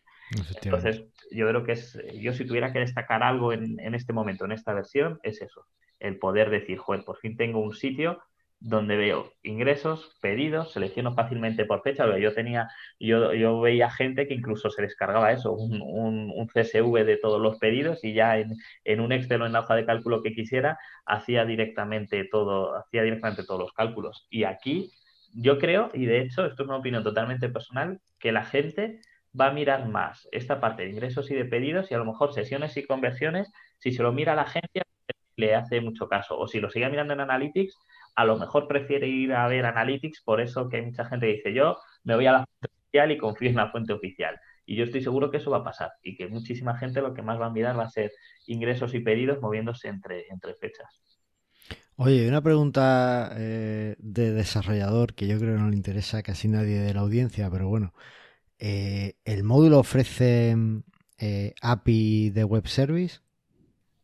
Entonces, 0.63 1.03
yo 1.29 1.47
creo 1.47 1.63
que 1.63 1.73
es, 1.73 1.99
yo 2.15 2.33
si 2.33 2.47
tuviera 2.47 2.73
que 2.73 2.79
destacar 2.79 3.21
algo 3.21 3.53
en, 3.53 3.79
en 3.79 3.93
este 3.93 4.11
momento, 4.11 4.45
en 4.45 4.53
esta 4.53 4.73
versión, 4.73 5.19
es 5.21 5.39
eso, 5.43 5.65
el 5.99 6.17
poder 6.17 6.49
decir, 6.49 6.77
joder, 6.77 7.03
por 7.03 7.17
fin 7.17 7.37
tengo 7.37 7.59
un 7.59 7.73
sitio 7.73 8.19
donde 8.59 8.97
veo 8.97 9.31
ingresos, 9.41 10.17
pedidos, 10.21 10.73
selecciono 10.73 11.13
fácilmente 11.15 11.65
por 11.65 11.81
fecha. 11.81 12.17
Yo 12.17 12.33
tenía, 12.33 12.69
yo, 12.99 13.33
yo 13.33 13.61
veía 13.61 13.89
gente 13.89 14.27
que 14.27 14.33
incluso 14.33 14.69
se 14.69 14.81
descargaba 14.81 15.31
eso, 15.31 15.53
un, 15.53 15.81
un, 15.81 16.47
CSV 16.47 17.05
de 17.05 17.17
todos 17.17 17.41
los 17.41 17.57
pedidos 17.57 18.03
y 18.03 18.13
ya 18.13 18.37
en, 18.37 18.55
en, 18.83 18.99
un 18.99 19.13
Excel 19.13 19.41
o 19.41 19.45
en 19.45 19.53
la 19.53 19.61
hoja 19.61 19.75
de 19.75 19.85
cálculo 19.85 20.21
que 20.21 20.33
quisiera, 20.33 20.77
hacía 21.05 21.45
directamente 21.45 22.25
todo, 22.25 22.75
hacía 22.75 23.03
directamente 23.03 23.45
todos 23.45 23.61
los 23.61 23.73
cálculos. 23.73 24.27
Y 24.29 24.43
aquí 24.43 24.91
yo 25.33 25.57
creo, 25.57 25.89
y 25.93 26.05
de 26.05 26.21
hecho, 26.21 26.45
esto 26.45 26.63
es 26.63 26.69
una 26.69 26.77
opinión 26.77 27.03
totalmente 27.03 27.49
personal, 27.49 28.01
que 28.19 28.31
la 28.31 28.43
gente 28.43 28.99
va 29.39 29.47
a 29.47 29.53
mirar 29.53 29.87
más 29.87 30.27
esta 30.31 30.59
parte 30.59 30.83
de 30.83 30.89
ingresos 30.89 31.29
y 31.31 31.35
de 31.35 31.45
pedidos 31.45 31.91
y 31.91 31.93
a 31.93 31.97
lo 31.97 32.05
mejor 32.05 32.33
sesiones 32.33 32.75
y 32.77 32.85
conversiones, 32.85 33.51
si 33.77 33.91
se 33.91 34.03
lo 34.03 34.11
mira 34.11 34.35
la 34.35 34.41
agencia, 34.43 34.83
le 35.39 35.55
hace 35.55 35.81
mucho 35.81 36.07
caso. 36.07 36.37
O 36.37 36.47
si 36.47 36.59
lo 36.59 36.69
sigue 36.69 36.89
mirando 36.89 37.13
en 37.13 37.21
Analytics, 37.21 37.77
a 38.15 38.25
lo 38.25 38.37
mejor 38.37 38.67
prefiere 38.67 39.07
ir 39.07 39.33
a 39.33 39.47
ver 39.47 39.65
Analytics, 39.65 40.21
por 40.23 40.41
eso 40.41 40.69
que 40.69 40.81
mucha 40.81 41.05
gente 41.05 41.27
dice 41.27 41.53
yo 41.53 41.77
me 42.03 42.15
voy 42.15 42.27
a 42.27 42.33
la 42.33 42.45
fuente 42.45 42.67
oficial 42.77 43.11
y 43.11 43.17
confío 43.17 43.49
en 43.49 43.55
la 43.55 43.71
fuente 43.71 43.93
oficial. 43.93 44.39
Y 44.65 44.75
yo 44.75 44.83
estoy 44.83 45.01
seguro 45.01 45.31
que 45.31 45.37
eso 45.37 45.51
va 45.51 45.57
a 45.57 45.63
pasar 45.63 45.91
y 46.03 46.15
que 46.15 46.27
muchísima 46.27 46.77
gente 46.77 47.01
lo 47.01 47.13
que 47.13 47.23
más 47.23 47.39
va 47.39 47.47
a 47.47 47.51
mirar 47.51 47.77
va 47.77 47.85
a 47.85 47.89
ser 47.89 48.11
ingresos 48.45 48.93
y 48.93 48.99
pedidos 48.99 49.41
moviéndose 49.41 49.87
entre, 49.87 50.27
entre 50.29 50.53
fechas. 50.55 51.01
Oye, 51.95 52.27
una 52.29 52.41
pregunta 52.41 53.33
eh, 53.35 53.95
de 53.99 54.31
desarrollador 54.31 55.15
que 55.15 55.27
yo 55.27 55.37
creo 55.37 55.55
que 55.55 55.61
no 55.61 55.69
le 55.69 55.75
interesa 55.75 56.19
a 56.19 56.23
casi 56.23 56.47
nadie 56.47 56.79
de 56.79 56.93
la 56.93 57.01
audiencia, 57.01 57.49
pero 57.49 57.67
bueno, 57.67 57.93
eh, 58.57 59.15
¿el 59.25 59.43
módulo 59.43 59.79
ofrece 59.79 60.55
eh, 61.17 61.53
API 61.61 62.29
de 62.29 62.43
web 62.45 62.67
service? 62.67 63.19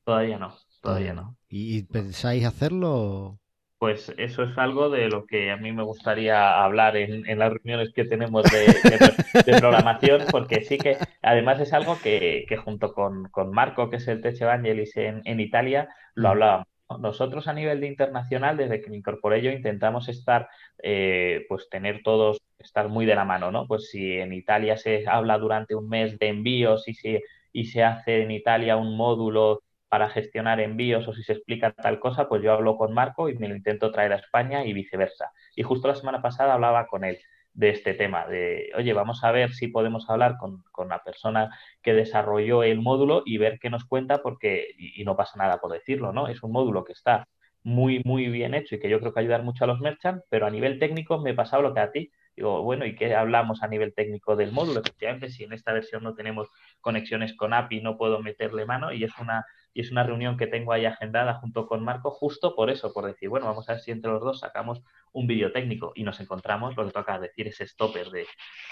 Todavía 0.04 0.38
no. 0.38 0.56
Todavía 0.86 1.14
no. 1.14 1.36
¿Y 1.50 1.84
pensáis 1.84 2.46
hacerlo? 2.46 3.40
Pues 3.78 4.14
eso 4.18 4.44
es 4.44 4.58
algo 4.58 4.90
de 4.90 5.10
lo 5.10 5.26
que 5.26 5.52
a 5.52 5.58
mí 5.58 5.72
me 5.72 5.84
gustaría 5.84 6.64
hablar 6.64 6.96
en, 6.96 7.38
las 7.38 7.52
reuniones 7.52 7.92
que 7.94 8.06
tenemos 8.06 8.44
de, 8.44 9.60
programación, 9.60 10.24
porque 10.32 10.62
sí 10.62 10.78
que 10.78 10.98
además 11.22 11.60
es 11.60 11.74
algo 11.74 11.98
que, 12.02 12.46
junto 12.64 12.94
con, 12.94 13.30
Marco, 13.52 13.90
que 13.90 13.98
es 13.98 14.08
el 14.08 14.22
Tech 14.22 14.40
Evangelis 14.40 14.96
en, 14.96 15.22
en 15.26 15.40
Italia, 15.40 15.90
lo 16.14 16.30
mm. 16.30 16.32
hablábamos. 16.32 16.68
Nosotros 17.00 17.48
a 17.48 17.54
nivel 17.54 17.82
de 17.82 17.88
internacional, 17.88 18.58
desde 18.58 18.80
que 18.80 18.92
me 18.92 18.98
incorporé 18.98 19.42
yo, 19.42 19.52
intentamos 19.52 20.08
estar, 20.08 20.48
eh, 20.84 21.46
pues 21.50 21.68
tener 21.70 22.02
todos, 22.04 22.42
estar 22.60 22.90
muy 22.90 23.06
de 23.06 23.16
la 23.16 23.26
mano, 23.26 23.52
¿no? 23.52 23.68
Pues 23.68 23.90
si 23.90 24.14
en 24.14 24.34
Italia 24.34 24.78
se 24.78 25.08
habla 25.08 25.38
durante 25.40 25.74
un 25.76 25.90
mes 25.90 26.18
de 26.20 26.28
envíos 26.28 26.88
y, 26.88 26.94
si, 26.94 27.20
y 27.52 27.66
se 27.66 27.84
hace 27.84 28.22
en 28.22 28.32
Italia 28.32 28.78
un 28.78 28.96
módulo 28.96 29.62
para 29.90 30.10
gestionar 30.10 30.60
envíos 30.60 31.08
o 31.08 31.14
si 31.14 31.24
se 31.24 31.34
explica 31.34 31.72
tal 31.72 32.00
cosa, 32.00 32.28
pues 32.28 32.42
yo 32.44 32.52
hablo 32.54 32.78
con 32.78 32.94
Marco 32.94 33.30
y 33.30 33.38
me 33.38 33.48
lo 33.48 33.56
intento 33.56 33.92
traer 33.92 34.14
a 34.14 34.18
España 34.18 34.66
y 34.66 34.74
viceversa. 34.74 35.32
Y 35.56 35.64
justo 35.64 35.88
la 35.88 35.96
semana 35.96 36.22
pasada 36.22 36.54
hablaba 36.54 36.88
con 36.88 37.04
él 37.04 37.20
de 37.56 37.70
este 37.70 37.94
tema, 37.94 38.28
de, 38.28 38.72
oye, 38.76 38.92
vamos 38.92 39.24
a 39.24 39.32
ver 39.32 39.54
si 39.54 39.70
podemos 39.70 40.10
hablar 40.10 40.36
con, 40.38 40.90
la 40.90 41.02
persona 41.04 41.58
que 41.82 41.94
desarrolló 41.94 42.64
el 42.64 42.82
módulo 42.82 43.24
y 43.26 43.38
ver 43.38 43.60
qué 43.60 43.70
nos 43.70 43.86
cuenta, 43.86 44.22
porque, 44.22 44.76
y, 44.78 45.04
no 45.06 45.16
pasa 45.16 45.38
nada 45.38 45.60
por 45.60 45.72
decirlo, 45.72 46.12
¿no? 46.12 46.28
Es 46.28 46.44
un 46.44 46.52
módulo 46.52 46.84
que 46.84 46.92
está 46.92 47.28
muy, 47.64 48.02
muy 48.04 48.28
bien 48.28 48.54
hecho 48.54 48.76
y 48.76 48.80
que 48.80 48.90
yo 48.90 49.00
creo 49.00 49.14
que 49.14 49.22
ayudar 49.22 49.44
mucho 49.44 49.64
a 49.64 49.68
los 49.68 49.80
merchants, 49.80 50.26
pero 50.30 50.46
a 50.46 50.52
nivel 50.52 50.80
técnico 50.80 51.18
me 51.20 51.32
he 51.32 51.34
pasado 51.34 51.64
lo 51.64 51.74
que 51.74 51.80
a 51.80 51.92
ti. 51.92 52.12
Digo, 52.36 52.62
bueno, 52.62 52.86
¿y 52.86 52.96
qué 52.96 53.16
hablamos 53.16 53.64
a 53.64 53.68
nivel 53.68 53.94
técnico 53.94 54.36
del 54.36 54.52
módulo? 54.52 54.82
Efectivamente, 54.82 55.30
si 55.30 55.46
en 55.46 55.54
esta 55.54 55.72
versión 55.72 56.04
no 56.04 56.14
tenemos 56.14 56.50
conexiones 56.82 57.34
con 57.38 57.54
API, 57.54 57.82
no 57.82 57.98
puedo 57.98 58.22
meterle 58.22 58.66
mano 58.66 58.92
y 58.92 59.06
es 59.06 59.18
una 59.18 59.46
y 59.76 59.82
es 59.82 59.92
una 59.92 60.04
reunión 60.04 60.38
que 60.38 60.48
tengo 60.48 60.72
ahí 60.72 60.86
agendada 60.86 61.34
junto 61.36 61.68
con 61.68 61.84
Marco 61.84 62.10
justo 62.10 62.56
por 62.56 62.70
eso, 62.70 62.94
por 62.94 63.06
decir, 63.06 63.28
bueno, 63.28 63.46
vamos 63.46 63.68
a 63.68 63.74
ver 63.74 63.82
si 63.82 63.92
entre 63.92 64.10
los 64.10 64.22
dos 64.22 64.40
sacamos 64.40 64.82
un 65.12 65.28
vídeo 65.28 65.52
técnico 65.52 65.92
y 65.96 66.04
nos 66.04 66.22
encontramos, 66.22 66.78
lo 66.78 66.86
que 66.86 66.94
toca 66.94 67.20
decir, 67.20 67.50
ese 67.50 67.68
stopper 67.68 68.10
de 68.10 68.26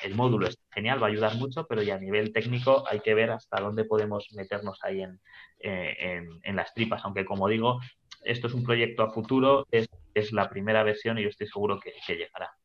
el 0.04 0.16
módulo 0.16 0.48
es 0.48 0.58
genial, 0.72 1.04
va 1.04 1.08
a 1.08 1.10
ayudar 1.10 1.36
mucho, 1.36 1.68
pero 1.68 1.82
ya 1.84 1.96
a 1.96 2.00
nivel 2.00 2.32
técnico 2.32 2.86
hay 2.90 3.02
que 3.02 3.14
ver 3.14 3.32
hasta 3.32 3.60
dónde 3.60 3.84
podemos 3.84 4.30
meternos 4.34 4.80
ahí 4.82 5.02
en, 5.02 5.20
eh, 5.60 6.26
las 6.54 6.74
tripas, 6.74 7.04
aunque 7.04 7.26
como 7.26 7.50
digo, 7.50 7.82
esto 8.24 8.48
es 8.48 8.54
un 8.54 8.64
proyecto 8.64 9.04
a 9.04 9.12
futuro, 9.12 9.68
es, 9.72 9.90
la 10.32 10.50
primera 10.50 10.84
versión 10.84 11.18
y 11.18 11.24
yo 11.24 11.30
estoy 11.30 11.48
seguro 11.48 11.82
que, 11.82 11.92
llegará. 12.08 12.56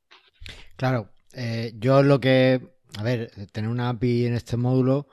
Claro, 0.76 1.08
eh, 1.34 1.72
yo 1.74 2.04
lo 2.04 2.20
que, 2.20 2.60
a 2.96 3.02
ver, 3.02 3.32
tener 3.50 3.68
una 3.68 3.88
API 3.88 4.26
en 4.26 4.34
este 4.34 4.56
módulo 4.56 5.08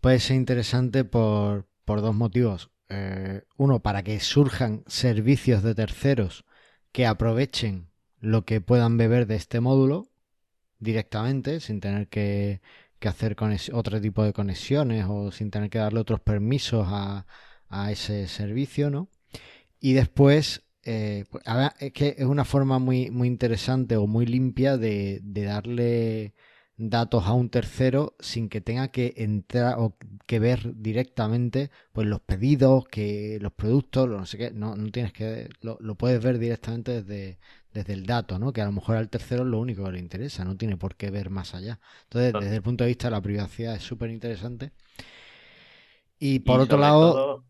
puede 0.00 0.20
ser 0.20 0.36
interesante 0.36 1.02
por, 1.04 1.66
por 1.84 2.00
dos 2.00 2.14
motivos. 2.14 2.70
Eh, 2.88 3.42
uno, 3.56 3.80
para 3.80 4.02
que 4.02 4.20
surjan 4.20 4.84
servicios 4.86 5.62
de 5.62 5.74
terceros 5.74 6.44
que 6.92 7.06
aprovechen 7.06 7.88
lo 8.20 8.44
que 8.44 8.60
puedan 8.60 8.96
beber 8.96 9.26
de 9.26 9.36
este 9.36 9.60
módulo 9.60 10.08
directamente, 10.78 11.60
sin 11.60 11.80
tener 11.80 12.08
que, 12.08 12.60
hacer 13.04 13.36
otro 13.72 14.00
tipo 14.00 14.24
de 14.24 14.32
conexiones 14.32 15.04
o 15.06 15.30
sin 15.30 15.50
tener 15.50 15.68
que 15.68 15.78
darle 15.78 16.00
otros 16.00 16.20
permisos 16.20 16.86
a, 16.88 17.26
ese 17.90 18.28
servicio, 18.28 18.88
¿no? 18.88 19.08
Y 19.80 19.94
después, 19.94 20.62
eh, 20.84 21.24
pues, 21.28 21.44
es 21.80 21.92
que 21.92 22.14
es 22.16 22.24
una 22.24 22.44
forma 22.44 22.78
muy, 22.78 23.10
muy 23.10 23.26
interesante 23.28 23.96
o 23.96 24.06
muy 24.06 24.26
limpia 24.26 24.78
de 24.78 25.20
darle 25.22 26.34
datos 26.76 27.26
a 27.26 27.32
un 27.32 27.50
tercero 27.50 28.14
sin 28.18 28.48
que 28.48 28.60
tenga 28.60 28.88
que 28.88 29.14
entrar 29.16 29.76
o 29.78 29.96
que 30.26 30.38
ver 30.38 30.74
directamente 30.74 31.70
pues 31.92 32.06
los 32.06 32.20
pedidos, 32.20 32.86
que 32.88 33.38
los 33.40 33.52
productos, 33.52 34.08
lo 34.08 34.18
no 34.18 34.26
sé 34.26 34.38
qué, 34.38 34.50
no, 34.50 34.74
no 34.74 34.90
tienes 34.90 35.12
que 35.12 35.48
lo, 35.60 35.78
puedes 35.94 36.22
ver 36.22 36.38
directamente 36.38 37.02
desde, 37.02 37.38
desde 37.72 37.92
el 37.92 38.06
dato, 38.06 38.38
¿no? 38.38 38.52
Que 38.52 38.60
a 38.60 38.66
lo 38.66 38.72
mejor 38.72 38.96
al 38.96 39.08
tercero 39.08 39.42
es 39.42 39.48
lo 39.48 39.58
único 39.58 39.84
que 39.84 39.92
le 39.92 39.98
interesa, 40.00 40.44
no 40.44 40.56
tiene 40.56 40.76
por 40.76 40.96
qué 40.96 41.10
ver 41.10 41.30
más 41.30 41.54
allá. 41.54 41.78
Entonces, 42.04 42.32
desde 42.32 42.56
el 42.56 42.62
punto 42.62 42.84
de 42.84 42.88
vista 42.88 43.08
de 43.08 43.12
la 43.12 43.22
privacidad 43.22 43.74
es 43.74 43.82
súper 43.82 44.10
interesante. 44.10 44.72
Y 46.18 46.40
por 46.40 46.60
otro 46.60 46.78
lado, 46.78 47.44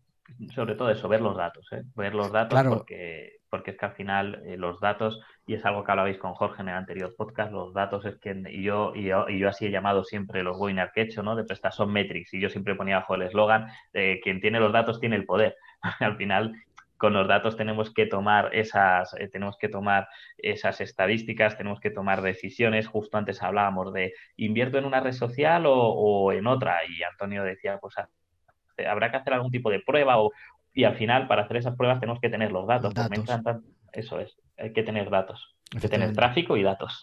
sobre 0.53 0.75
todo 0.75 0.89
eso, 0.91 1.07
ver 1.07 1.21
los 1.21 1.35
datos, 1.35 1.65
¿eh? 1.71 1.83
ver 1.95 2.13
los 2.13 2.31
datos 2.31 2.61
porque 2.67 3.39
porque 3.55 3.71
es 3.71 3.77
que 3.77 3.85
al 3.85 3.93
final 3.93 4.41
eh, 4.45 4.57
los 4.57 4.81
datos, 4.81 5.21
y 5.47 5.53
es 5.53 5.65
algo 5.65 5.83
que 5.83 5.91
hablabais 5.91 6.17
con 6.17 6.33
Jorge 6.33 6.61
en 6.61 6.69
el 6.69 6.75
anterior 6.75 7.13
podcast, 7.15 7.51
los 7.51 7.73
datos 7.73 8.05
es 8.05 8.17
que 8.17 8.35
y 8.49 8.63
yo, 8.63 8.93
y 8.95 9.03
yo, 9.03 9.29
y 9.29 9.39
yo 9.39 9.49
así 9.49 9.67
he 9.67 9.71
llamado 9.71 10.03
siempre 10.03 10.43
los 10.43 10.57
winner 10.59 10.91
que 10.93 11.01
he 11.01 11.03
hecho, 11.03 11.21
¿no? 11.21 11.35
De 11.35 11.45
son 11.71 11.91
metrics, 11.93 12.33
y 12.33 12.39
yo 12.39 12.49
siempre 12.49 12.75
ponía 12.75 12.97
bajo 12.97 13.15
el 13.15 13.23
eslogan, 13.23 13.67
quien 13.91 14.41
tiene 14.41 14.59
los 14.59 14.73
datos 14.73 14.99
tiene 14.99 15.15
el 15.15 15.25
poder. 15.25 15.55
al 15.99 16.17
final, 16.17 16.53
con 16.97 17.13
los 17.13 17.27
datos 17.27 17.57
tenemos 17.57 17.93
que 17.93 18.05
tomar 18.05 18.49
esas, 18.53 19.13
eh, 19.19 19.27
tenemos 19.27 19.57
que 19.57 19.69
tomar 19.69 20.07
esas 20.37 20.81
estadísticas, 20.81 21.57
tenemos 21.57 21.79
que 21.79 21.91
tomar 21.91 22.21
decisiones. 22.21 22.87
Justo 22.87 23.17
antes 23.17 23.43
hablábamos 23.43 23.93
de 23.93 24.13
invierto 24.37 24.77
en 24.77 24.85
una 24.85 25.01
red 25.01 25.11
social 25.11 25.63
o, 25.67 26.31
en 26.31 26.47
otra, 26.47 26.79
y 26.87 27.03
Antonio 27.03 27.43
decía, 27.43 27.77
pues 27.79 27.95
habrá 28.87 29.11
que 29.11 29.17
hacer 29.17 29.33
algún 29.33 29.51
tipo 29.51 29.69
de 29.69 29.81
prueba 29.81 30.19
o, 30.19 30.31
y 30.73 30.83
al 30.83 30.95
final, 30.95 31.27
para 31.27 31.43
hacer 31.43 31.57
esas 31.57 31.75
pruebas, 31.75 31.99
tenemos 31.99 32.19
que 32.19 32.29
tener 32.29 32.51
los 32.51 32.67
datos. 32.67 32.93
Encantan. 33.11 33.63
Eso 33.93 34.19
es, 34.19 34.37
hay 34.57 34.73
que 34.73 34.83
tener 34.83 35.09
datos. 35.09 35.55
Hay 35.73 35.81
que 35.81 35.89
tener 35.89 36.13
tráfico 36.13 36.57
y 36.57 36.63
datos. 36.63 36.99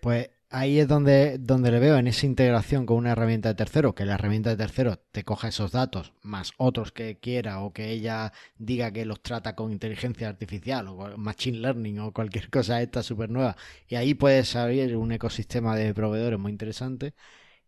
Pues 0.00 0.30
ahí 0.50 0.78
es 0.78 0.86
donde, 0.88 1.38
donde 1.38 1.70
le 1.70 1.80
veo 1.80 1.96
en 1.96 2.06
esa 2.06 2.26
integración 2.26 2.86
con 2.86 2.96
una 2.98 3.12
herramienta 3.12 3.48
de 3.48 3.54
tercero, 3.54 3.94
que 3.94 4.04
la 4.04 4.14
herramienta 4.14 4.50
de 4.50 4.56
tercero 4.56 4.96
te 5.10 5.24
coja 5.24 5.48
esos 5.48 5.72
datos, 5.72 6.12
más 6.22 6.52
otros 6.58 6.92
que 6.92 7.18
quiera, 7.18 7.60
o 7.60 7.72
que 7.72 7.90
ella 7.90 8.32
diga 8.56 8.92
que 8.92 9.04
los 9.06 9.22
trata 9.22 9.54
con 9.56 9.72
inteligencia 9.72 10.28
artificial, 10.28 10.88
o 10.88 11.16
machine 11.16 11.58
learning, 11.58 11.98
o 12.00 12.12
cualquier 12.12 12.50
cosa 12.50 12.82
esta 12.82 13.02
súper 13.02 13.30
nueva. 13.30 13.56
Y 13.88 13.96
ahí 13.96 14.14
puedes 14.14 14.54
abrir 14.56 14.96
un 14.96 15.12
ecosistema 15.12 15.74
de 15.76 15.94
proveedores 15.94 16.38
muy 16.38 16.52
interesante 16.52 17.14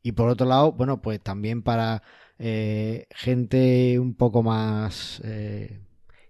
Y 0.03 0.12
por 0.12 0.28
otro 0.30 0.47
lado, 0.47 0.72
bueno, 0.72 1.03
pues 1.03 1.20
también 1.22 1.62
para 1.62 2.03
eh, 2.39 3.07
gente 3.11 3.99
un 3.99 4.14
poco 4.16 4.43
más 4.43 5.20
eh, 5.24 5.80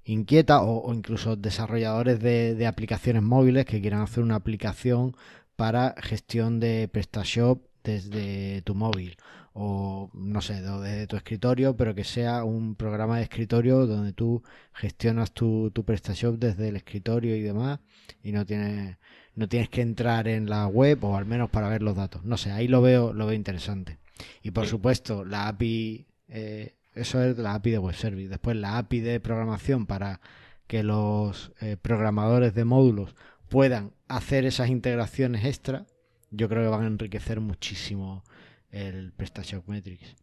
inquieta 0.06 0.62
o, 0.62 0.92
incluso 0.94 1.36
desarrolladores 1.36 2.20
de, 2.20 2.66
aplicaciones 2.66 3.22
móviles 3.22 3.66
que 3.66 3.80
quieran 3.80 4.00
hacer 4.00 4.22
una 4.22 4.36
aplicación 4.36 5.14
para 5.56 5.94
gestión 5.98 6.60
de 6.60 6.88
PrestaShop 6.88 7.62
desde 7.84 8.62
tu 8.62 8.74
móvil 8.74 9.16
o 9.52 10.10
no 10.12 10.42
sé, 10.42 10.60
desde 10.60 11.06
tu 11.06 11.16
escritorio, 11.16 11.76
pero 11.76 11.94
que 11.94 12.04
sea 12.04 12.44
un 12.44 12.74
programa 12.74 13.16
de 13.16 13.22
escritorio 13.22 13.86
donde 13.86 14.12
tú 14.12 14.42
gestionas 14.74 15.32
tu, 15.32 15.70
tu 15.70 15.84
PrestaShop 15.84 16.36
desde 16.38 16.68
el 16.68 16.76
escritorio 16.76 17.34
y 17.36 17.40
demás 17.40 17.80
y 18.22 18.32
no 18.32 18.44
tienes 18.44 18.98
no 19.36 19.48
tienes 19.48 19.68
que 19.68 19.82
entrar 19.82 20.28
en 20.28 20.48
la 20.48 20.66
web 20.66 21.04
o 21.04 21.16
al 21.16 21.26
menos 21.26 21.50
para 21.50 21.68
ver 21.68 21.82
los 21.82 21.94
datos. 21.94 22.24
No 22.24 22.38
sé, 22.38 22.50
ahí 22.52 22.68
lo 22.68 22.80
veo, 22.80 23.12
lo 23.12 23.26
veo 23.26 23.34
interesante. 23.34 23.98
Y 24.42 24.50
por 24.50 24.66
supuesto, 24.66 25.24
la 25.24 25.46
API, 25.48 26.06
eh, 26.28 26.74
eso 26.96 27.22
es 27.22 27.38
la 27.38 27.54
API 27.54 27.72
de 27.72 27.78
web 27.78 27.94
service. 27.94 28.28
Después 28.28 28.56
la 28.56 28.78
API 28.78 29.00
de 29.00 29.20
programación 29.20 29.86
para 29.86 30.20
que 30.66 30.82
los 30.82 31.52
eh, 31.60 31.76
programadores 31.80 32.54
de 32.54 32.64
módulos 32.64 33.14
puedan 33.48 33.92
hacer 34.08 34.44
esas 34.44 34.68
integraciones 34.68 35.44
extra, 35.44 35.86
yo 36.30 36.48
creo 36.48 36.62
que 36.62 36.68
van 36.68 36.84
a 36.84 36.88
enriquecer 36.88 37.40
muchísimo 37.40 38.24
el 38.70 39.12
PrestaShop 39.12 39.68
Metrics. 39.68 40.16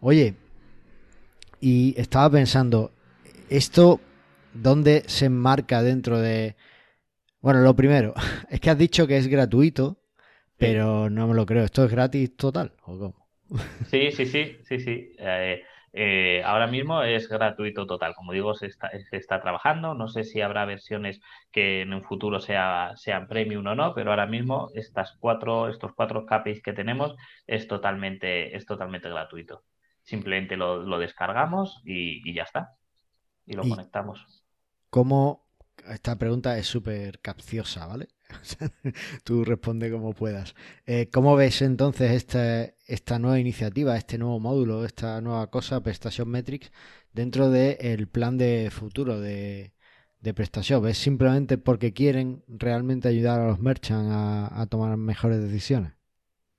Oye, 0.00 0.34
y 1.60 1.94
estaba 1.98 2.30
pensando, 2.30 2.92
¿esto 3.48 4.00
dónde 4.54 5.02
se 5.06 5.26
enmarca 5.26 5.82
dentro 5.82 6.18
de, 6.18 6.56
bueno, 7.40 7.60
lo 7.60 7.74
primero, 7.74 8.14
es 8.50 8.60
que 8.60 8.70
has 8.70 8.78
dicho 8.78 9.06
que 9.06 9.16
es 9.16 9.26
gratuito, 9.26 10.00
pero 10.56 11.08
no 11.08 11.26
me 11.26 11.34
lo 11.34 11.46
creo. 11.46 11.64
¿Esto 11.64 11.84
es 11.84 11.90
gratis 11.90 12.36
total 12.36 12.74
o 12.82 12.98
cómo? 12.98 13.26
Sí, 13.90 14.12
sí, 14.12 14.26
sí, 14.26 14.58
sí, 14.62 14.78
sí. 14.78 15.12
Eh, 15.18 15.62
eh, 15.92 16.42
ahora 16.44 16.66
mismo 16.66 17.02
es 17.02 17.28
gratuito 17.28 17.86
total. 17.86 18.14
Como 18.14 18.32
digo, 18.32 18.54
se 18.54 18.66
está, 18.66 18.90
se 18.90 19.16
está, 19.16 19.40
trabajando. 19.40 19.94
No 19.94 20.08
sé 20.08 20.24
si 20.24 20.40
habrá 20.40 20.64
versiones 20.64 21.20
que 21.50 21.82
en 21.82 21.92
un 21.92 22.02
futuro 22.02 22.40
sea, 22.40 22.92
sean 22.96 23.26
premium 23.26 23.66
o 23.66 23.74
no, 23.74 23.94
pero 23.94 24.10
ahora 24.10 24.26
mismo 24.26 24.68
estas 24.74 25.16
cuatro, 25.18 25.68
estos 25.68 25.92
cuatro 25.94 26.26
KPIs 26.26 26.62
que 26.62 26.72
tenemos 26.72 27.16
es 27.46 27.66
totalmente, 27.66 28.56
es 28.56 28.66
totalmente 28.66 29.08
gratuito. 29.08 29.64
Simplemente 30.02 30.56
lo, 30.56 30.98
descargamos 30.98 31.82
y, 31.84 32.32
ya 32.32 32.44
está. 32.44 32.74
Y 33.46 33.54
lo 33.54 33.62
conectamos. 33.62 34.44
¿Cómo, 34.90 35.46
esta 35.88 36.16
pregunta 36.16 36.56
es 36.58 36.66
súper 36.66 37.20
capciosa, 37.20 37.86
¿vale? 37.86 38.08
Tú 39.24 39.44
responde 39.44 39.90
como 39.90 40.12
puedas. 40.12 40.54
Eh, 40.86 41.08
¿Cómo 41.12 41.36
ves 41.36 41.62
entonces 41.62 42.12
esta, 42.12 42.64
esta 42.86 43.18
nueva 43.18 43.38
iniciativa, 43.38 43.96
este 43.96 44.18
nuevo 44.18 44.40
módulo, 44.40 44.84
esta 44.84 45.20
nueva 45.20 45.48
cosa, 45.50 45.82
PrestaShop 45.82 46.26
Metrics, 46.26 46.72
dentro 47.12 47.50
del 47.50 48.08
plan 48.08 48.38
de 48.38 48.70
futuro 48.70 49.20
de, 49.20 49.72
de 50.20 50.34
PrestaShop? 50.34 50.86
¿Es 50.86 50.98
simplemente 50.98 51.58
porque 51.58 51.92
quieren 51.92 52.42
realmente 52.48 53.08
ayudar 53.08 53.40
a 53.40 53.48
los 53.48 53.60
merchants 53.60 54.10
a, 54.12 54.66
tomar 54.70 54.96
mejores 54.96 55.40
decisiones? 55.40 55.92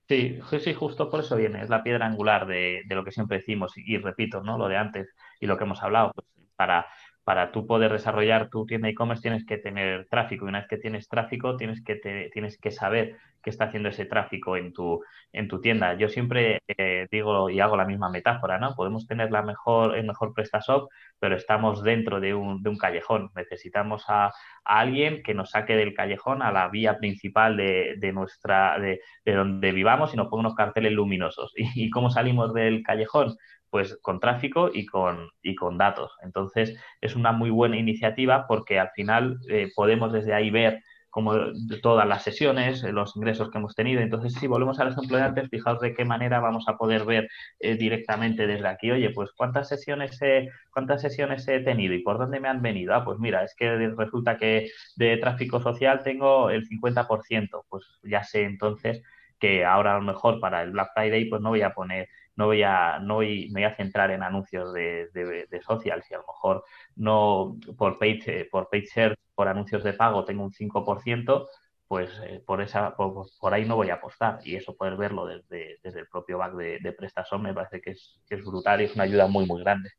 Sí, 0.08 0.40
sí, 0.60 0.74
justo 0.74 1.08
por 1.10 1.20
eso 1.20 1.36
viene. 1.36 1.62
Es 1.62 1.70
la 1.70 1.82
piedra 1.82 2.06
angular 2.06 2.46
de, 2.46 2.82
de, 2.86 2.94
lo 2.94 3.04
que 3.04 3.12
siempre 3.12 3.38
decimos 3.38 3.72
y, 3.76 3.96
repito, 3.96 4.42
¿no? 4.42 4.58
Lo 4.58 4.68
de 4.68 4.76
antes 4.76 5.14
y 5.40 5.46
lo 5.46 5.56
que 5.56 5.64
hemos 5.64 5.82
hablado. 5.82 6.12
Pues, 6.12 6.26
para 6.56 6.86
para 7.24 7.52
tú 7.52 7.66
poder 7.66 7.92
desarrollar 7.92 8.48
tu 8.50 8.66
tienda 8.66 8.88
e-commerce 8.88 9.22
tienes 9.22 9.46
que 9.46 9.58
tener 9.58 10.06
tráfico 10.08 10.44
y 10.44 10.48
una 10.48 10.60
vez 10.60 10.68
que 10.68 10.78
tienes 10.78 11.08
tráfico 11.08 11.56
tienes 11.56 11.82
que, 11.82 11.96
tienes 12.32 12.58
que 12.58 12.70
saber 12.70 13.16
qué 13.42 13.50
está 13.50 13.64
haciendo 13.64 13.88
ese 13.88 14.06
tráfico 14.06 14.56
en 14.56 14.72
tu, 14.72 15.02
en 15.32 15.48
tu 15.48 15.60
tienda. 15.60 15.94
Yo 15.94 16.08
siempre 16.08 16.60
eh, 16.68 17.06
digo 17.10 17.50
y 17.50 17.60
hago 17.60 17.76
la 17.76 17.84
misma 17.84 18.08
metáfora, 18.08 18.58
¿no? 18.58 18.74
Podemos 18.74 19.06
tener 19.06 19.30
la 19.30 19.42
mejor, 19.42 19.96
el 19.96 20.06
mejor 20.06 20.32
PrestaShop, 20.32 20.88
pero 21.18 21.36
estamos 21.36 21.82
dentro 21.82 22.20
de 22.20 22.34
un, 22.34 22.62
de 22.62 22.70
un 22.70 22.78
callejón. 22.78 23.30
Necesitamos 23.34 24.04
a, 24.08 24.32
alguien 24.64 25.22
que 25.24 25.34
nos 25.34 25.50
saque 25.50 25.76
del 25.76 25.94
callejón 25.94 26.40
a 26.42 26.52
la 26.52 26.68
vía 26.68 26.98
principal 26.98 27.56
de, 27.56 27.96
de 27.98 28.12
nuestra, 28.12 28.78
de, 28.78 29.00
de, 29.24 29.34
donde 29.34 29.72
vivamos 29.72 30.14
y 30.14 30.16
nos 30.16 30.28
ponga 30.28 30.40
unos 30.42 30.54
carteles 30.54 30.92
luminosos. 30.92 31.52
¿Y, 31.56 31.64
¿Y 31.86 31.90
cómo 31.90 32.10
salimos 32.10 32.54
del 32.54 32.82
callejón? 32.82 33.36
Pues 33.72 33.98
con 34.02 34.20
tráfico 34.20 34.70
y 34.70 34.84
con, 34.84 35.30
y 35.42 35.54
con 35.54 35.78
datos. 35.78 36.12
Entonces, 36.22 36.78
es 37.00 37.16
una 37.16 37.32
muy 37.32 37.48
buena 37.48 37.78
iniciativa 37.78 38.46
porque 38.46 38.78
al 38.78 38.90
final 38.90 39.38
eh, 39.48 39.70
podemos 39.74 40.12
desde 40.12 40.34
ahí 40.34 40.50
ver 40.50 40.82
como 41.08 41.34
todas 41.82 42.06
las 42.06 42.22
sesiones, 42.22 42.82
los 42.82 43.16
ingresos 43.16 43.50
que 43.50 43.56
hemos 43.56 43.74
tenido. 43.74 44.02
Entonces, 44.02 44.34
si 44.34 44.46
volvemos 44.46 44.78
al 44.78 44.92
ejemplo 44.92 45.16
de 45.16 45.22
antes, 45.22 45.48
fijaos 45.48 45.80
de 45.80 45.94
qué 45.94 46.04
manera 46.04 46.38
vamos 46.40 46.68
a 46.68 46.76
poder 46.76 47.06
ver 47.06 47.28
eh, 47.60 47.76
directamente 47.76 48.46
desde 48.46 48.68
aquí, 48.68 48.90
oye, 48.90 49.08
pues 49.08 49.30
cuántas 49.34 49.68
sesiones, 49.68 50.20
he, 50.20 50.50
cuántas 50.70 51.00
sesiones 51.00 51.48
he 51.48 51.60
tenido 51.60 51.94
y 51.94 52.02
por 52.02 52.18
dónde 52.18 52.40
me 52.40 52.48
han 52.48 52.60
venido. 52.60 52.94
Ah, 52.94 53.04
pues 53.06 53.18
mira, 53.18 53.42
es 53.42 53.54
que 53.54 53.74
resulta 53.96 54.36
que 54.36 54.68
de 54.96 55.16
tráfico 55.16 55.62
social 55.62 56.02
tengo 56.02 56.50
el 56.50 56.68
50%, 56.68 57.64
pues 57.70 57.86
ya 58.02 58.22
sé 58.22 58.44
entonces 58.44 59.02
que 59.42 59.64
ahora 59.64 59.96
a 59.96 59.98
lo 59.98 60.04
mejor 60.04 60.38
para 60.38 60.62
el 60.62 60.70
Black 60.70 60.90
Friday 60.94 61.24
pues 61.24 61.42
no 61.42 61.48
voy 61.48 61.62
a 61.62 61.74
poner 61.74 62.08
no 62.36 62.46
voy 62.46 62.62
a, 62.62 62.98
no 62.98 63.16
voy, 63.16 63.48
me 63.50 63.60
voy 63.60 63.70
a 63.70 63.76
centrar 63.76 64.10
en 64.10 64.22
anuncios 64.22 64.72
de, 64.72 65.08
de, 65.12 65.62
social, 65.62 66.02
si 66.02 66.14
a 66.14 66.18
lo 66.18 66.24
mejor 66.26 66.64
no 66.96 67.56
por 67.76 67.98
page, 67.98 68.48
por 68.50 68.68
page 68.70 68.86
search, 68.86 69.18
por 69.34 69.48
anuncios 69.48 69.84
de 69.84 69.92
pago 69.92 70.24
tengo 70.24 70.44
un 70.44 70.52
5%, 70.52 71.48
pues 71.86 72.10
eh, 72.24 72.42
por, 72.46 72.62
esa, 72.62 72.96
por, 72.96 73.52
ahí 73.52 73.64
no 73.64 73.76
voy 73.76 73.90
a 73.90 73.94
apostar. 73.94 74.38
Y 74.44 74.56
eso 74.56 74.74
poder 74.74 74.96
verlo 74.96 75.26
desde, 75.26 75.78
desde 75.82 76.00
el 76.00 76.08
propio 76.08 76.38
back 76.38 76.54
de, 76.54 76.78
de 76.80 76.92
PrestaShop 76.92 77.40
me 77.40 77.52
parece 77.52 77.80
que 77.80 77.90
es, 77.90 78.20
que 78.26 78.36
es 78.36 78.44
brutal 78.44 78.80
y 78.80 78.84
es 78.84 78.94
una 78.94 79.04
ayuda 79.04 79.26
muy, 79.26 79.46
muy 79.46 79.62
grande. 79.62 79.90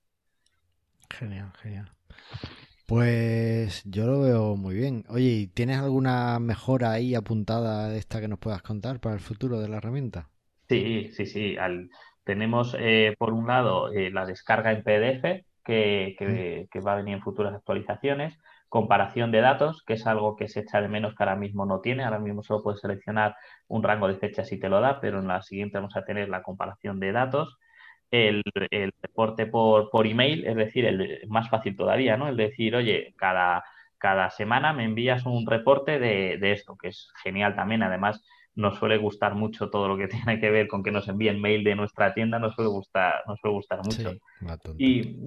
Genial, 1.10 1.54
genial. 1.62 1.92
Pues 2.88 3.84
yo 3.86 4.08
lo 4.08 4.22
veo 4.22 4.56
muy 4.56 4.76
bien. 4.76 5.06
Oye, 5.08 5.50
¿tienes 5.54 5.78
alguna 5.78 6.40
mejora 6.40 6.92
ahí 6.92 7.16
apuntada 7.16 7.90
de 7.90 7.98
esta 7.98 8.20
que 8.20 8.28
nos 8.28 8.40
puedas 8.40 8.62
contar 8.62 9.00
para 9.00 9.16
el 9.16 9.22
futuro 9.22 9.60
de 9.60 9.70
la 9.70 9.78
herramienta? 9.78 10.30
Sí, 10.68 11.12
sí, 11.14 11.26
sí. 11.26 11.58
Al, 11.58 11.90
tenemos, 12.24 12.76
eh, 12.80 13.16
por 13.18 13.34
un 13.34 13.48
lado, 13.48 13.92
eh, 13.92 14.12
la 14.12 14.26
descarga 14.26 14.72
en 14.72 14.84
PDF, 14.84 15.46
que, 15.64 16.16
que, 16.72 16.80
va 16.82 16.94
a 16.94 16.98
venir 16.98 17.16
en 17.16 17.22
futuras 17.22 17.54
actualizaciones, 17.54 18.38
comparación 18.70 19.32
de 19.32 19.42
datos, 19.42 19.84
que 19.86 19.94
es 19.94 20.06
algo 20.08 20.36
que 20.36 20.50
se 20.50 20.62
echa 20.62 20.82
de 20.82 20.90
menos 20.90 21.16
que 21.16 21.24
ahora 21.24 21.36
mismo 21.36 21.66
no 21.66 21.80
tiene, 21.80 22.04
ahora 22.04 22.20
mismo 22.20 22.44
solo 22.44 22.64
puedes 22.64 22.82
seleccionar 22.82 23.36
un 23.68 23.84
rango 23.84 24.08
de 24.08 24.18
fechas 24.18 24.48
si 24.50 24.60
te 24.60 24.70
lo 24.70 24.82
da, 24.82 25.00
pero 25.00 25.20
en 25.20 25.28
la 25.28 25.42
siguiente 25.42 25.78
vamos 25.78 25.96
a 25.96 26.04
tener 26.04 26.30
la 26.30 26.44
comparación 26.44 27.00
de 27.00 27.12
datos, 27.12 27.58
el, 28.12 28.44
el 28.72 28.92
reporte 29.02 29.46
por, 29.48 29.90
por 29.90 30.06
email, 30.08 30.46
es 30.46 30.56
decir, 30.56 30.86
el 30.86 31.22
más 31.30 31.50
fácil 31.50 31.76
todavía, 31.76 32.18
¿no? 32.18 32.28
El 32.28 32.38
decir, 32.38 32.76
oye, 32.76 33.14
cada, 33.18 33.64
cada 33.98 34.30
semana 34.30 34.74
me 34.74 34.84
envías 34.84 35.26
un 35.26 35.48
reporte 35.48 36.00
de, 36.00 36.38
de 36.38 36.52
esto, 36.52 36.76
que 36.78 36.90
es 36.90 37.10
genial 37.24 37.56
también, 37.56 37.84
además 37.84 38.24
nos 38.56 38.78
suele 38.78 38.98
gustar 38.98 39.36
mucho 39.36 39.70
todo 39.70 39.88
lo 39.88 39.98
que 39.98 40.08
tiene 40.08 40.40
que 40.40 40.52
ver 40.52 40.68
con 40.68 40.84
que 40.84 40.92
nos 40.92 41.08
envíen 41.08 41.42
mail 41.42 41.64
de 41.64 41.76
nuestra 41.76 42.14
tienda, 42.14 42.40
nos 42.40 42.54
suele 42.56 42.70
gustar, 42.70 43.24
nos 43.28 43.40
suele 43.40 43.56
gustar 43.56 43.80
mucho. 43.84 44.12
y, 44.78 45.18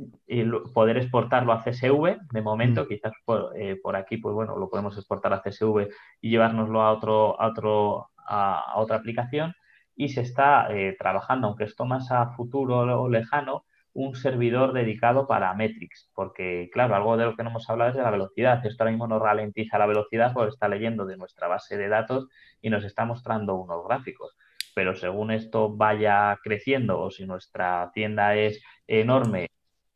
poder 0.73 0.99
exportarlo 0.99 1.53
a 1.53 1.63
CSV, 1.63 2.19
de 2.33 2.43
momento, 2.43 2.85
mm. 2.85 2.89
quizás 2.89 3.13
eh, 3.57 3.79
por, 3.83 3.97
aquí, 3.97 4.19
pues 4.19 4.35
bueno, 4.35 4.57
lo 4.57 4.69
podemos 4.69 4.97
exportar 4.97 5.33
a 5.33 5.41
CSV 5.41 5.89
y 6.21 6.31
llevárnoslo 6.31 6.83
a 6.83 6.93
otro, 6.93 7.41
a 7.41 7.49
otro, 7.49 8.11
a, 8.17 8.75
otra 8.77 8.97
aplicación. 8.97 9.55
Y 9.99 10.11
se 10.11 10.21
está 10.21 10.69
eh, 10.71 10.95
trabajando, 10.99 11.47
aunque 11.47 11.65
esto 11.65 11.87
más 11.87 12.11
a 12.11 12.29
futuro 12.35 13.03
o 13.03 13.09
lejano, 13.09 13.65
un 13.97 14.15
servidor 14.15 14.75
dedicado 14.75 15.27
para 15.27 15.55
metrics, 15.55 16.11
porque 16.15 16.69
claro, 16.71 16.95
algo 16.95 17.17
de 17.17 17.25
lo 17.25 17.35
que 17.35 17.43
no 17.43 17.49
hemos 17.49 17.69
hablado 17.71 17.91
es 17.91 17.97
de 17.97 18.03
la 18.03 18.11
velocidad. 18.11 18.65
Esto 18.67 18.83
ahora 18.83 18.91
mismo 18.91 19.09
nos 19.09 19.23
ralentiza 19.23 19.79
la 19.79 19.87
velocidad 19.87 20.35
porque 20.35 20.51
está 20.51 20.69
leyendo 20.69 21.07
de 21.07 21.17
nuestra 21.17 21.49
base 21.49 21.79
de 21.79 21.89
datos 21.89 22.29
y 22.61 22.69
nos 22.69 22.85
está 22.85 23.07
mostrando 23.07 23.55
unos 23.55 23.87
gráficos. 23.89 24.37
Pero 24.75 24.95
según 24.95 25.31
esto 25.31 25.75
vaya 25.75 26.39
creciendo 26.43 27.01
o 27.01 27.11
si 27.11 27.27
nuestra 27.27 27.91
tienda 27.95 28.37
es 28.37 28.63
enorme 28.87 29.49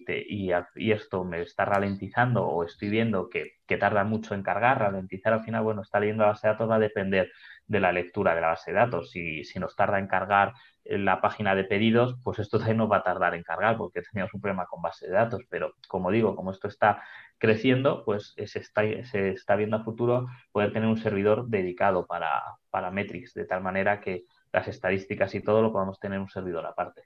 y, 0.09 0.51
esto 0.91 1.23
me 1.25 1.43
está 1.43 1.67
ralentizando 1.67 2.47
o 2.47 2.65
estoy 2.65 2.89
viendo 2.89 3.29
que, 3.29 3.59
que, 3.67 3.77
tarda 3.77 4.03
mucho 4.05 4.35
en 4.35 4.43
cargar, 4.43 4.79
ralentizar 4.79 5.35
al 5.35 5.45
final, 5.45 5.63
bueno, 5.63 5.83
está 5.83 6.01
leyendo 6.01 6.23
la 6.23 6.31
base 6.31 6.47
de 6.49 6.55
datos 6.55 6.71
va 6.71 6.77
a 6.77 6.81
depender 6.81 7.31
de 7.71 7.79
la 7.79 7.93
lectura 7.93 8.35
de 8.35 8.41
la 8.41 8.49
base 8.49 8.73
de 8.73 8.79
datos. 8.79 9.11
Si, 9.11 9.45
si 9.45 9.61
nos 9.61 9.77
tarda 9.77 10.01
en 10.01 10.09
cargar 10.09 10.55
la 10.85 11.21
página 11.21 11.55
de 11.55 11.63
pedidos, 11.63 12.17
pues 12.25 12.41
esto 12.41 12.59
también 12.59 12.79
nos 12.79 12.91
va 12.91 12.97
a 12.97 13.03
tardar 13.05 13.37
en 13.37 13.45
cargar 13.45 13.77
porque 13.77 14.03
teníamos 14.11 14.35
un 14.35 14.41
problema 14.41 14.67
con 14.67 14.83
base 14.83 15.07
de 15.07 15.13
datos. 15.13 15.43
Pero 15.49 15.75
como 15.87 16.11
digo, 16.11 16.35
como 16.35 16.51
esto 16.51 16.67
está 16.67 17.01
creciendo, 17.39 18.05
pues 18.05 18.35
se 18.45 18.59
está, 18.59 18.83
se 19.05 19.31
está 19.31 19.55
viendo 19.55 19.77
a 19.77 19.85
futuro 19.85 20.27
poder 20.51 20.73
tener 20.73 20.89
un 20.89 20.99
servidor 20.99 21.47
dedicado 21.47 22.09
para, 22.09 22.43
para 22.71 22.91
Metrics, 22.91 23.35
de 23.35 23.45
tal 23.45 23.63
manera 23.63 24.01
que 24.01 24.25
las 24.53 24.67
estadísticas 24.67 25.33
y 25.37 25.41
todo 25.41 25.63
lo 25.63 25.73
podamos 25.73 26.01
tener 26.01 26.17
en 26.17 26.23
un 26.23 26.29
servidor 26.29 26.67
aparte. 26.67 27.05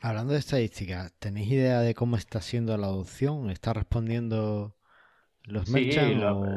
Hablando 0.00 0.32
de 0.32 0.40
estadísticas, 0.40 1.12
¿tenéis 1.20 1.52
idea 1.52 1.80
de 1.80 1.94
cómo 1.94 2.16
está 2.16 2.40
siendo 2.40 2.76
la 2.76 2.88
adopción? 2.88 3.48
¿Está 3.48 3.72
respondiendo 3.72 4.74
los 5.46 5.68
sí, 5.68 5.90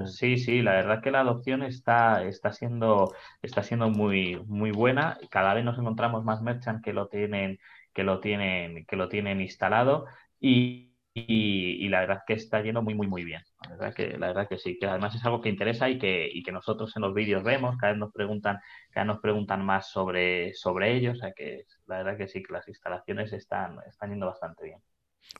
sí, 0.05 0.37
sí, 0.37 0.61
la 0.61 0.71
verdad 0.71 1.01
que 1.01 1.11
la 1.11 1.19
adopción 1.19 1.61
está, 1.61 2.23
está 2.23 2.53
siendo, 2.53 3.13
está 3.41 3.61
siendo 3.61 3.89
muy, 3.89 4.41
muy 4.45 4.71
buena. 4.71 5.17
Cada 5.29 5.53
vez 5.53 5.65
nos 5.65 5.77
encontramos 5.77 6.23
más 6.23 6.41
merchants 6.41 6.81
que 6.81 6.93
lo 6.93 7.07
tienen, 7.07 7.59
que 7.93 8.03
lo 8.03 8.19
tienen, 8.21 8.85
que 8.85 8.95
lo 8.95 9.09
tienen 9.09 9.41
instalado 9.41 10.05
y, 10.39 10.93
y, 11.13 11.89
la 11.89 12.01
verdad 12.01 12.23
que 12.25 12.33
está 12.33 12.61
yendo 12.61 12.81
muy, 12.81 12.95
muy, 12.95 13.07
muy 13.07 13.25
bien. 13.25 13.41
La 13.63 13.75
verdad 13.75 13.93
que, 13.93 14.17
la 14.17 14.27
verdad 14.27 14.47
que 14.47 14.57
sí, 14.57 14.77
que 14.79 14.85
además 14.85 15.15
es 15.15 15.25
algo 15.25 15.41
que 15.41 15.49
interesa 15.49 15.89
y 15.89 15.97
que, 15.97 16.29
y 16.31 16.41
que 16.43 16.51
nosotros 16.53 16.95
en 16.95 17.01
los 17.01 17.13
vídeos 17.13 17.43
vemos, 17.43 17.75
cada 17.77 17.91
vez 17.93 17.99
nos 17.99 18.13
preguntan, 18.13 18.59
cada 18.91 19.03
vez 19.05 19.13
nos 19.15 19.21
preguntan 19.21 19.65
más 19.65 19.89
sobre, 19.89 20.53
sobre 20.53 20.95
ello, 20.95 21.11
o 21.11 21.15
sea 21.15 21.33
que 21.33 21.65
la 21.87 21.97
verdad 21.97 22.17
que 22.17 22.27
sí, 22.27 22.41
que 22.41 22.53
las 22.53 22.67
instalaciones 22.69 23.33
están, 23.33 23.79
están 23.87 24.11
yendo 24.11 24.27
bastante 24.27 24.63
bien. 24.65 24.79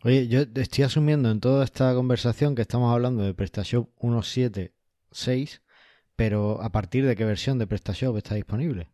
Oye, 0.04 0.28
yo 0.28 0.42
estoy 0.56 0.84
asumiendo 0.84 1.32
en 1.32 1.40
toda 1.40 1.64
esta 1.64 1.94
conversación 1.94 2.56
que 2.56 2.62
estamos 2.62 2.94
hablando 2.94 3.24
de 3.24 3.34
PrestaShop 3.34 3.90
1.7.6, 4.00 5.62
pero 6.16 6.62
¿a 6.62 6.70
partir 6.72 7.06
de 7.06 7.16
qué 7.16 7.26
versión 7.26 7.58
de 7.58 7.68
PrestaShop 7.68 8.16
está 8.18 8.36
disponible? 8.36 8.90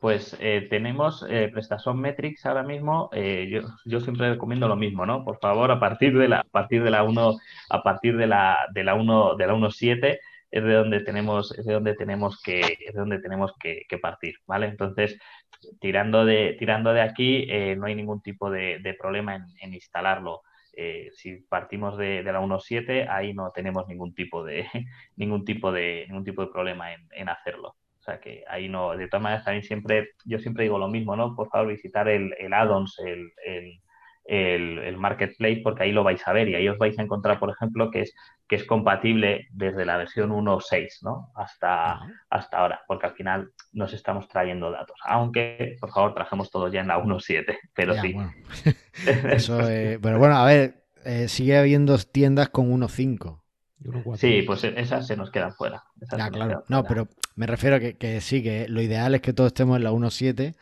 Pues 0.00 0.36
eh, 0.40 0.66
tenemos 0.70 1.24
eh, 1.28 1.48
PrestaShop 1.52 1.96
Metrics 1.96 2.46
ahora 2.46 2.62
mismo. 2.62 3.10
Eh, 3.12 3.48
yo, 3.50 3.62
yo, 3.84 4.00
siempre 4.00 4.30
recomiendo 4.30 4.68
lo 4.68 4.76
mismo, 4.76 5.06
¿no? 5.06 5.24
Por 5.24 5.38
favor, 5.38 5.70
a 5.70 5.80
partir 5.80 6.16
de 6.16 6.28
la, 6.28 6.40
a 6.40 6.44
partir 6.44 6.82
de 6.82 6.90
la 6.90 7.02
1, 7.02 7.36
a 7.70 7.82
partir 7.82 8.16
de 8.16 8.26
la, 8.26 8.58
de 8.72 8.84
la 8.84 8.94
1, 8.94 9.36
de 9.36 9.46
la 9.46 9.54
1.7 9.54 10.18
es 10.50 10.64
de 10.64 10.72
donde 10.74 11.00
tenemos, 11.00 11.56
es 11.58 11.64
de 11.64 11.74
donde 11.74 11.94
tenemos 11.94 12.40
que, 12.42 12.60
es 12.60 12.94
de 12.94 13.00
donde 13.00 13.20
tenemos 13.20 13.52
que, 13.58 13.84
partir, 14.00 14.36
¿vale? 14.46 14.66
Entonces, 14.66 15.18
tirando 15.80 16.24
de, 16.24 16.56
tirando 16.58 16.92
de 16.92 17.02
aquí, 17.02 17.46
no 17.76 17.86
hay 17.86 17.94
ningún 17.94 18.22
tipo 18.22 18.50
de, 18.50 18.96
problema 18.98 19.36
en, 19.36 19.74
instalarlo. 19.74 20.42
si 21.12 21.36
partimos 21.48 21.96
de, 21.98 22.22
la 22.22 22.40
1.7, 22.40 23.08
ahí 23.08 23.34
no 23.34 23.50
tenemos 23.52 23.88
ningún 23.88 24.14
tipo 24.14 24.44
de 24.44 24.66
ningún 25.16 25.44
tipo 25.44 25.72
de 25.72 26.04
ningún 26.08 26.24
tipo 26.24 26.42
de 26.42 26.52
problema 26.52 26.92
en, 26.94 27.08
en 27.12 27.28
hacerlo. 27.28 27.76
O 28.06 28.08
sea 28.08 28.20
que 28.20 28.44
ahí 28.46 28.68
no, 28.68 28.96
de 28.96 29.08
todas 29.08 29.22
maneras 29.24 29.44
también 29.44 29.64
siempre, 29.64 30.10
yo 30.24 30.38
siempre 30.38 30.62
digo 30.62 30.78
lo 30.78 30.86
mismo, 30.86 31.16
¿no? 31.16 31.34
Por 31.34 31.48
favor, 31.48 31.72
visitar 31.72 32.08
el, 32.08 32.32
el 32.38 32.52
add-ons, 32.52 33.00
el, 33.00 33.32
el, 33.44 33.80
marketplace, 34.96 35.60
porque 35.62 35.84
ahí 35.84 35.92
lo 35.92 36.04
vais 36.04 36.26
a 36.26 36.32
ver 36.32 36.48
y 36.48 36.54
ahí 36.54 36.68
os 36.68 36.78
vais 36.78 36.98
a 36.98 37.02
encontrar, 37.02 37.38
por 37.38 37.50
ejemplo, 37.50 37.90
que 37.90 38.02
es, 38.02 38.14
que 38.48 38.56
es 38.56 38.64
compatible 38.64 39.46
desde 39.52 39.84
la 39.84 39.96
versión 39.96 40.30
1.6, 40.30 41.02
¿no? 41.02 41.30
Hasta, 41.34 42.00
hasta 42.30 42.58
ahora, 42.58 42.80
porque 42.86 43.06
al 43.06 43.14
final 43.14 43.50
nos 43.72 43.92
estamos 43.92 44.28
trayendo 44.28 44.70
datos. 44.70 44.98
Aunque, 45.04 45.76
por 45.80 45.90
favor, 45.92 46.14
trajemos 46.14 46.50
todo 46.50 46.68
ya 46.68 46.80
en 46.80 46.88
la 46.88 46.98
1.7, 46.98 47.56
pero 47.74 47.94
sí. 47.94 48.16
Eso, 49.30 49.58
pero 49.58 50.18
bueno, 50.18 50.36
a 50.36 50.44
ver, 50.44 50.86
eh, 51.04 51.28
sigue 51.28 51.56
habiendo 51.56 51.96
tiendas 51.98 52.48
con 52.48 52.70
1.5. 52.70 53.40
Sí, 54.16 54.42
pues 54.42 54.64
esas 54.64 55.06
se 55.06 55.16
nos 55.16 55.30
quedan 55.30 55.52
fuera. 55.52 55.84
claro. 56.08 56.64
No, 56.68 56.84
pero 56.84 57.08
me 57.36 57.46
refiero 57.46 57.76
a 57.76 57.80
que, 57.80 58.20
sí, 58.20 58.42
que 58.42 58.66
lo 58.68 58.80
ideal 58.80 59.14
es 59.14 59.20
que 59.20 59.32
todos 59.32 59.48
estemos 59.48 59.76
en 59.76 59.84
la 59.84 59.92
1.7, 59.92 60.56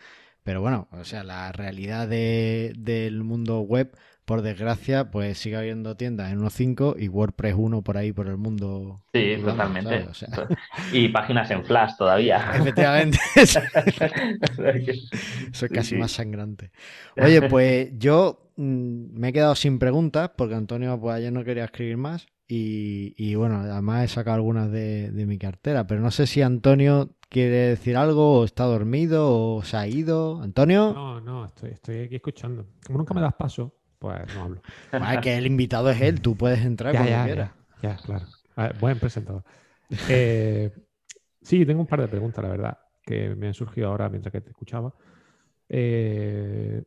pero 0.45 0.61
bueno, 0.61 0.89
o 0.93 1.05
sea, 1.05 1.25
la 1.25 1.51
realidad 1.53 2.07
del 2.07 3.25
mundo 3.25 3.61
web, 3.61 3.97
por 4.27 4.43
desgracia, 4.43 5.11
pues 5.11 5.39
sigue 5.39 5.57
habiendo 5.57 5.97
tiendas 5.97 6.31
en 6.31 6.41
1.5 6.41 6.97
y 6.99 7.09
WordPress 7.09 7.55
1 7.57 7.83
por 7.83 7.97
ahí 7.97 8.13
por 8.13 8.29
el 8.29 8.37
mundo. 8.37 9.03
Sí, 9.13 9.37
totalmente. 9.43 10.07
Y 10.93 11.09
páginas 11.09 11.51
en 11.51 11.65
Flash 11.65 11.97
todavía. 11.97 12.53
Efectivamente. 12.55 13.19
Eso 13.35 13.61
es 15.67 15.73
casi 15.73 15.97
más 15.97 16.13
sangrante. 16.13 16.71
Oye, 17.17 17.49
pues 17.49 17.91
yo 17.99 18.51
mm, 18.57 19.19
me 19.19 19.29
he 19.31 19.33
quedado 19.33 19.55
sin 19.55 19.79
preguntas 19.79 20.31
porque 20.37 20.55
Antonio 20.55 21.01
pues 21.01 21.17
ayer 21.17 21.33
no 21.33 21.43
quería 21.43 21.65
escribir 21.65 21.97
más. 21.97 22.27
Y, 22.47 23.35
bueno, 23.35 23.61
además 23.61 24.05
he 24.05 24.09
sacado 24.09 24.37
algunas 24.37 24.71
de, 24.71 25.11
mi 25.27 25.39
cartera, 25.39 25.87
pero 25.87 26.01
no 26.01 26.11
sé 26.11 26.27
si 26.27 26.43
Antonio 26.43 27.11
quiere 27.35 27.71
decir 27.71 27.97
algo 27.97 28.39
o 28.39 28.45
está 28.45 28.63
dormido 28.63 29.27
o 29.29 29.63
se 29.65 29.77
ha 29.77 29.89
ido. 29.89 30.41
¿Antonio? 30.41 30.93
No, 30.95 31.21
no, 31.21 31.45
estoy, 31.45 32.03
aquí 32.03 32.15
escuchando. 32.15 32.65
Como 32.87 32.99
nunca 32.99 33.13
me 33.13 33.21
das 33.21 33.35
paso, 33.35 33.75
pues 33.99 34.21
no 34.37 34.43
hablo. 34.45 34.63
Es 35.13 35.19
que 35.19 35.37
el 35.37 35.47
invitado 35.47 35.91
es 35.91 36.01
él, 36.01 36.21
tú 36.21 36.37
puedes 36.37 36.65
entrar 36.65 36.93
cuando 36.93 37.11
ya, 37.11 37.25
quieras. 37.25 37.51
Ya, 37.83 37.97
claro. 37.97 38.27
buen 38.79 39.01
presentador. 39.01 39.43
Eh, 40.09 40.71
sí, 41.43 41.67
tengo 41.67 41.81
un 41.81 41.89
par 41.89 42.03
de 42.03 42.07
preguntas, 42.07 42.43
la 42.45 42.51
verdad, 42.51 42.79
que 43.05 43.35
me 43.35 43.49
han 43.49 43.55
surgido 43.55 43.89
ahora 43.89 44.09
mientras 44.09 44.31
que 44.31 44.41
te 44.41 44.51
escuchaba. 44.51 44.95
Eh, 45.69 46.85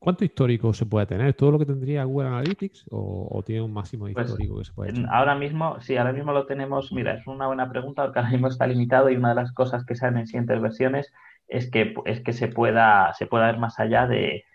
¿Cuánto 0.00 0.24
histórico 0.24 0.72
se 0.72 0.86
puede 0.86 1.04
tener? 1.04 1.34
¿Todo 1.34 1.52
lo 1.52 1.58
que 1.58 1.66
tendría 1.66 2.04
Google 2.04 2.28
Analytics 2.28 2.86
o, 2.90 3.42
tiene 3.44 3.60
un 3.60 3.72
máximo 3.74 4.06
pues, 4.10 4.30
histórico 4.30 4.58
que 4.58 4.64
se 4.64 4.72
puede 4.72 4.92
tener? 4.94 5.10
Ahora 5.10 5.34
mismo, 5.34 5.78
sí, 5.82 5.94
ahora 5.98 6.14
mismo 6.14 6.32
lo 6.32 6.46
tenemos. 6.46 6.90
Mira, 6.90 7.12
es 7.12 7.26
una 7.26 7.46
buena 7.46 7.68
pregunta 7.68 8.04
porque 8.04 8.18
ahora 8.18 8.30
mismo 8.30 8.48
está 8.48 8.66
limitado 8.66 9.10
y 9.10 9.16
una 9.16 9.28
de 9.28 9.34
las 9.34 9.52
cosas 9.52 9.84
que 9.84 9.94
salen 9.94 10.20
en 10.20 10.26
siguientes 10.26 10.58
versiones 10.58 11.12
es 11.48 11.70
que, 11.70 11.94
es 12.06 12.22
que 12.22 12.32
se, 12.32 12.48
pueda, 12.48 13.12
se 13.12 13.26
pueda 13.26 13.48
ver 13.48 13.58
más 13.58 13.78
allá 13.78 14.06
de, 14.06 14.46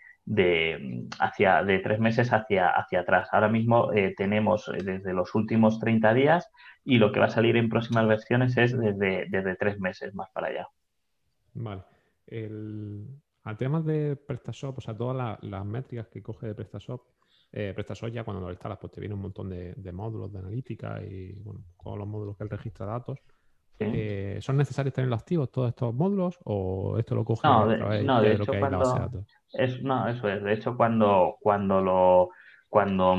hacia, 1.20 1.62
de 1.62 1.78
tres 1.78 2.00
meses 2.00 2.32
hacia, 2.32 2.68
hacia 2.70 3.02
atrás. 3.02 3.28
Ahora 3.30 3.48
mismo 3.48 3.92
eh, 3.92 4.14
tenemos 4.16 4.68
eh, 4.74 4.82
desde 4.82 5.12
los 5.12 5.32
últimos 5.36 5.78
30 5.78 6.12
días 6.12 6.50
y 6.84 6.98
lo 6.98 7.12
que 7.12 7.20
va 7.20 7.26
a 7.26 7.30
salir 7.30 7.56
en 7.56 7.68
próximas 7.68 8.08
versiones 8.08 8.56
es 8.56 8.76
desde, 8.76 9.26
desde 9.28 9.54
tres 9.54 9.78
meses 9.78 10.12
más 10.12 10.28
para 10.30 10.48
allá. 10.48 10.68
Vale. 11.54 11.82
El, 12.26 13.06
al 13.46 13.56
tema 13.56 13.80
de 13.80 14.16
PrestaShop, 14.16 14.78
o 14.78 14.80
sea, 14.80 14.96
todas 14.96 15.38
las 15.40 15.64
métricas 15.64 16.08
que 16.08 16.20
coge 16.20 16.48
de 16.48 16.54
PrestaShop, 16.56 17.00
eh, 17.52 17.72
PrestaShop 17.72 18.10
ya 18.10 18.24
cuando 18.24 18.42
lo 18.42 18.50
instalas, 18.50 18.76
pues 18.78 18.92
te 18.92 19.00
viene 19.00 19.14
un 19.14 19.20
montón 19.20 19.48
de, 19.48 19.92
módulos 19.92 20.32
de 20.32 20.40
analítica 20.40 21.00
y 21.00 21.32
bueno, 21.44 21.60
todos 21.80 21.96
los 21.96 22.08
módulos 22.08 22.36
que 22.36 22.42
él 22.42 22.50
registra 22.50 22.86
datos. 22.86 23.20
Eh, 23.78 24.38
¿Son 24.40 24.56
necesarios 24.56 24.92
tenerlos 24.92 25.20
activos 25.20 25.52
todos 25.52 25.68
estos 25.68 25.94
módulos 25.94 26.38
o 26.44 26.98
esto 26.98 27.14
lo 27.14 27.24
coge 27.24 27.46
no, 27.46 27.68
de, 27.68 28.02
no, 28.02 28.20
de, 28.20 28.32
hecho, 28.32 28.52
cuando, 28.58 29.24
Es, 29.52 29.80
no, 29.80 30.08
eso 30.08 30.28
es. 30.28 30.42
De 30.42 30.52
hecho, 30.52 30.76
cuando, 30.76 31.36
cuando 31.40 31.80
lo 31.80 32.30
cuando 32.68 33.16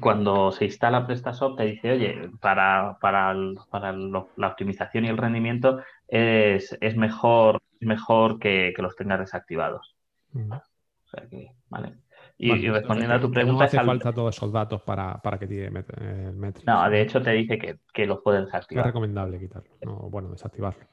cuando 0.00 0.52
se 0.52 0.66
instala 0.66 1.06
PrestaShop 1.06 1.56
te 1.56 1.64
dice, 1.64 1.92
oye, 1.92 2.30
para, 2.40 2.96
para, 3.00 3.34
para 3.70 3.92
la 3.92 4.48
optimización 4.48 5.04
y 5.04 5.08
el 5.08 5.16
rendimiento 5.16 5.80
es, 6.06 6.76
es 6.80 6.96
mejor 6.96 7.60
mejor 7.80 8.38
que, 8.38 8.72
los 8.78 8.96
tengas 8.96 9.20
desactivados. 9.20 9.96
O 10.34 11.08
sea 11.08 11.28
que, 11.28 11.52
vale. 11.68 11.94
Y, 12.38 12.68
respondiendo 12.68 13.14
a 13.14 13.20
tu 13.20 13.30
pregunta. 13.30 13.58
No 13.60 13.64
hace 13.64 13.80
falta 13.80 14.12
todos 14.12 14.36
esos 14.36 14.52
datos 14.52 14.82
para, 14.82 15.20
que 15.38 15.46
tire 15.46 15.66
el 15.66 16.34
métrico. 16.34 16.70
No, 16.70 16.88
de 16.90 17.00
hecho 17.00 17.22
te 17.22 17.30
dice 17.30 17.58
que, 17.58 18.06
los 18.06 18.20
puedes 18.22 18.44
desactivar. 18.44 18.84
Es 18.84 18.86
recomendable 18.86 19.38
quitarlo. 19.38 19.70
bueno, 20.10 20.30
desactivarlo. 20.30 20.84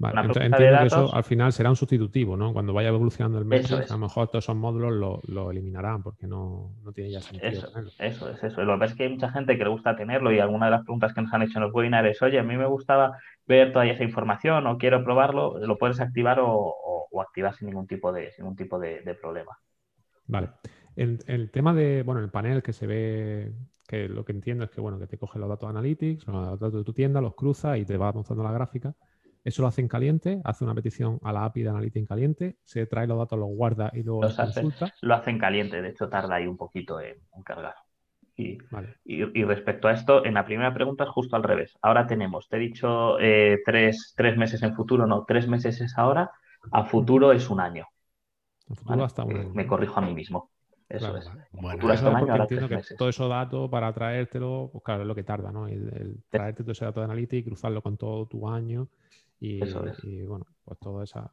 Vale, 0.00 0.18
entiendo 0.22 0.56
que 0.56 0.86
eso 0.86 1.14
al 1.14 1.24
final 1.24 1.52
será 1.52 1.68
un 1.68 1.76
sustitutivo, 1.76 2.34
¿no? 2.34 2.54
Cuando 2.54 2.72
vaya 2.72 2.88
evolucionando 2.88 3.38
el 3.38 3.44
método, 3.44 3.82
a 3.86 3.92
lo 3.92 3.98
mejor 3.98 4.28
todos 4.28 4.42
esos 4.42 4.56
módulos 4.56 5.22
lo, 5.28 5.50
eliminarán 5.50 6.02
porque 6.02 6.26
no, 6.26 6.72
tiene 6.94 7.10
ya 7.10 7.20
sentido. 7.20 7.50
Eso, 7.50 7.92
eso 7.98 8.30
es 8.30 8.42
eso. 8.42 8.64
Lo 8.64 8.72
que 8.74 8.78
pasa 8.78 8.92
es 8.92 8.96
que 8.96 9.04
hay 9.04 9.10
mucha 9.10 9.30
gente 9.30 9.58
que 9.58 9.64
le 9.64 9.68
gusta 9.68 9.96
tenerlo 9.96 10.32
y 10.32 10.38
alguna 10.38 10.66
de 10.66 10.70
las 10.72 10.84
preguntas 10.84 11.12
que 11.12 11.20
nos 11.20 11.34
han 11.34 11.42
hecho 11.42 11.58
en 11.58 11.64
los 11.64 11.74
webinars 11.74 12.08
es, 12.08 12.22
oye, 12.22 12.38
a 12.38 12.42
mí 12.42 12.56
me 12.56 12.64
gustaba 12.64 13.18
ver 13.46 13.74
toda 13.74 13.86
esa 13.86 14.02
información 14.02 14.66
o 14.66 14.78
quiero 14.78 15.04
probarlo, 15.04 15.58
lo 15.58 15.76
puedes 15.76 16.00
activar 16.00 16.38
o, 16.40 16.76
activar 17.20 17.54
sin 17.54 17.68
ningún 17.68 17.86
tipo 17.86 18.10
de, 18.10 18.30
sin 18.32 18.44
ningún 18.44 18.56
tipo 18.56 18.78
de, 18.78 19.18
problema. 19.20 19.52
Vale. 20.28 20.48
El, 20.96 21.18
el, 21.26 21.50
tema 21.50 21.74
de, 21.74 22.04
bueno, 22.04 22.22
el 22.22 22.30
panel 22.30 22.62
que 22.62 22.72
se 22.72 22.86
ve, 22.86 23.52
que 23.86 24.08
lo 24.08 24.24
que 24.24 24.32
entiendo 24.32 24.64
es 24.64 24.70
que, 24.70 24.80
bueno, 24.80 24.98
que 24.98 25.06
te 25.06 25.18
coge 25.18 25.38
los 25.38 25.48
datos 25.50 25.68
analytics, 25.68 26.26
los 26.26 26.58
datos 26.58 26.72
de 26.72 26.84
tu 26.84 26.94
tienda, 26.94 27.20
los 27.20 27.34
cruza 27.34 27.76
y 27.76 27.84
te 27.84 27.98
va 27.98 28.12
mostrando 28.12 28.44
la 28.44 28.52
gráfica. 28.52 28.94
Eso 29.42 29.62
lo 29.62 29.68
hace 29.68 29.80
en 29.80 29.88
caliente, 29.88 30.40
hace 30.44 30.64
una 30.64 30.74
petición 30.74 31.18
a 31.22 31.32
la 31.32 31.44
API 31.44 31.62
de 31.62 31.70
Analytics 31.70 31.96
en 31.96 32.06
caliente, 32.06 32.56
se 32.62 32.86
trae 32.86 33.06
los 33.06 33.18
datos, 33.18 33.38
los 33.38 33.48
guarda 33.48 33.90
y 33.94 34.02
luego 34.02 34.22
los, 34.22 34.36
consulta. 34.36 34.92
lo 35.00 35.14
hace 35.14 35.30
en 35.30 35.38
caliente, 35.38 35.80
de 35.80 35.88
hecho 35.88 36.08
tarda 36.08 36.34
ahí 36.34 36.46
un 36.46 36.58
poquito 36.58 37.00
en, 37.00 37.16
cargar. 37.42 37.74
Y, 38.36 38.58
y, 39.04 39.44
respecto 39.44 39.88
a 39.88 39.92
esto, 39.92 40.24
en 40.24 40.34
la 40.34 40.46
primera 40.46 40.72
pregunta 40.72 41.04
es 41.04 41.10
justo 41.10 41.36
al 41.36 41.42
revés. 41.42 41.76
Ahora 41.82 42.06
tenemos, 42.06 42.48
te 42.48 42.56
he 42.56 42.60
dicho 42.60 43.18
eh, 43.20 43.58
tres, 43.66 44.14
meses 44.36 44.62
en 44.62 44.74
futuro, 44.74 45.06
no, 45.06 45.24
tres 45.26 45.46
meses 45.46 45.78
es 45.82 45.96
ahora, 45.98 46.30
a 46.72 46.84
futuro 46.84 47.32
es 47.32 47.50
un 47.50 47.60
año. 47.60 47.86
futuro 48.66 49.04
hasta 49.04 49.24
un 49.24 49.36
año. 49.36 49.50
Me 49.52 49.66
corrijo 49.66 50.00
a 50.00 50.02
mí 50.02 50.14
mismo. 50.14 50.50
Eso 50.88 51.16
es. 51.18 51.30
Bueno, 51.52 51.92
eso 51.92 52.08
año, 52.08 52.34
entiendo 52.34 52.68
que 52.68 52.82
todo 52.96 53.10
eso 53.10 53.28
dato 53.28 53.68
para 53.70 53.92
traértelo, 53.92 54.70
pues 54.72 54.84
claro, 54.84 55.02
es 55.02 55.08
lo 55.08 55.14
que 55.14 55.22
tarda, 55.22 55.52
¿no? 55.52 55.68
El, 55.68 56.24
traerte 56.30 56.62
todo 56.62 56.72
ese 56.72 56.86
dato 56.86 57.00
de 57.00 57.04
Analytics, 57.04 57.46
cruzarlo 57.46 57.82
con 57.82 57.96
todo 57.98 58.26
tu 58.26 58.48
año 58.48 58.88
y, 59.40 60.22
bueno, 60.22 60.46
pues 60.64 60.78
toda 60.78 61.04
esa, 61.04 61.30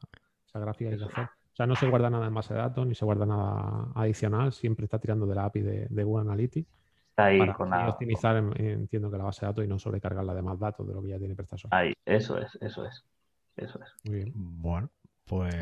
gráfica 0.54 0.90
hay 0.90 0.98
que 0.98 1.04
hacer. 1.04 1.24
O 1.24 1.56
sea, 1.58 1.66
no 1.66 1.76
se 1.76 1.88
guarda 1.88 2.08
nada 2.08 2.26
en 2.26 2.34
base 2.34 2.54
de 2.54 2.60
datos 2.60 2.86
ni 2.86 2.94
se 2.94 3.04
guarda 3.04 3.26
nada 3.26 3.88
adicional, 3.94 4.52
siempre 4.52 4.84
está 4.84 4.98
tirando 4.98 5.26
de 5.26 5.34
la 5.34 5.44
API 5.44 5.60
de, 5.60 6.04
Google 6.04 6.22
Analytics. 6.22 6.68
Está 7.10 7.26
ahí 7.26 7.52
con 7.52 7.70
la... 7.70 7.88
optimizar, 7.88 8.36
entiendo 8.36 9.10
que 9.10 9.18
la 9.18 9.24
base 9.24 9.40
de 9.40 9.46
datos 9.48 9.64
y 9.64 9.68
no 9.68 9.78
sobrecargarla 9.78 10.34
de 10.34 10.42
más 10.42 10.58
datos 10.58 10.86
de 10.86 10.94
lo 10.94 11.02
que 11.02 11.08
ya 11.08 11.18
tiene 11.18 11.34
PrestaShop. 11.34 11.72
Ahí, 11.74 11.92
eso 12.06 12.38
es, 12.38 12.56
eso 12.60 12.86
es. 12.86 13.04
Eso 13.56 13.80
es. 13.82 13.88
Muy 14.04 14.16
bien. 14.16 14.32
Bueno, 14.34 14.88
pues 15.26 15.54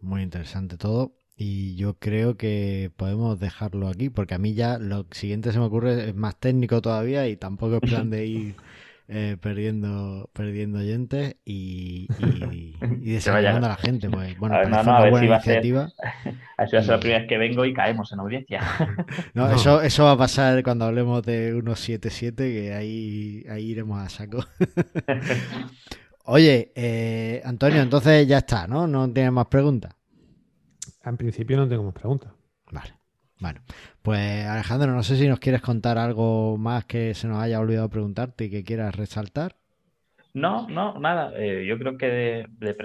muy 0.00 0.22
interesante 0.22 0.78
todo. 0.78 1.12
Y 1.36 1.76
yo 1.76 1.94
creo 1.94 2.36
que 2.36 2.90
podemos 2.96 3.38
dejarlo 3.38 3.88
aquí, 3.88 4.10
porque 4.10 4.34
a 4.34 4.38
mí 4.38 4.54
ya 4.54 4.78
lo 4.78 5.06
siguiente 5.10 5.52
se 5.52 5.58
me 5.58 5.66
ocurre 5.66 6.08
es 6.08 6.14
más 6.14 6.36
técnico 6.36 6.80
todavía 6.80 7.28
y 7.28 7.36
tampoco 7.36 7.76
es 7.76 7.80
plan 7.80 8.10
de 8.10 8.26
ir 8.26 8.56
eh, 9.08 9.36
perdiendo 9.40 10.28
perdiendo 10.34 10.78
oyentes 10.80 11.36
y, 11.44 12.08
y, 12.18 12.76
y 13.00 13.10
desanimando 13.14 13.66
a 13.66 13.70
la 13.70 13.76
gente. 13.76 14.08
Pues, 14.10 14.38
bueno, 14.38 14.54
A 14.56 14.58
ver, 14.60 14.68
no, 14.68 14.82
no, 14.82 14.92
a 14.96 15.00
ver 15.00 15.10
buena 15.10 15.24
si 15.24 15.28
va 15.30 15.36
a 15.36 15.40
ser- 15.42 15.64
iniciativa. 15.64 15.88
Así 16.56 16.76
va 16.76 16.80
a 16.80 16.82
ser 16.82 16.90
la 16.94 17.00
primera 17.00 17.18
vez 17.20 17.28
que 17.28 17.38
vengo 17.38 17.64
y 17.64 17.72
caemos 17.74 18.12
en 18.12 18.20
audiencia. 18.20 18.60
No, 19.34 19.48
No. 19.48 19.54
Eso, 19.54 19.82
eso 19.82 20.04
va 20.04 20.12
a 20.12 20.18
pasar 20.18 20.62
cuando 20.62 20.84
hablemos 20.84 21.22
de 21.24 21.54
unos 21.54 21.88
7-7, 21.88 22.34
que 22.36 22.74
ahí, 22.74 23.44
ahí 23.50 23.70
iremos 23.70 23.98
a 24.00 24.08
saco. 24.08 24.44
Oye, 26.24 26.72
eh, 26.74 27.40
Antonio, 27.44 27.80
entonces 27.80 28.26
ya 28.26 28.38
está, 28.38 28.66
¿no? 28.66 28.86
No 28.86 29.10
tienes 29.10 29.32
más 29.32 29.46
preguntas. 29.46 29.94
En 31.04 31.16
principio 31.16 31.56
no 31.56 31.66
tengo 31.66 31.84
más 31.84 31.94
preguntas. 31.94 32.32
Bueno, 33.40 33.60
pues 34.02 34.46
Alejandro, 34.46 34.92
no 34.92 35.02
sé 35.02 35.16
si 35.16 35.28
nos 35.28 35.38
quieres 35.38 35.62
contar 35.62 35.96
algo 35.98 36.56
más 36.58 36.84
que 36.84 37.14
se 37.14 37.28
nos 37.28 37.40
haya 37.40 37.60
olvidado 37.60 37.88
preguntarte 37.88 38.46
y 38.46 38.50
que 38.50 38.64
quieras 38.64 38.96
resaltar. 38.96 39.54
No, 40.34 40.68
no, 40.68 40.98
nada. 40.98 41.32
Eh, 41.36 41.64
yo 41.66 41.78
creo 41.78 41.96
que 41.96 42.06
de, 42.06 42.46
de 42.48 42.76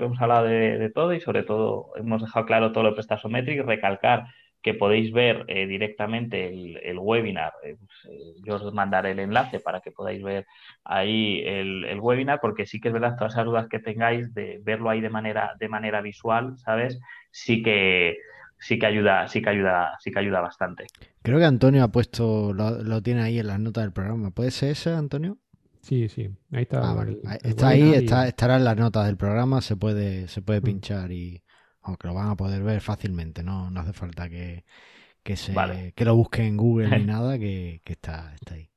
hemos 0.00 0.20
hablado 0.20 0.44
de, 0.46 0.90
todo 0.94 1.12
y 1.14 1.20
sobre 1.20 1.42
todo 1.42 1.90
hemos 1.96 2.22
dejado 2.22 2.46
claro 2.46 2.72
todo 2.72 2.84
lo 2.84 2.90
de 2.90 2.94
PrestaShop 2.96 3.32
y 3.48 3.60
recalcar 3.60 4.26
que 4.62 4.74
podéis 4.74 5.12
ver 5.12 5.44
eh, 5.48 5.66
directamente 5.66 6.46
el, 6.46 6.98
webinar. 6.98 7.52
Eh, 7.64 7.76
pues, 7.78 8.14
yo 8.44 8.54
os 8.54 8.72
mandaré 8.72 9.10
el 9.10 9.18
enlace 9.18 9.60
para 9.60 9.80
que 9.80 9.90
podáis 9.90 10.22
ver 10.22 10.46
ahí 10.84 11.42
el, 11.44 11.84
el 11.84 12.00
webinar, 12.00 12.40
porque 12.40 12.64
sí 12.66 12.80
que 12.80 12.88
es 12.88 12.94
verdad, 12.94 13.16
todas 13.18 13.34
esas 13.34 13.44
dudas 13.44 13.66
que 13.68 13.80
tengáis 13.80 14.32
de 14.32 14.60
verlo 14.62 14.88
ahí 14.88 15.00
de 15.00 15.10
manera, 15.10 15.54
de 15.58 15.68
manera 15.68 16.00
visual, 16.00 16.56
¿sabes? 16.58 17.00
Sí 17.32 17.62
que, 17.62 18.18
sí 18.62 18.78
que 18.78 18.86
ayuda, 18.86 19.28
sí 19.28 19.42
que 19.42 19.50
ayuda, 19.50 19.96
sí 20.00 20.10
que 20.10 20.18
ayuda 20.20 20.40
bastante. 20.40 20.86
Creo 21.22 21.38
que 21.38 21.44
Antonio 21.44 21.84
ha 21.84 21.88
puesto, 21.88 22.52
lo, 22.52 22.82
lo 22.82 23.02
tiene 23.02 23.22
ahí 23.22 23.38
en 23.38 23.46
las 23.46 23.60
notas 23.60 23.84
del 23.84 23.92
programa. 23.92 24.30
¿Puede 24.30 24.50
ser 24.50 24.70
ese, 24.70 24.90
Antonio? 24.92 25.38
Sí, 25.82 26.08
sí. 26.08 26.30
Ahí 26.52 26.62
está. 26.62 26.90
Ah, 26.90 26.94
vale. 26.94 27.12
el- 27.12 27.20
el 27.24 27.50
Está 27.50 27.68
ahí, 27.68 27.82
y- 27.82 27.94
está, 27.94 28.26
estará 28.28 28.56
en 28.56 28.64
las 28.64 28.76
notas 28.76 29.06
del 29.06 29.16
programa, 29.16 29.60
se 29.60 29.76
puede, 29.76 30.28
se 30.28 30.42
puede 30.42 30.60
Mm. 30.60 30.64
pinchar 30.64 31.12
y 31.12 31.42
aunque 31.82 32.06
lo 32.06 32.14
van 32.14 32.30
a 32.30 32.36
poder 32.36 32.62
ver 32.62 32.80
fácilmente, 32.80 33.42
no, 33.42 33.70
no 33.70 33.80
hace 33.80 33.92
falta 33.92 34.28
que, 34.28 34.64
que 35.22 35.36
se 35.36 35.52
Vale. 35.54 35.92
que 35.94 36.04
lo 36.04 36.14
busquen 36.16 36.46
en 36.46 36.56
Google 36.56 36.98
ni 36.98 37.04
nada, 37.06 37.38
que, 37.38 37.80
que 37.84 37.92
está, 37.94 38.34
está 38.34 38.54
ahí. 38.54 38.70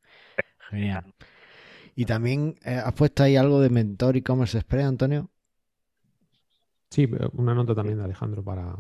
Genial. 0.70 1.14
Y 1.96 2.06
también 2.06 2.56
eh, 2.66 2.82
has 2.84 2.94
puesto 2.94 3.24
ahí 3.24 3.36
algo 3.38 3.62
de 3.62 3.70
Mentor 3.70 4.18
e-commerce 4.18 4.58
express, 4.58 4.86
Antonio. 4.86 5.30
Sí, 6.90 7.08
una 7.34 7.54
nota 7.54 7.76
también 7.76 7.98
de 7.98 8.06
Alejandro 8.06 8.44
para. 8.44 8.76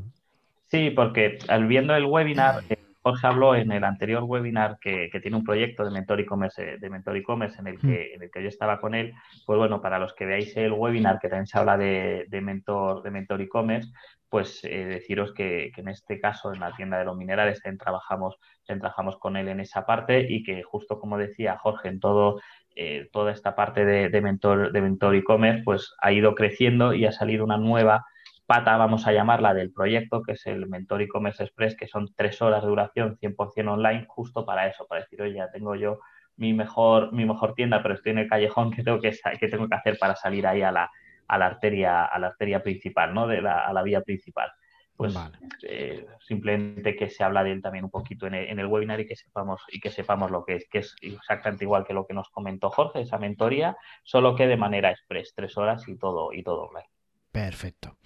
Sí, 0.76 0.90
porque 0.90 1.40
al 1.48 1.68
viendo 1.68 1.96
el 1.96 2.04
webinar, 2.04 2.62
eh, 2.68 2.76
Jorge 3.02 3.28
habló 3.28 3.56
en 3.56 3.72
el 3.72 3.86
anterior 3.86 4.24
webinar 4.24 4.78
que, 4.82 5.10
que 5.10 5.22
tiene 5.22 5.38
un 5.38 5.46
proyecto 5.46 5.86
de 5.86 5.92
Mentor 5.92 6.20
e-commerce, 6.20 6.78
de 6.78 6.90
Mentor 6.90 7.16
e-commerce 7.16 7.62
en 7.62 7.68
el 7.68 7.80
que, 7.80 8.14
en 8.14 8.24
el 8.24 8.30
que 8.30 8.44
yo 8.44 8.50
estaba 8.50 8.82
con 8.82 8.94
él. 8.94 9.14
Pues 9.46 9.58
bueno, 9.58 9.82
para 9.82 10.00
los 10.00 10.14
que 10.14 10.26
veáis 10.26 10.58
el 10.58 10.74
webinar 10.74 11.20
que 11.20 11.30
también 11.30 11.48
se 11.48 11.58
habla 11.58 11.78
de, 11.78 12.26
de 12.28 12.42
Mentor, 12.42 13.04
de 13.04 13.12
Mentor 13.12 13.42
e-commerce, 13.42 13.90
pues 14.28 14.66
eh, 14.66 14.84
deciros 14.84 15.32
que, 15.32 15.72
que 15.74 15.80
en 15.80 15.88
este 15.88 16.20
caso, 16.20 16.54
en 16.54 16.60
la 16.60 16.76
tienda 16.76 17.00
de 17.00 17.06
los 17.06 17.16
minerales, 17.16 17.62
también 17.62 17.78
trabajamos, 17.78 18.36
también 18.66 18.82
trabajamos 18.82 19.18
con 19.18 19.38
él 19.38 19.48
en 19.48 19.62
esa 19.62 19.86
parte 19.86 20.26
y 20.28 20.44
que 20.44 20.62
justo 20.62 21.00
como 21.00 21.18
decía 21.18 21.58
Jorge, 21.58 21.88
en 21.88 22.02
todo, 22.02 22.42
eh, 22.76 23.08
toda 23.14 23.32
esta 23.32 23.56
parte 23.56 23.86
de, 23.86 24.10
de 24.10 24.22
Mentor, 24.22 24.74
de 24.74 24.82
Mentor 24.82 25.16
e-commerce, 25.16 25.64
pues 25.64 25.96
ha 26.02 26.12
ido 26.12 26.36
creciendo 26.36 26.94
y 26.94 27.06
ha 27.06 27.14
salido 27.14 27.46
una 27.46 27.58
nueva 27.58 28.04
pata, 28.46 28.78
vamos 28.78 29.08
a 29.08 29.12
llamarla, 29.12 29.54
del 29.54 29.72
proyecto, 29.72 30.22
que 30.22 30.34
es 30.34 30.46
el 30.46 30.68
Mentor 30.68 31.02
e-commerce 31.02 31.44
express, 31.44 31.76
que 31.76 31.88
son 31.88 32.14
tres 32.16 32.42
horas 32.42 32.62
de 32.62 32.70
duración 32.70 33.18
100% 33.18 33.68
online, 33.72 34.06
justo 34.08 34.46
para 34.46 34.68
eso, 34.68 34.86
para 34.88 35.02
decir, 35.02 35.22
oye, 35.22 35.36
ya 35.36 35.50
tengo 35.52 35.76
yo 35.76 36.00
mi 36.38 36.54
mejor, 36.54 37.14
mi 37.14 37.26
mejor 37.26 37.54
tienda, 37.54 37.82
pero 37.82 37.96
estoy 37.96 38.12
en 38.12 38.20
el 38.20 38.30
callejón, 38.30 38.72
¿qué 38.76 38.84
tengo 38.84 39.00
que, 39.00 39.18
qué 39.40 39.48
tengo 39.48 39.68
que 39.68 39.76
hacer 39.76 39.98
para 39.98 40.16
salir 40.16 40.46
ahí 40.48 40.62
a 40.62 40.72
la, 40.72 40.92
a 41.28 41.38
la 41.38 41.46
arteria, 41.48 42.06
a 42.06 42.20
la 42.20 42.28
arteria 42.28 42.62
principal, 42.62 43.14
¿no? 43.14 43.28
De 43.28 43.42
la, 43.42 43.66
a 43.66 43.74
la 43.74 43.84
vía 43.84 44.02
principal. 44.02 44.52
Pues 44.96 45.14
Vale. 45.14 45.38
eh, 45.68 46.06
simplemente 46.22 46.96
que 46.96 47.10
se 47.10 47.22
habla 47.22 47.44
de 47.44 47.52
él 47.52 47.62
también 47.62 47.84
un 47.84 47.92
poquito 47.92 48.28
en 48.28 48.34
el, 48.34 48.48
en 48.48 48.60
el 48.60 48.68
webinar 48.68 48.98
y 49.02 49.06
que 49.06 49.18
sepamos 49.18 49.62
y 49.68 49.82
que 49.82 49.90
sepamos 49.90 50.32
lo 50.32 50.46
que 50.46 50.56
es, 50.56 50.70
que 50.70 50.78
es 50.78 50.96
exactamente 51.02 51.66
igual 51.66 51.86
que 51.86 51.94
lo 51.94 52.08
que 52.08 52.14
nos 52.14 52.30
comentó 52.30 52.70
Jorge, 52.70 53.02
esa 53.02 53.18
mentoría, 53.18 53.76
solo 54.04 54.36
que 54.36 54.48
de 54.48 54.56
manera 54.56 54.92
express, 54.92 55.34
tres 55.36 55.58
horas 55.58 55.86
y 55.90 55.98
todo, 55.98 56.32
y 56.32 56.44
todo 56.44 56.68
online. 56.70 56.88
Perfecto. 57.30 57.98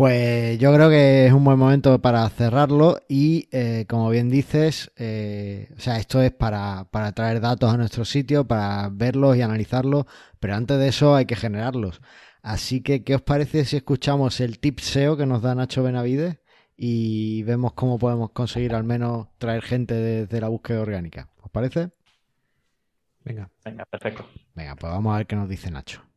Pues 0.00 0.58
yo 0.58 0.72
creo 0.72 0.88
que 0.88 1.26
es 1.26 1.32
un 1.34 1.44
buen 1.44 1.58
momento 1.58 2.00
para 2.00 2.26
cerrarlo 2.30 3.00
y 3.06 3.50
eh, 3.52 3.84
como 3.86 4.08
bien 4.08 4.30
dices, 4.30 4.90
eh, 4.96 5.68
o 5.76 5.78
sea, 5.78 5.98
esto 5.98 6.22
es 6.22 6.30
para, 6.32 6.86
para 6.90 7.12
traer 7.12 7.42
datos 7.42 7.70
a 7.70 7.76
nuestro 7.76 8.06
sitio, 8.06 8.46
para 8.46 8.88
verlos 8.90 9.36
y 9.36 9.42
analizarlos, 9.42 10.06
pero 10.38 10.54
antes 10.54 10.78
de 10.78 10.88
eso 10.88 11.14
hay 11.14 11.26
que 11.26 11.36
generarlos. 11.36 12.00
Así 12.40 12.80
que, 12.80 13.04
¿qué 13.04 13.14
os 13.14 13.20
parece 13.20 13.66
si 13.66 13.76
escuchamos 13.76 14.40
el 14.40 14.58
tip 14.58 14.78
SEO 14.78 15.18
que 15.18 15.26
nos 15.26 15.42
da 15.42 15.54
Nacho 15.54 15.82
Benavides 15.82 16.38
y 16.78 17.42
vemos 17.42 17.74
cómo 17.74 17.98
podemos 17.98 18.30
conseguir 18.30 18.74
al 18.74 18.84
menos 18.84 19.28
traer 19.36 19.60
gente 19.60 19.92
desde 19.92 20.40
la 20.40 20.48
búsqueda 20.48 20.80
orgánica? 20.80 21.28
¿Os 21.42 21.50
parece? 21.50 21.90
Venga. 23.22 23.50
Venga, 23.66 23.84
perfecto. 23.84 24.24
Venga, 24.54 24.76
pues 24.76 24.90
vamos 24.90 25.12
a 25.12 25.18
ver 25.18 25.26
qué 25.26 25.36
nos 25.36 25.46
dice 25.46 25.70
Nacho. 25.70 26.09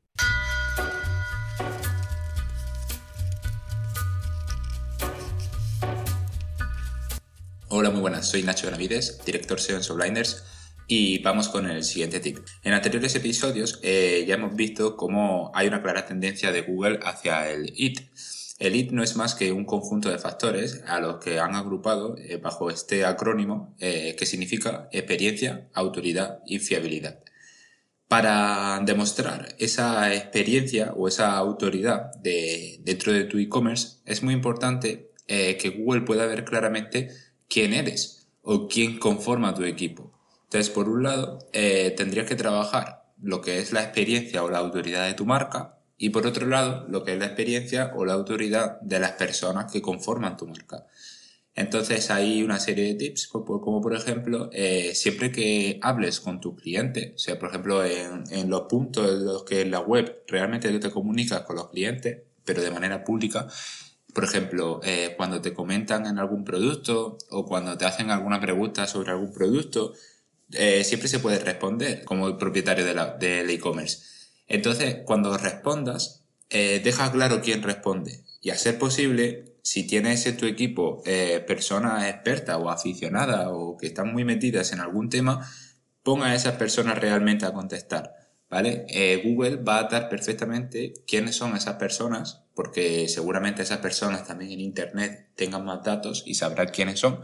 Hola, 7.84 7.92
muy 7.92 8.00
buenas. 8.00 8.30
Soy 8.30 8.44
Nacho 8.44 8.68
Benavides, 8.68 9.20
director 9.26 9.60
SEO 9.60 9.76
en 9.76 9.84
Subliners 9.84 10.42
y 10.88 11.22
vamos 11.22 11.50
con 11.50 11.70
el 11.70 11.84
siguiente 11.84 12.22
tip. 12.22 12.38
En 12.64 12.72
anteriores 12.72 13.14
episodios 13.14 13.82
eh, 13.84 14.24
ya 14.26 14.36
hemos 14.36 14.56
visto 14.56 14.96
cómo 14.96 15.52
hay 15.54 15.68
una 15.68 15.82
clara 15.82 16.06
tendencia 16.06 16.54
de 16.54 16.62
Google 16.62 17.02
hacia 17.04 17.50
el 17.52 17.74
IT. 17.76 18.00
El 18.58 18.78
IT 18.78 18.92
no 18.92 19.04
es 19.04 19.18
más 19.18 19.36
que 19.36 19.52
un 19.52 19.66
conjunto 19.66 20.10
de 20.10 20.18
factores 20.18 20.82
a 20.88 21.02
los 21.02 21.18
que 21.18 21.42
han 21.42 21.56
agrupado 21.56 22.16
eh, 22.18 22.38
bajo 22.38 22.70
este 22.70 23.04
acrónimo 23.04 23.76
eh, 23.80 24.16
que 24.18 24.26
significa 24.26 24.88
experiencia, 24.94 25.68
autoridad 25.74 26.40
y 26.46 26.60
fiabilidad. 26.60 27.20
Para 28.08 28.80
demostrar 28.86 29.58
esa 29.60 30.14
experiencia 30.14 30.94
o 30.96 31.10
esa 31.10 31.36
autoridad 31.36 32.14
de, 32.22 32.80
dentro 32.80 33.12
de 33.12 33.26
tu 33.26 33.40
e-commerce 33.40 33.98
es 34.06 34.24
muy 34.24 34.34
importante 34.34 35.10
que 35.26 35.70
Google 35.70 36.02
pueda 36.02 36.28
ver 36.28 36.46
claramente 36.46 37.10
quién 37.54 37.74
eres 37.74 38.28
o 38.42 38.68
quién 38.68 38.98
conforma 38.98 39.54
tu 39.54 39.64
equipo. 39.64 40.12
Entonces, 40.46 40.72
por 40.74 40.90
un 40.90 41.04
lado, 41.04 41.40
eh, 41.54 41.94
tendrías 41.96 42.28
que 42.28 42.36
trabajar 42.36 43.06
lo 43.22 43.42
que 43.42 43.60
es 43.60 43.72
la 43.72 43.84
experiencia 43.84 44.44
o 44.44 44.50
la 44.50 44.58
autoridad 44.58 45.06
de 45.06 45.14
tu 45.14 45.26
marca 45.26 45.78
y 45.98 46.10
por 46.10 46.26
otro 46.26 46.48
lado, 46.48 46.86
lo 46.90 47.04
que 47.04 47.14
es 47.14 47.20
la 47.20 47.28
experiencia 47.28 47.94
o 47.96 48.06
la 48.06 48.14
autoridad 48.14 48.82
de 48.82 49.00
las 49.00 49.14
personas 49.14 49.72
que 49.72 49.82
conforman 49.82 50.36
tu 50.36 50.48
marca. 50.48 50.88
Entonces 51.56 52.10
hay 52.10 52.42
una 52.42 52.60
serie 52.60 52.86
de 52.86 52.96
tips, 52.96 53.28
como, 53.28 53.62
como 53.62 53.80
por 53.80 53.96
ejemplo, 53.96 54.50
eh, 54.52 54.96
siempre 54.96 55.32
que 55.32 55.80
hables 55.84 56.20
con 56.20 56.42
tu 56.42 56.56
cliente, 56.56 57.14
o 57.16 57.20
sea, 57.20 57.38
por 57.38 57.50
ejemplo, 57.50 57.86
en, 57.86 58.24
en 58.32 58.50
los 58.50 58.64
puntos 58.64 59.08
en 59.08 59.26
los 59.26 59.44
que 59.44 59.62
en 59.62 59.70
la 59.70 59.80
web 59.80 60.24
realmente 60.28 60.78
te 60.80 60.90
comunicas 60.90 61.42
con 61.42 61.56
los 61.56 61.70
clientes, 61.70 62.24
pero 62.44 62.64
de 62.64 62.72
manera 62.72 63.04
pública, 63.04 63.48
por 64.14 64.24
ejemplo, 64.24 64.80
eh, 64.84 65.14
cuando 65.18 65.42
te 65.42 65.54
comentan 65.54 66.06
en 66.06 66.20
algún 66.20 66.44
producto 66.44 67.18
o 67.30 67.46
cuando 67.46 67.78
te 67.78 67.86
hacen 67.86 68.12
alguna 68.12 68.40
pregunta 68.40 68.88
sobre 68.88 69.12
algún 69.12 69.34
producto, 69.34 69.94
eh, 70.52 70.84
siempre 70.84 71.10
se 71.10 71.20
puede 71.20 71.40
responder 71.40 72.04
como 72.06 72.28
el 72.28 72.38
propietario 72.38 72.86
de 72.86 72.94
del 73.20 73.50
e-commerce. 73.50 74.04
Entonces, 74.48 74.98
cuando 75.06 75.36
respondas, 75.38 76.24
eh, 76.50 76.80
deja 76.84 77.12
claro 77.12 77.42
quién 77.42 77.64
responde. 77.64 78.24
Y 78.42 78.52
a 78.52 78.58
ser 78.58 78.78
posible, 78.78 79.56
si 79.64 79.88
tienes 79.88 80.26
en 80.28 80.38
tu 80.38 80.46
equipo 80.46 81.02
personas 81.48 82.06
expertas 82.10 82.58
o 82.60 82.70
aficionadas 82.70 83.48
o 83.50 83.78
que 83.78 83.88
están 83.88 84.12
muy 84.12 84.26
metidas 84.26 84.74
en 84.74 84.82
algún 84.82 85.10
tema, 85.10 85.50
ponga 86.04 86.28
a 86.28 86.36
esas 86.36 86.56
personas 86.56 86.98
realmente 87.00 87.46
a 87.46 87.54
contestar. 87.54 88.23
Eh, 88.62 89.22
Google 89.24 89.58
va 89.58 89.80
a 89.80 89.84
dar 89.84 90.10
perfectamente 90.10 90.94
quiénes 91.08 91.36
son 91.36 91.56
esas 91.56 91.76
personas, 91.76 92.44
porque 92.54 93.08
seguramente 93.08 93.64
esas 93.64 93.80
personas 93.80 94.28
también 94.28 94.52
en 94.52 94.60
Internet 94.60 95.30
tengan 95.36 95.66
más 95.66 95.84
datos 95.84 96.24
y 96.26 96.36
sabrá 96.36 96.68
quiénes 96.68 97.00
son, 97.00 97.20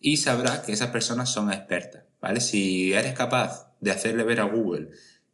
y 0.00 0.16
sabrá 0.16 0.62
que 0.62 0.72
esas 0.72 0.90
personas 0.90 1.30
son 1.30 1.52
expertas. 1.52 2.04
¿Vale? 2.20 2.40
Si 2.40 2.92
eres 2.92 3.14
capaz 3.14 3.72
de 3.80 3.90
hacerle 3.90 4.24
ver 4.24 4.40
a 4.40 4.44
Google 4.44 4.90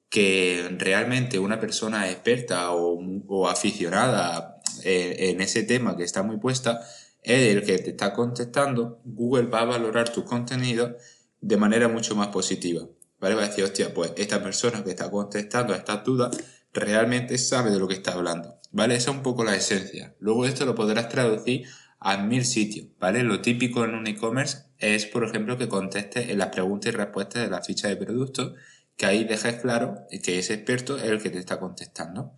que 0.08 0.74
realmente 0.78 1.38
una 1.38 1.60
persona 1.60 2.10
experta 2.10 2.72
o, 2.72 3.48
aficionada 3.48 4.60
en, 4.84 5.30
en 5.36 5.40
ese 5.42 5.64
tema 5.64 5.96
que 5.96 6.04
está 6.04 6.22
muy 6.22 6.38
puesta 6.38 6.80
es 7.22 7.54
el 7.56 7.62
que 7.62 7.78
te 7.78 7.90
está 7.90 8.14
contestando, 8.14 9.00
Google 9.04 9.48
va 9.48 9.60
a 9.60 9.64
valorar 9.66 10.10
tu 10.10 10.24
contenido 10.24 10.96
de 11.40 11.56
manera 11.56 11.88
mucho 11.88 12.16
más 12.16 12.28
positiva. 12.28 12.86
¿Vale? 13.20 13.34
Va 13.34 13.44
a 13.44 13.48
decir, 13.48 13.64
hostia, 13.64 13.92
pues 13.92 14.12
esta 14.16 14.42
persona 14.42 14.84
que 14.84 14.90
está 14.90 15.10
contestando 15.10 15.74
a 15.74 15.76
estas 15.76 16.04
dudas 16.04 16.36
realmente 16.72 17.36
sabe 17.38 17.70
de 17.70 17.78
lo 17.78 17.88
que 17.88 17.94
está 17.94 18.12
hablando. 18.12 18.58
¿Vale? 18.70 18.94
Esa 18.94 19.10
es 19.10 19.16
un 19.16 19.22
poco 19.22 19.44
la 19.44 19.56
esencia. 19.56 20.14
Luego 20.20 20.44
esto 20.44 20.66
lo 20.66 20.74
podrás 20.74 21.08
traducir 21.08 21.66
a 22.00 22.16
mil 22.18 22.44
sitios, 22.44 22.88
¿vale? 22.98 23.22
Lo 23.22 23.40
típico 23.40 23.84
en 23.84 23.94
un 23.94 24.06
e-commerce 24.06 24.58
es, 24.78 25.06
por 25.06 25.24
ejemplo, 25.24 25.58
que 25.58 25.68
conteste 25.68 26.30
en 26.30 26.38
las 26.38 26.48
preguntas 26.48 26.92
y 26.92 26.96
respuestas 26.96 27.42
de 27.42 27.50
la 27.50 27.62
ficha 27.62 27.88
de 27.88 27.96
producto, 27.96 28.54
que 28.96 29.06
ahí 29.06 29.24
dejes 29.24 29.56
claro 29.56 30.06
que 30.22 30.38
ese 30.38 30.54
experto 30.54 30.96
es 30.96 31.04
el 31.04 31.20
que 31.20 31.30
te 31.30 31.38
está 31.38 31.58
contestando. 31.58 32.34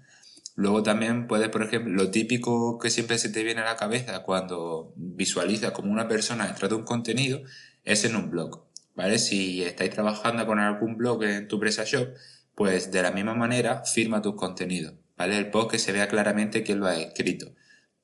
Luego 0.56 0.82
también 0.82 1.26
puedes, 1.26 1.48
por 1.48 1.62
ejemplo, 1.62 1.92
lo 1.92 2.10
típico 2.10 2.78
que 2.78 2.90
siempre 2.90 3.18
se 3.18 3.30
te 3.30 3.42
viene 3.42 3.60
a 3.60 3.64
la 3.64 3.76
cabeza 3.76 4.22
cuando 4.22 4.92
visualizas 4.96 5.72
como 5.72 5.92
una 5.92 6.08
persona 6.08 6.48
entra 6.48 6.68
de 6.68 6.74
un 6.74 6.84
contenido 6.84 7.40
es 7.84 8.04
en 8.04 8.16
un 8.16 8.30
blog, 8.30 8.66
¿vale? 9.00 9.18
Si 9.18 9.62
estáis 9.62 9.90
trabajando 9.90 10.46
con 10.46 10.58
algún 10.58 10.98
blog 10.98 11.24
en 11.24 11.48
tu 11.48 11.58
PrestaShop, 11.58 12.10
pues 12.54 12.92
de 12.92 13.02
la 13.02 13.10
misma 13.10 13.34
manera 13.34 13.82
firma 13.82 14.20
tus 14.20 14.34
contenidos, 14.34 14.92
¿vale? 15.16 15.38
El 15.38 15.50
post 15.50 15.70
que 15.70 15.78
se 15.78 15.92
vea 15.92 16.06
claramente 16.06 16.62
quién 16.62 16.80
lo 16.80 16.86
ha 16.86 16.96
escrito. 16.96 17.54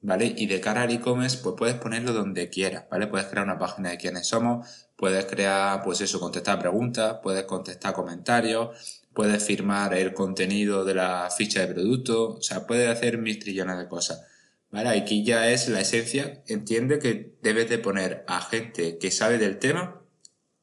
¿vale? 0.01 0.33
Y 0.37 0.47
de 0.47 0.59
cara 0.61 0.83
al 0.83 0.91
e-commerce, 0.91 1.39
pues 1.43 1.55
puedes 1.59 1.77
ponerlo 1.77 2.15
donde 2.15 2.49
quieras, 2.49 2.85
¿vale? 2.91 3.09
Puedes 3.09 3.27
crear 3.27 3.45
una 3.45 3.59
página 3.59 3.91
de 3.91 3.99
quiénes 3.99 4.27
somos, 4.27 4.89
puedes 4.97 5.27
crear, 5.27 5.83
pues 5.83 6.01
eso, 6.01 6.19
contestar 6.19 6.59
preguntas, 6.59 7.19
puedes 7.23 7.45
contestar 7.45 7.93
comentarios, 7.93 9.03
puedes 9.13 9.45
firmar 9.45 9.93
el 9.93 10.15
contenido 10.15 10.85
de 10.87 10.95
la 10.95 11.29
ficha 11.37 11.61
de 11.61 11.75
producto, 11.75 12.37
o 12.37 12.43
sea, 12.43 12.67
puedes 12.67 12.89
hacer 12.89 13.19
mil 13.19 13.39
trillones 13.39 13.79
de 13.79 13.89
cosas. 13.89 14.23
¿Vale? 14.71 14.89
Aquí 14.91 15.25
ya 15.25 15.51
es 15.51 15.69
la 15.69 15.81
esencia, 15.81 16.43
entiende 16.47 16.99
que 16.99 17.37
debes 17.43 17.69
de 17.69 17.79
poner 17.79 18.25
a 18.29 18.41
gente 18.41 18.97
que 18.99 19.11
sabe 19.11 19.37
del 19.39 19.59
tema 19.59 20.06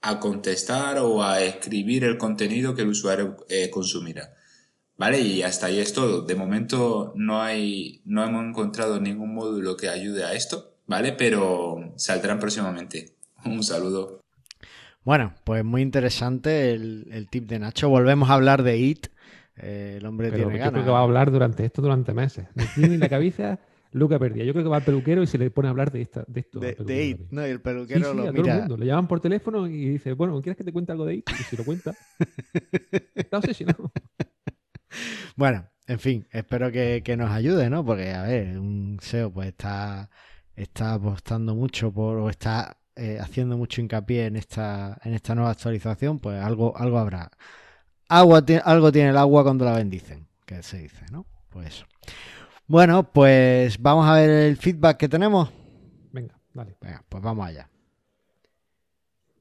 a 0.03 0.19
contestar 0.19 0.97
o 0.99 1.23
a 1.23 1.41
escribir 1.41 2.03
el 2.03 2.17
contenido 2.17 2.75
que 2.75 2.81
el 2.81 2.89
usuario 2.89 3.37
eh, 3.49 3.69
consumirá. 3.69 4.33
¿Vale? 4.97 5.19
Y 5.21 5.41
hasta 5.41 5.67
ahí 5.67 5.79
es 5.79 5.93
todo. 5.93 6.21
De 6.21 6.35
momento 6.35 7.13
no 7.15 7.41
hay, 7.41 8.01
no 8.05 8.23
hemos 8.23 8.45
encontrado 8.45 8.99
ningún 8.99 9.33
módulo 9.33 9.75
que 9.75 9.89
ayude 9.89 10.25
a 10.25 10.33
esto, 10.33 10.75
¿vale? 10.85 11.13
Pero 11.13 11.93
saldrán 11.95 12.37
próximamente. 12.37 13.15
Un 13.45 13.63
saludo. 13.63 14.19
Bueno, 15.03 15.33
pues 15.45 15.63
muy 15.63 15.81
interesante 15.81 16.73
el, 16.73 17.27
tip 17.29 17.47
de 17.47 17.59
Nacho. 17.59 17.89
Volvemos 17.89 18.29
a 18.29 18.33
hablar 18.33 18.63
de 18.63 18.77
IT. 18.77 19.07
Eh, 19.55 19.95
el 19.99 20.05
hombre 20.05 20.31
tiene 20.31 20.57
ganas. 20.57 20.65
Yo 20.65 20.71
creo 20.73 20.85
que 20.85 20.91
va 20.91 20.99
a 20.99 21.03
hablar 21.03 21.31
durante 21.31 21.65
esto 21.65 21.81
durante 21.81 22.13
meses. 22.13 22.47
Me 22.55 22.65
tiene 22.75 22.95
en 22.95 22.99
la 22.99 23.09
cabeza 23.09 23.59
Luca 23.93 24.19
perdía. 24.19 24.43
Yo 24.43 24.53
creo 24.53 24.63
que 24.65 24.69
va 24.69 24.77
al 24.77 24.83
peluquero 24.83 25.23
y 25.23 25.27
se 25.27 25.37
le 25.37 25.49
pone 25.51 25.67
a 25.67 25.71
hablar 25.71 25.91
de, 25.91 26.01
esta, 26.01 26.25
de 26.27 26.41
esto. 26.41 26.59
De, 26.59 27.05
IT, 27.05 27.31
¿no? 27.31 27.45
Y 27.45 27.51
el 27.51 27.61
peluquero 27.61 28.13
lo 28.13 28.27
a 28.27 28.31
mira. 28.31 28.43
Todo 28.43 28.51
el 28.51 28.59
mundo. 28.59 28.77
Le 28.77 28.85
llaman 28.87 29.07
por 29.07 29.19
teléfono 29.19 29.67
y 29.67 29.89
dice, 29.89 30.13
bueno, 30.13 30.41
¿quieres 30.41 30.57
que 30.57 30.63
te 30.63 30.73
cuente 30.73 30.91
algo 30.91 31.05
de 31.05 31.15
IT? 31.15 31.29
Y 31.29 31.43
si 31.43 31.55
lo 31.55 31.63
cuenta, 31.63 31.93
está 33.15 33.37
obsesionado. 33.37 33.91
Bueno, 35.35 35.67
en 35.87 35.97
fin, 35.97 36.27
espero 36.31 36.71
que, 36.71 37.15
nos 37.17 37.31
ayude, 37.31 37.67
¿no? 37.67 37.83
Porque, 37.83 38.11
a 38.11 38.21
ver, 38.21 38.59
un 38.59 38.99
SEO 39.01 39.31
pues 39.31 39.47
está, 39.47 40.11
está 40.55 40.93
apostando 40.93 41.55
mucho 41.55 41.91
por, 41.91 42.17
o 42.17 42.29
está 42.29 42.77
eh, 42.95 43.17
haciendo 43.19 43.57
mucho 43.57 43.81
hincapié 43.81 44.27
en 44.27 44.35
esta, 44.35 44.99
en 45.03 45.15
esta 45.15 45.33
nueva 45.33 45.49
actualización, 45.49 46.19
pues 46.19 46.39
algo, 46.39 46.77
algo 46.77 46.99
habrá. 46.99 47.31
Agua, 48.07 48.43
algo 48.63 48.91
tiene 48.91 49.09
el 49.09 49.17
agua 49.17 49.43
cuando 49.43 49.65
la 49.65 49.73
bendicen, 49.73 50.27
que 50.45 50.61
se 50.61 50.77
dice, 50.77 51.05
¿no? 51.11 51.25
Pues 51.49 51.67
eso. 51.67 51.85
Bueno, 52.67 53.03
pues 53.03 53.81
vamos 53.81 54.07
a 54.07 54.15
ver 54.15 54.29
el 54.29 54.57
feedback 54.57 54.97
que 54.97 55.09
tenemos. 55.09 55.51
Venga, 56.11 56.39
vale. 56.53 56.75
Venga, 56.81 57.03
pues 57.09 57.21
vamos 57.21 57.47
allá. 57.47 57.69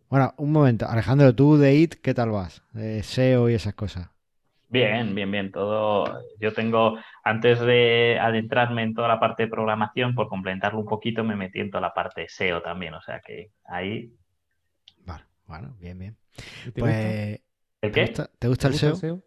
Bueno, 0.08 0.34
un 0.36 0.52
momento. 0.52 0.86
Alejandro, 0.88 1.34
tú 1.34 1.56
de 1.56 1.74
IT, 1.74 1.94
¿qué 2.02 2.12
tal 2.14 2.30
vas? 2.30 2.62
De 2.72 3.02
SEO 3.02 3.48
y 3.48 3.54
esas 3.54 3.74
cosas. 3.74 4.10
Bien, 4.68 5.14
bien, 5.14 5.30
bien. 5.30 5.52
Todo. 5.52 6.20
Yo 6.40 6.52
tengo, 6.52 6.98
antes 7.22 7.60
de 7.60 8.18
adentrarme 8.20 8.82
en 8.82 8.94
toda 8.94 9.06
la 9.08 9.20
parte 9.20 9.44
de 9.44 9.48
programación, 9.48 10.14
por 10.14 10.28
complementarlo 10.28 10.80
un 10.80 10.86
poquito, 10.86 11.22
me 11.24 11.36
metí 11.36 11.60
en 11.60 11.70
toda 11.70 11.82
la 11.82 11.94
parte 11.94 12.26
SEO 12.28 12.60
también. 12.60 12.94
O 12.94 13.02
sea 13.02 13.20
que 13.20 13.52
ahí. 13.64 14.12
Vale, 15.06 15.24
bueno, 15.46 15.76
bien, 15.78 15.98
bien. 15.98 16.16
Pues. 16.76 17.40
¿El 17.80 17.92
qué? 17.92 18.12
¿Te 18.38 18.48
gusta, 18.48 18.68
el, 18.68 18.74
SEO? 18.74 19.22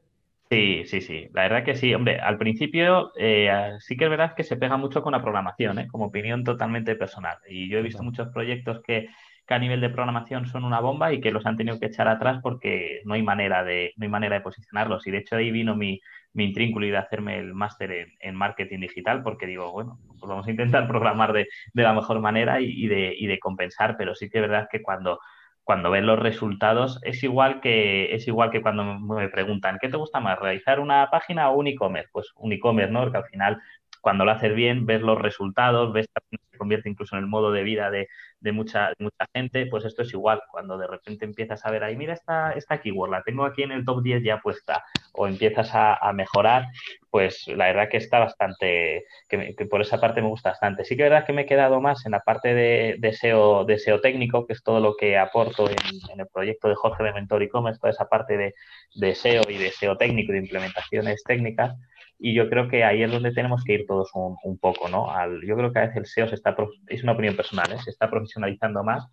Sí, 0.50 0.84
sí, 0.86 1.02
sí. 1.02 1.28
La 1.34 1.44
verdad 1.44 1.64
que 1.66 1.76
sí. 1.76 1.94
Hombre, 1.94 2.20
al 2.20 2.38
principio 2.38 3.12
eh, 3.18 3.78
sí 3.80 3.98
que 3.98 4.06
es 4.06 4.10
verdad 4.10 4.36
que 4.36 4.44
se 4.44 4.58
pega 4.58 4.78
mucho 4.78 5.02
con 5.02 5.14
la 5.14 5.22
programación, 5.22 5.80
¿eh? 5.80 5.88
como 5.88 6.06
opinión 6.06 6.44
totalmente 6.44 6.96
personal. 6.96 7.38
Y 7.50 7.68
yo 7.68 7.80
he 7.80 7.82
visto 7.82 8.04
muchos 8.04 8.30
proyectos 8.30 8.82
que 8.84 9.10
que 9.46 9.54
a 9.54 9.60
nivel 9.60 9.80
de 9.82 9.90
programación 9.90 10.48
son 10.48 10.64
una 10.64 10.80
bomba 10.80 11.14
y 11.14 11.22
que 11.22 11.32
los 11.32 11.46
han 11.46 11.58
tenido 11.58 11.80
que 11.80 11.88
echar 11.88 12.08
atrás 12.08 12.40
porque 12.42 13.02
no 13.06 13.14
hay 13.14 13.22
manera 13.22 13.64
de, 13.64 13.94
no 13.98 14.04
hay 14.04 14.10
manera 14.10 14.36
de 14.36 14.42
posicionarlos. 14.42 15.06
Y 15.06 15.12
de 15.12 15.20
hecho 15.20 15.36
ahí 15.36 15.52
vino 15.52 15.76
mi, 15.76 16.02
mi 16.34 16.46
intrínculo 16.46 16.88
de 16.88 16.98
hacerme 16.98 17.38
el 17.38 17.54
máster 17.54 18.08
en, 18.20 18.36
marketing 18.36 18.80
digital 18.80 19.22
porque 19.22 19.46
digo, 19.46 19.72
bueno, 19.72 20.00
pues 20.08 20.28
vamos 20.28 20.48
a 20.48 20.52
intentar 20.52 20.88
programar 20.88 21.32
de, 21.34 21.48
la 21.74 21.94
mejor 21.94 22.20
manera 22.22 22.60
y, 22.60 22.88
de, 22.88 23.14
y 23.18 23.28
de 23.28 23.40
compensar, 23.40 23.96
pero 23.98 24.16
sí 24.16 24.30
que 24.30 24.40
es 24.40 24.42
verdad 24.42 24.68
que 24.72 24.82
cuando 24.82 25.20
cuando 25.66 25.92
ven 25.92 26.06
los 26.06 26.20
resultados 26.20 27.00
es 27.04 27.24
igual 27.24 27.60
que 27.60 28.14
es 28.16 28.28
igual 28.28 28.52
que 28.52 28.62
cuando 28.62 28.84
me 28.86 29.30
preguntan 29.30 29.80
¿qué 29.82 29.90
te 29.90 29.98
gusta 29.98 30.20
más 30.20 30.40
realizar 30.40 30.80
una 30.80 31.10
página 31.12 31.50
o 31.50 31.58
un 31.58 31.68
e-commerce? 31.68 32.10
Pues 32.14 32.32
un 32.38 32.54
e-commerce, 32.54 32.94
¿no? 32.94 33.02
Porque 33.02 33.18
al 33.18 33.26
final 33.26 33.62
cuando 34.06 34.24
lo 34.24 34.34
haces 34.34 34.54
bien, 34.54 34.86
ves 34.86 35.02
los 35.02 35.20
resultados, 35.20 35.92
ves 35.92 36.06
que 36.30 36.38
se 36.52 36.58
convierte 36.60 36.88
incluso 36.88 37.16
en 37.16 37.24
el 37.24 37.28
modo 37.28 37.52
de 37.52 37.64
vida 37.64 37.90
de, 37.90 38.08
mucha, 38.52 38.94
mucha 39.00 39.26
gente, 39.34 39.66
pues 39.66 39.84
esto 39.84 40.04
es 40.04 40.14
igual. 40.14 40.44
Cuando 40.52 40.78
de 40.78 40.86
repente 40.86 41.26
empiezas 41.26 41.66
a 41.66 41.72
ver 41.72 41.84
ahí, 41.84 41.96
mira 41.96 42.14
esta, 42.14 42.52
esta 42.52 42.80
keyword, 42.80 43.10
la 43.10 43.24
tengo 43.24 43.46
aquí 43.46 43.64
en 43.64 43.72
el 43.72 43.84
top 43.84 44.04
10 44.04 44.22
ya 44.22 44.42
puesta, 44.42 44.84
o 45.14 45.26
empiezas 45.26 45.72
a, 45.74 46.14
mejorar, 46.14 46.68
pues 47.10 47.48
la 47.48 47.66
verdad 47.66 47.90
que 47.90 47.98
está 47.98 48.20
bastante, 48.20 49.06
que, 49.28 49.56
por 49.68 49.82
esa 49.82 50.00
parte 50.00 50.22
me 50.22 50.28
gusta 50.28 50.52
bastante. 50.52 50.86
Sí 50.86 50.96
que 50.96 51.02
es 51.02 51.10
verdad 51.10 51.26
que 51.26 51.34
me 51.34 51.42
he 51.42 51.48
quedado 51.48 51.82
más 51.82 52.06
en 52.06 52.12
la 52.12 52.20
parte 52.20 52.54
de, 52.54 52.98
de 53.00 53.12
SEO 53.12 53.66
técnico, 54.04 54.46
que 54.46 54.54
es 54.54 54.62
todo 54.62 54.82
lo 54.82 54.96
que 54.96 55.18
aporto 55.18 55.68
en, 55.68 56.20
el 56.20 56.28
proyecto 56.28 56.70
de 56.70 56.76
Jorge 56.76 57.04
de 57.04 57.12
Mentor 57.12 57.42
e-commerce, 57.42 57.80
toda 57.80 57.90
esa 57.90 58.08
parte 58.08 58.38
de, 58.38 58.54
de 58.94 59.16
SEO 59.16 59.42
y 59.50 59.58
de 59.58 59.72
SEO 59.72 59.98
técnico, 59.98 60.32
de 60.32 60.38
implementaciones 60.38 61.24
técnicas 61.24 61.76
y 62.18 62.34
yo 62.34 62.50
creo 62.50 62.68
que 62.68 62.84
ahí 62.84 63.04
es 63.04 63.12
donde 63.12 63.32
tenemos 63.32 63.64
que 63.64 63.74
ir 63.74 63.86
todos 63.86 64.12
un, 64.14 64.58
poco, 64.58 64.88
¿no? 64.90 65.12
Al, 65.12 65.42
yo 65.46 65.56
creo 65.56 65.72
que 65.72 65.80
a 65.80 65.88
veces 65.88 65.98
el 65.98 66.06
SEO 66.06 66.28
se 66.30 66.36
está, 66.36 66.56
es 66.88 67.04
una 67.04 67.12
opinión 67.12 67.36
personal, 67.36 67.72
¿eh? 67.72 67.78
se 67.84 67.92
está 67.92 68.10
profesionalizando 68.10 68.84
más 68.84 69.08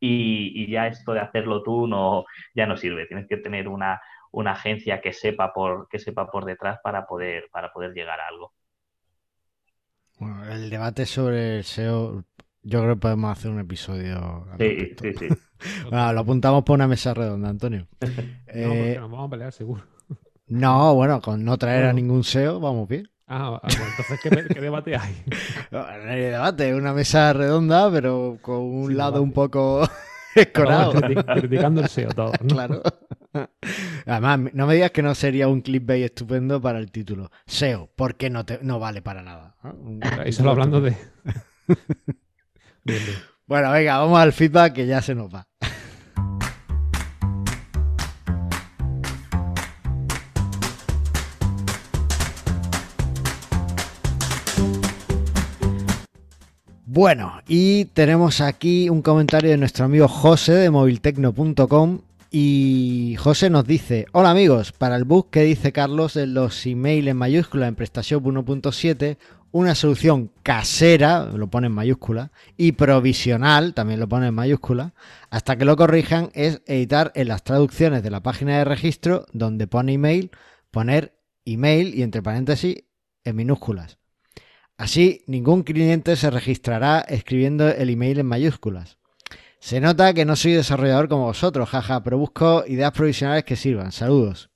y, 0.00 0.70
ya 0.70 0.86
esto 0.86 1.12
de 1.12 1.20
hacerlo 1.20 1.62
tú 1.62 1.86
no, 1.86 2.24
ya 2.54 2.66
no 2.66 2.76
sirve. 2.76 3.06
Tienes 3.06 3.26
que 3.28 3.36
tener 3.36 3.68
una, 3.68 4.00
una 4.32 4.52
agencia 4.52 5.00
que 5.00 5.12
sepa 5.12 5.52
por, 5.52 5.88
que 5.88 5.98
sepa 5.98 6.30
por 6.30 6.44
detrás 6.44 6.78
para 6.82 7.06
poder, 7.06 7.48
para 7.52 7.72
poder 7.72 7.92
llegar 7.92 8.20
a 8.20 8.28
algo. 8.28 8.52
Bueno, 10.18 10.44
el 10.50 10.68
debate 10.68 11.06
sobre 11.06 11.58
el 11.58 11.64
SEO, 11.64 12.24
yo 12.62 12.80
creo 12.82 12.94
que 12.94 13.00
podemos 13.00 13.30
hacer 13.30 13.50
un 13.50 13.60
episodio. 13.60 14.46
Sí, 14.58 14.94
sí, 15.00 15.12
sí. 15.14 15.28
bueno, 15.90 16.12
lo 16.12 16.20
apuntamos 16.20 16.64
por 16.64 16.74
una 16.74 16.88
mesa 16.88 17.14
redonda, 17.14 17.48
Antonio. 17.48 17.86
no, 18.00 18.08
porque 18.68 18.96
nos 18.98 19.10
vamos 19.10 19.28
a 19.28 19.30
pelear 19.30 19.52
seguro. 19.52 19.97
No, 20.48 20.94
bueno, 20.94 21.20
con 21.20 21.44
no 21.44 21.58
traer 21.58 21.86
a 21.86 21.92
ningún 21.92 22.24
SEO 22.24 22.60
vamos 22.60 22.88
bien. 22.88 23.08
Ah, 23.26 23.60
ah 23.62 23.68
entonces, 23.68 24.20
¿qué, 24.22 24.60
debate 24.60 24.96
hay? 24.96 25.22
No, 25.70 25.84
hay 25.84 26.20
debate, 26.20 26.74
una 26.74 26.94
mesa 26.94 27.32
redonda, 27.32 27.90
pero 27.90 28.38
con 28.40 28.60
un 28.60 28.96
lado 28.96 29.22
un 29.22 29.32
poco 29.32 29.86
escorado. 30.34 30.92
criticando 31.34 31.82
el 31.82 31.88
SEO 31.88 32.10
todo. 32.10 32.32
Claro. 32.48 32.82
Además, 34.06 34.52
no 34.54 34.66
me 34.66 34.74
digas 34.74 34.90
que 34.90 35.02
no 35.02 35.14
sería 35.14 35.48
un 35.48 35.60
clickbait 35.60 36.04
estupendo 36.04 36.60
para 36.60 36.78
el 36.78 36.90
título. 36.90 37.30
SEO, 37.46 37.90
¿por 37.94 38.16
qué 38.16 38.30
no, 38.30 38.46
te, 38.46 38.58
no 38.62 38.78
vale 38.78 39.02
para 39.02 39.22
nada? 39.22 39.56
Y 40.24 40.32
solo 40.32 40.50
hablando 40.50 40.80
de... 40.80 40.96
Bueno, 43.46 43.70
venga, 43.72 43.98
vamos 43.98 44.18
al 44.18 44.32
feedback 44.32 44.74
que 44.74 44.86
ya 44.86 45.00
se 45.00 45.14
nos 45.14 45.34
va. 45.34 45.46
Bueno, 56.90 57.42
y 57.46 57.84
tenemos 57.84 58.40
aquí 58.40 58.88
un 58.88 59.02
comentario 59.02 59.50
de 59.50 59.58
nuestro 59.58 59.84
amigo 59.84 60.08
José 60.08 60.52
de 60.54 60.70
moviltecno.com 60.70 62.00
y 62.30 63.14
José 63.18 63.50
nos 63.50 63.66
dice, 63.66 64.06
hola 64.12 64.30
amigos, 64.30 64.72
para 64.72 64.96
el 64.96 65.04
bug 65.04 65.28
que 65.28 65.42
dice 65.42 65.70
Carlos 65.70 66.16
en 66.16 66.32
los 66.32 66.64
emails 66.64 67.08
en 67.08 67.18
mayúscula 67.18 67.68
en 67.68 67.74
PrestaShop 67.74 68.24
1.7, 68.24 69.18
una 69.52 69.74
solución 69.74 70.30
casera, 70.42 71.24
lo 71.26 71.48
pone 71.48 71.66
en 71.66 71.74
mayúscula, 71.74 72.32
y 72.56 72.72
provisional, 72.72 73.74
también 73.74 74.00
lo 74.00 74.08
pone 74.08 74.28
en 74.28 74.34
mayúscula, 74.34 74.94
hasta 75.28 75.58
que 75.58 75.66
lo 75.66 75.76
corrijan, 75.76 76.30
es 76.32 76.62
editar 76.64 77.12
en 77.14 77.28
las 77.28 77.44
traducciones 77.44 78.02
de 78.02 78.10
la 78.10 78.22
página 78.22 78.56
de 78.56 78.64
registro 78.64 79.26
donde 79.34 79.66
pone 79.66 79.92
email, 79.92 80.30
poner 80.70 81.18
email 81.44 81.94
y 81.94 82.02
entre 82.02 82.22
paréntesis 82.22 82.84
en 83.24 83.36
minúsculas. 83.36 83.97
Así, 84.78 85.24
ningún 85.26 85.64
cliente 85.64 86.14
se 86.14 86.30
registrará 86.30 87.00
escribiendo 87.00 87.68
el 87.68 87.90
email 87.90 88.20
en 88.20 88.26
mayúsculas. 88.26 88.96
Se 89.58 89.80
nota 89.80 90.14
que 90.14 90.24
no 90.24 90.36
soy 90.36 90.52
desarrollador 90.52 91.08
como 91.08 91.24
vosotros, 91.24 91.68
jaja, 91.68 92.04
pero 92.04 92.16
busco 92.16 92.64
ideas 92.64 92.92
provisionales 92.92 93.42
que 93.42 93.56
sirvan. 93.56 93.90
Saludos. 93.90 94.50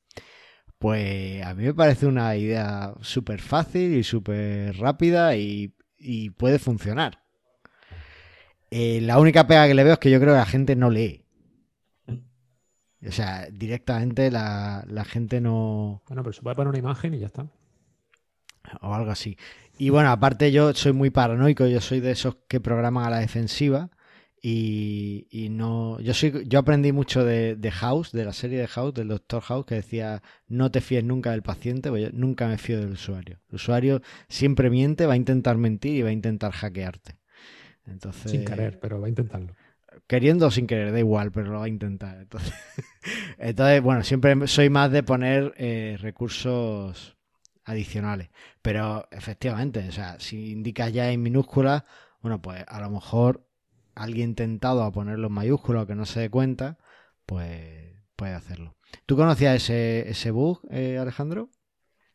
Pues 0.78 1.44
a 1.44 1.54
mí 1.54 1.64
me 1.64 1.74
parece 1.74 2.06
una 2.06 2.36
idea 2.36 2.94
súper 3.00 3.40
fácil 3.40 3.94
y 3.96 4.04
súper 4.04 4.76
rápida 4.78 5.36
y, 5.36 5.74
puede 6.36 6.60
funcionar. 6.60 7.20
Eh, 8.70 9.00
la 9.02 9.18
única 9.18 9.48
pega 9.48 9.66
que 9.66 9.74
le 9.74 9.82
veo 9.82 9.94
es 9.94 9.98
que 9.98 10.10
yo 10.10 10.20
creo 10.20 10.34
que 10.34 10.38
la 10.38 10.46
gente 10.46 10.76
no 10.76 10.88
lee. 10.88 11.24
O 12.06 13.10
sea, 13.10 13.48
directamente 13.50 14.30
la, 14.30 14.84
la 14.86 15.04
gente 15.04 15.40
no. 15.40 16.02
Bueno, 16.06 16.22
pero 16.22 16.32
se 16.32 16.42
puede 16.42 16.54
poner 16.54 16.68
una 16.68 16.78
imagen 16.78 17.12
y 17.14 17.18
ya 17.18 17.26
está. 17.26 17.48
O 18.80 18.94
algo 18.94 19.10
así. 19.10 19.36
Y 19.82 19.90
bueno, 19.90 20.10
aparte 20.10 20.52
yo 20.52 20.72
soy 20.74 20.92
muy 20.92 21.10
paranoico, 21.10 21.66
yo 21.66 21.80
soy 21.80 21.98
de 21.98 22.12
esos 22.12 22.36
que 22.46 22.60
programan 22.60 23.04
a 23.04 23.10
la 23.10 23.18
defensiva. 23.18 23.90
Y, 24.40 25.26
y 25.28 25.48
no. 25.48 25.98
Yo 25.98 26.14
soy, 26.14 26.44
yo 26.46 26.60
aprendí 26.60 26.92
mucho 26.92 27.24
de, 27.24 27.56
de, 27.56 27.70
House, 27.72 28.12
de 28.12 28.24
la 28.24 28.32
serie 28.32 28.60
de 28.60 28.68
House, 28.68 28.94
del 28.94 29.08
Doctor 29.08 29.42
House, 29.42 29.66
que 29.66 29.74
decía 29.74 30.22
no 30.46 30.70
te 30.70 30.80
fíes 30.80 31.02
nunca 31.02 31.32
del 31.32 31.42
paciente, 31.42 31.90
pues 31.90 32.04
yo 32.04 32.10
nunca 32.12 32.46
me 32.46 32.58
fío 32.58 32.78
del 32.78 32.92
usuario. 32.92 33.40
El 33.48 33.56
usuario 33.56 34.02
siempre 34.28 34.70
miente, 34.70 35.04
va 35.06 35.14
a 35.14 35.16
intentar 35.16 35.56
mentir 35.58 35.96
y 35.96 36.02
va 36.02 36.10
a 36.10 36.12
intentar 36.12 36.52
hackearte. 36.52 37.16
Entonces, 37.84 38.30
sin 38.30 38.44
querer, 38.44 38.78
pero 38.78 39.00
va 39.00 39.06
a 39.06 39.10
intentarlo. 39.10 39.56
Queriendo 40.06 40.46
o 40.46 40.52
sin 40.52 40.68
querer, 40.68 40.92
da 40.92 41.00
igual, 41.00 41.32
pero 41.32 41.50
lo 41.50 41.58
va 41.58 41.64
a 41.64 41.68
intentar. 41.68 42.18
Entonces, 42.22 42.54
entonces 43.36 43.82
bueno, 43.82 44.04
siempre 44.04 44.46
soy 44.46 44.70
más 44.70 44.92
de 44.92 45.02
poner 45.02 45.52
eh, 45.56 45.98
recursos 46.00 47.16
adicionales. 47.64 48.30
Pero 48.62 49.06
efectivamente, 49.10 49.86
o 49.88 49.92
sea, 49.92 50.18
si 50.20 50.52
indicas 50.52 50.92
ya 50.92 51.10
en 51.10 51.22
minúsculas, 51.22 51.84
bueno, 52.20 52.40
pues 52.40 52.64
a 52.68 52.80
lo 52.80 52.90
mejor 52.90 53.46
alguien 53.94 54.34
tentado 54.34 54.82
a 54.82 54.92
ponerlo 54.92 55.28
en 55.28 55.34
mayúsculas 55.34 55.84
o 55.84 55.86
que 55.86 55.94
no 55.94 56.06
se 56.06 56.20
dé 56.20 56.30
cuenta, 56.30 56.78
pues 57.26 57.92
puede 58.16 58.34
hacerlo. 58.34 58.76
¿Tú 59.06 59.16
conocías 59.16 59.56
ese, 59.56 60.08
ese 60.08 60.30
bug, 60.30 60.60
eh, 60.70 60.98
Alejandro? 60.98 61.48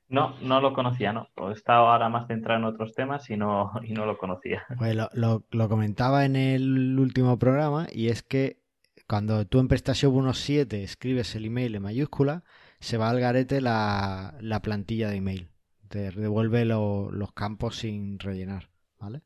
No, 0.09 0.35
no 0.41 0.61
lo 0.61 0.73
conocía, 0.73 1.11
no. 1.11 1.27
He 1.49 1.51
estado 1.51 1.87
ahora 1.87 2.07
más 2.07 2.27
centrado 2.27 2.59
en 2.59 2.65
otros 2.65 2.93
temas 2.95 3.29
y 3.29 3.35
no, 3.35 3.73
y 3.83 3.93
no 3.93 4.05
lo 4.05 4.17
conocía. 4.17 4.63
Pues 4.77 4.95
lo, 4.95 5.09
lo, 5.13 5.43
lo, 5.51 5.67
comentaba 5.67 6.23
en 6.23 6.37
el 6.37 6.97
último 6.97 7.37
programa 7.37 7.87
y 7.91 8.07
es 8.07 8.23
que 8.23 8.61
cuando 9.07 9.45
tú 9.45 9.59
en 9.59 9.67
PrestaShop 9.67 10.13
1.7 10.13 10.73
escribes 10.75 11.35
el 11.35 11.45
email 11.45 11.75
en 11.75 11.83
mayúscula, 11.83 12.43
se 12.79 12.97
va 12.97 13.09
al 13.09 13.19
garete 13.19 13.61
la, 13.61 14.35
la 14.41 14.61
plantilla 14.61 15.09
de 15.09 15.17
email. 15.17 15.49
Te 15.87 16.11
devuelve 16.11 16.65
lo, 16.65 17.11
los 17.11 17.31
campos 17.31 17.77
sin 17.77 18.19
rellenar, 18.19 18.69
¿vale? 18.99 19.21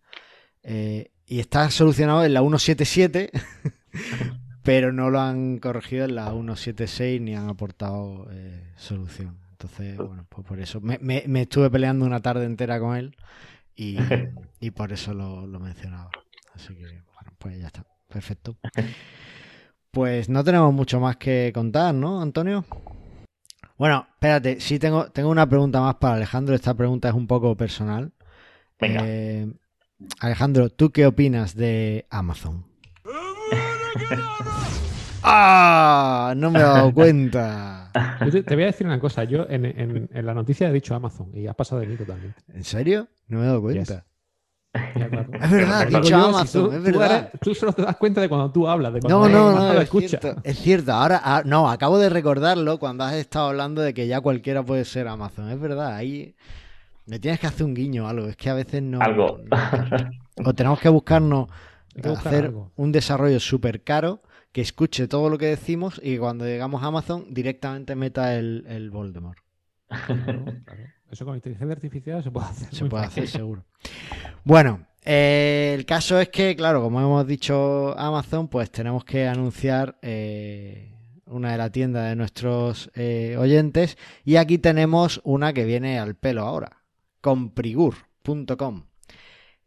Eh, 0.64 1.12
y 1.26 1.40
está 1.40 1.70
solucionado 1.72 2.24
en 2.24 2.34
la 2.34 2.42
177, 2.42 3.32
pero 4.64 4.94
no 4.94 5.10
lo 5.10 5.20
han 5.20 5.58
corregido 5.60 6.06
en 6.06 6.16
la 6.16 6.30
176 6.32 7.22
ni 7.22 7.36
han 7.36 7.50
aportado 7.50 8.28
eh, 8.32 8.74
solución. 8.76 9.40
Entonces, 9.52 9.98
bueno, 9.98 10.26
pues 10.30 10.46
por 10.46 10.60
eso 10.60 10.82
me, 10.82 10.98
me, 11.00 11.24
me, 11.28 11.44
estuve 11.44 11.70
peleando 11.70 12.06
una 12.06 12.20
tarde 12.20 12.46
entera 12.46 12.80
con 12.80 12.96
él 12.96 13.16
y, 13.76 13.98
y 14.60 14.72
por 14.72 14.92
eso 14.92 15.14
lo, 15.14 15.48
lo, 15.48 15.60
mencionaba. 15.60 16.10
Así 16.54 16.76
que, 16.76 16.84
bueno, 16.84 17.34
pues 17.38 17.60
ya 17.60 17.68
está. 17.68 17.86
Perfecto. 18.08 18.58
Pues 19.92 20.30
no 20.30 20.42
tenemos 20.42 20.74
mucho 20.74 21.02
más 21.02 21.18
que 21.18 21.52
contar, 21.54 21.94
¿no, 21.94 22.22
Antonio? 22.22 22.64
Bueno, 23.82 24.06
espérate, 24.14 24.60
sí 24.60 24.78
tengo, 24.78 25.08
tengo 25.08 25.32
una 25.32 25.50
pregunta 25.50 25.82
más 25.82 25.96
para 25.96 26.14
Alejandro. 26.14 26.54
Esta 26.54 26.76
pregunta 26.76 27.10
es 27.10 27.16
un 27.16 27.26
poco 27.26 27.58
personal. 27.58 28.12
Venga. 28.80 29.02
Eh, 29.04 29.52
Alejandro, 30.20 30.70
¿tú 30.70 30.92
qué 30.92 31.08
opinas 31.08 31.56
de 31.56 32.06
Amazon? 32.12 32.64
¡Ah! 35.24 36.36
No 36.38 36.52
me 36.52 36.60
he 36.60 36.62
dado 36.62 36.94
cuenta. 36.94 37.90
Te, 38.32 38.44
te, 38.44 38.54
voy 38.54 38.66
a 38.66 38.68
decir 38.68 38.86
una 38.86 39.00
cosa. 39.00 39.24
Yo 39.24 39.48
en, 39.50 39.66
en, 39.66 40.10
en, 40.14 40.26
la 40.28 40.36
noticia 40.36 40.70
he 40.70 40.74
dicho 40.74 40.94
Amazon 40.94 41.32
y 41.34 41.48
has 41.48 41.56
pasado 41.56 41.82
de 41.82 41.88
mí 41.88 41.96
totalmente. 41.96 42.40
¿En 42.54 42.64
serio? 42.64 43.08
No 43.30 43.40
me 43.40 43.46
he 43.46 43.48
dado 43.48 43.64
cuenta. 43.64 43.96
Yes. 43.96 44.11
Es 44.74 45.52
verdad, 45.52 45.84
he 45.84 45.86
dicho 45.88 46.02
yo, 46.04 46.18
Amazon, 46.28 46.48
si 46.48 46.54
tú, 46.54 46.72
es 46.88 46.94
tú 46.94 47.00
verdad. 47.00 47.18
eres- 47.34 47.40
Tú, 47.42 47.54
solo 47.56 47.74
te 47.74 47.82
das 47.82 47.98
cuenta 47.98 48.22
de 48.22 48.30
cuando 48.30 48.52
tú 48.52 48.68
hablas, 48.68 48.94
de 48.94 49.00
No, 49.02 49.20
cuando 49.20 49.38
no, 49.38 49.52
no, 49.68 49.74
lo 49.74 49.82
es 49.82 49.90
cierto, 49.90 50.36
es 50.44 50.58
cierto. 50.60 50.94
Ahora, 50.94 51.20
ah, 51.24 51.42
no, 51.46 51.70
acabo 51.70 51.98
de 52.00 52.10
recordarlo 52.10 52.80
cuando 52.80 53.04
has 53.04 53.16
estado 53.16 53.50
hablando 53.50 53.82
de 53.82 53.94
que 53.94 54.08
ya 54.08 54.22
cualquiera 54.22 54.64
puede 54.64 54.86
ser 54.86 55.08
Amazon. 55.08 55.50
Es 55.50 55.60
verdad, 55.60 55.94
ahí 55.96 56.36
me 57.06 57.20
tienes 57.20 57.40
que 57.40 57.48
hacer 57.48 57.66
un 57.66 57.74
guiño 57.74 58.06
o 58.06 58.08
algo. 58.08 58.28
Es 58.28 58.38
que 58.38 58.50
a 58.50 58.54
veces 58.54 58.82
no. 58.82 59.02
Algo. 59.02 59.40
no- 60.38 60.50
o 60.50 60.54
tenemos 60.54 60.80
que 60.80 60.90
buscarnos 60.90 61.50
Hay 61.96 62.02
que 62.04 62.10
buscar 62.10 62.28
hacer 62.34 62.46
algo. 62.46 62.72
un 62.78 62.92
desarrollo 62.94 63.40
súper 63.42 63.84
caro 63.84 64.22
que 64.54 64.62
escuche 64.62 65.08
todo 65.10 65.30
lo 65.30 65.38
que 65.38 65.48
decimos 65.48 66.00
y 66.02 66.14
que 66.14 66.20
cuando 66.20 66.46
llegamos 66.46 66.82
a 66.84 66.88
Amazon 66.88 67.26
directamente 67.34 67.96
meta 67.96 68.36
el, 68.36 68.66
el 68.68 68.90
Voldemort. 68.90 69.38
Claro, 69.88 70.46
claro. 70.66 70.84
Eso 71.10 71.26
con 71.26 71.36
inteligencia 71.36 71.74
artificial 71.74 72.24
se 72.24 72.32
puede 72.32 72.48
hacer. 72.48 72.74
Se 72.74 72.86
puede 72.86 73.04
fácil. 73.04 73.24
hacer 73.24 73.40
seguro. 73.40 73.66
Bueno, 74.44 74.88
eh, 75.04 75.74
el 75.78 75.86
caso 75.86 76.20
es 76.20 76.30
que, 76.30 76.56
claro, 76.56 76.82
como 76.82 77.00
hemos 77.00 77.28
dicho 77.28 77.98
Amazon, 77.98 78.48
pues 78.48 78.72
tenemos 78.72 79.06
que 79.06 79.28
anunciar 79.28 79.98
eh, 80.02 80.96
una 81.28 81.52
de 81.52 81.58
la 81.58 81.72
tienda 81.72 82.06
de 82.06 82.16
nuestros 82.16 82.90
eh, 82.96 83.36
oyentes. 83.38 83.98
Y 84.26 84.38
aquí 84.38 84.58
tenemos 84.58 85.22
una 85.24 85.54
que 85.54 85.66
viene 85.66 86.00
al 86.00 86.16
pelo 86.16 86.42
ahora, 86.42 86.84
comprigur.com. 87.22 88.86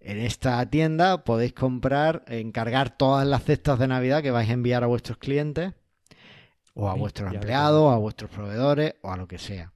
En 0.01 0.19
esta 0.19 0.69
tienda 0.69 1.25
podéis 1.25 1.53
comprar, 1.53 2.25
encargar 2.27 2.97
todas 2.97 3.27
las 3.27 3.45
cestas 3.45 3.79
de 3.79 3.89
Navidad 3.89 4.23
que 4.23 4.33
vais 4.33 4.51
a 4.51 4.53
enviar 4.53 4.83
a 4.83 4.89
vuestros 4.89 5.19
clientes, 5.19 5.73
o 6.75 6.91
a 6.91 6.95
vuestros 6.95 7.33
empleados, 7.33 7.81
o 7.81 7.91
a 7.91 7.97
vuestros 7.97 8.31
proveedores, 8.31 8.97
o 9.03 9.13
a 9.13 9.17
lo 9.17 9.29
que 9.29 9.39
sea. 9.39 9.74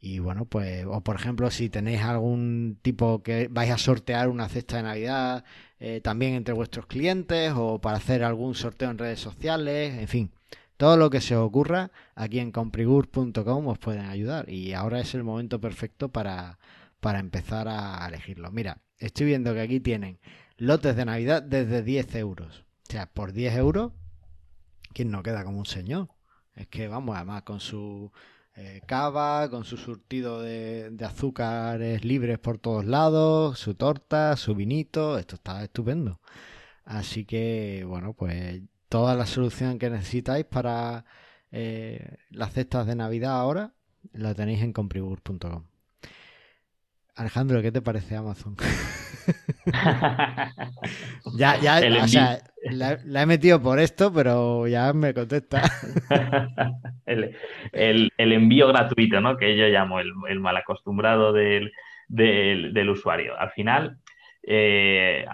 Y 0.00 0.20
bueno, 0.20 0.44
pues, 0.44 0.86
o 0.86 1.00
por 1.02 1.16
ejemplo, 1.16 1.50
si 1.50 1.70
tenéis 1.70 2.02
algún 2.02 2.78
tipo 2.82 3.22
que 3.22 3.48
vais 3.48 3.70
a 3.70 3.78
sortear 3.78 4.28
una 4.28 4.48
cesta 4.48 4.76
de 4.76 4.84
Navidad 4.84 5.44
eh, 5.80 6.00
también 6.02 6.34
entre 6.34 6.54
vuestros 6.54 6.86
clientes, 6.86 7.52
o 7.56 7.80
para 7.80 7.96
hacer 7.96 8.22
algún 8.22 8.54
sorteo 8.54 8.90
en 8.90 8.98
redes 8.98 9.20
sociales, 9.20 9.98
en 9.98 10.08
fin, 10.08 10.30
todo 10.76 10.96
lo 10.96 11.10
que 11.10 11.20
se 11.20 11.36
os 11.36 11.44
ocurra, 11.44 11.90
aquí 12.14 12.38
en 12.38 12.52
comprigur.com 12.52 13.66
os 13.66 13.78
pueden 13.78 14.06
ayudar. 14.06 14.48
Y 14.48 14.72
ahora 14.74 15.00
es 15.00 15.14
el 15.14 15.24
momento 15.24 15.60
perfecto 15.60 16.10
para, 16.10 16.58
para 17.00 17.18
empezar 17.18 17.66
a 17.68 18.06
elegirlo. 18.06 18.52
Mira, 18.52 18.78
estoy 18.98 19.26
viendo 19.26 19.52
que 19.54 19.60
aquí 19.60 19.80
tienen 19.80 20.20
lotes 20.56 20.94
de 20.96 21.04
Navidad 21.04 21.42
desde 21.42 21.82
10 21.82 22.14
euros. 22.16 22.64
O 22.88 22.92
sea, 22.92 23.06
por 23.06 23.32
10 23.32 23.56
euros, 23.56 23.92
¿quién 24.94 25.10
no 25.10 25.22
queda 25.22 25.44
como 25.44 25.58
un 25.58 25.66
señor? 25.66 26.08
Es 26.54 26.68
que 26.68 26.88
vamos, 26.88 27.16
además 27.16 27.42
con 27.42 27.60
su 27.60 28.12
eh, 28.60 28.82
cava, 28.86 29.48
con 29.50 29.64
su 29.64 29.76
surtido 29.76 30.42
de, 30.42 30.92
azúcares 31.06 32.04
libres 32.04 32.40
por 32.40 32.58
todos 32.58 32.84
lados, 32.84 33.56
su 33.56 33.74
torta, 33.74 34.36
su 34.36 34.56
vinito, 34.56 35.16
esto 35.16 35.36
está 35.36 35.62
estupendo. 35.62 36.20
Así 36.84 37.24
que, 37.24 37.84
bueno, 37.86 38.14
pues 38.14 38.62
toda 38.88 39.14
la 39.14 39.26
solución 39.26 39.78
que 39.78 39.90
necesitáis 39.90 40.44
para 40.44 41.04
eh, 41.52 42.16
las 42.30 42.52
cestas 42.52 42.86
de 42.88 42.96
Navidad 42.96 43.38
ahora 43.38 43.74
la 44.12 44.34
tenéis 44.34 44.62
en 44.62 44.72
comprigur.com. 44.72 45.64
Alejandro, 47.14 47.62
¿qué 47.62 47.70
te 47.70 47.82
parece 47.82 48.16
Amazon? 48.16 48.56
ya, 51.36 51.56
ya, 51.60 51.78
El 51.80 51.96
o 51.98 52.08
sea, 52.08 52.38
la, 52.70 52.98
la 53.04 53.22
he 53.22 53.26
metido 53.26 53.60
por 53.60 53.78
esto, 53.78 54.12
pero 54.12 54.66
ya 54.66 54.92
me 54.92 55.14
contesta. 55.14 55.62
el, 57.06 57.34
el- 57.72 58.12
el 58.16 58.32
envío 58.32 58.68
gratuito, 58.68 59.20
¿no? 59.20 59.36
Que 59.36 59.56
yo 59.56 59.66
llamo 59.68 60.00
el, 60.00 60.12
el 60.28 60.40
mal 60.40 60.56
acostumbrado 60.56 61.32
del, 61.32 61.72
del- 62.08 62.72
del 62.72 62.90
usuario. 62.90 63.38
Al 63.38 63.50
final, 63.52 63.98
eh, 64.50 65.26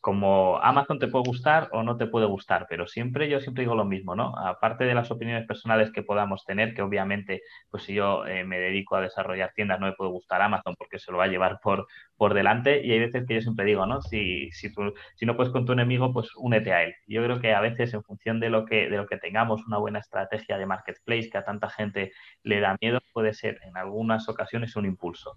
como 0.00 0.58
Amazon 0.60 0.98
te 0.98 1.06
puede 1.06 1.24
gustar 1.26 1.68
o 1.70 1.84
no 1.84 1.96
te 1.96 2.08
puede 2.08 2.26
gustar, 2.26 2.66
pero 2.68 2.88
siempre 2.88 3.28
yo 3.28 3.38
siempre 3.38 3.62
digo 3.62 3.76
lo 3.76 3.84
mismo, 3.84 4.16
¿no? 4.16 4.36
Aparte 4.36 4.82
de 4.84 4.94
las 4.94 5.12
opiniones 5.12 5.46
personales 5.46 5.92
que 5.92 6.02
podamos 6.02 6.44
tener, 6.44 6.74
que 6.74 6.82
obviamente, 6.82 7.42
pues 7.70 7.84
si 7.84 7.94
yo 7.94 8.26
eh, 8.26 8.42
me 8.42 8.58
dedico 8.58 8.96
a 8.96 9.00
desarrollar 9.00 9.52
tiendas, 9.54 9.78
no 9.78 9.86
me 9.86 9.92
puede 9.92 10.10
gustar 10.10 10.42
Amazon 10.42 10.74
porque 10.76 10.98
se 10.98 11.12
lo 11.12 11.18
va 11.18 11.24
a 11.24 11.28
llevar 11.28 11.60
por, 11.62 11.86
por 12.16 12.34
delante. 12.34 12.84
Y 12.84 12.90
hay 12.90 12.98
veces 12.98 13.26
que 13.28 13.34
yo 13.34 13.40
siempre 13.42 13.64
digo, 13.64 13.86
¿no? 13.86 14.02
Si, 14.02 14.50
si, 14.50 14.72
si 15.14 15.26
no 15.26 15.36
puedes 15.36 15.52
con 15.52 15.64
tu 15.64 15.72
enemigo, 15.72 16.12
pues 16.12 16.30
únete 16.36 16.72
a 16.72 16.82
él. 16.82 16.94
Yo 17.06 17.22
creo 17.22 17.40
que 17.40 17.54
a 17.54 17.60
veces, 17.60 17.94
en 17.94 18.02
función 18.02 18.40
de 18.40 18.50
lo 18.50 18.64
que, 18.66 18.90
de 18.90 18.96
lo 18.96 19.06
que 19.06 19.18
tengamos, 19.18 19.64
una 19.68 19.78
buena 19.78 20.00
estrategia 20.00 20.58
de 20.58 20.66
marketplace 20.66 21.30
que 21.30 21.38
a 21.38 21.44
tanta 21.44 21.70
gente 21.70 22.10
le 22.42 22.58
da 22.58 22.76
miedo, 22.80 22.98
puede 23.12 23.34
ser 23.34 23.60
en 23.62 23.76
algunas 23.76 24.28
ocasiones 24.28 24.74
un 24.74 24.86
impulso. 24.86 25.36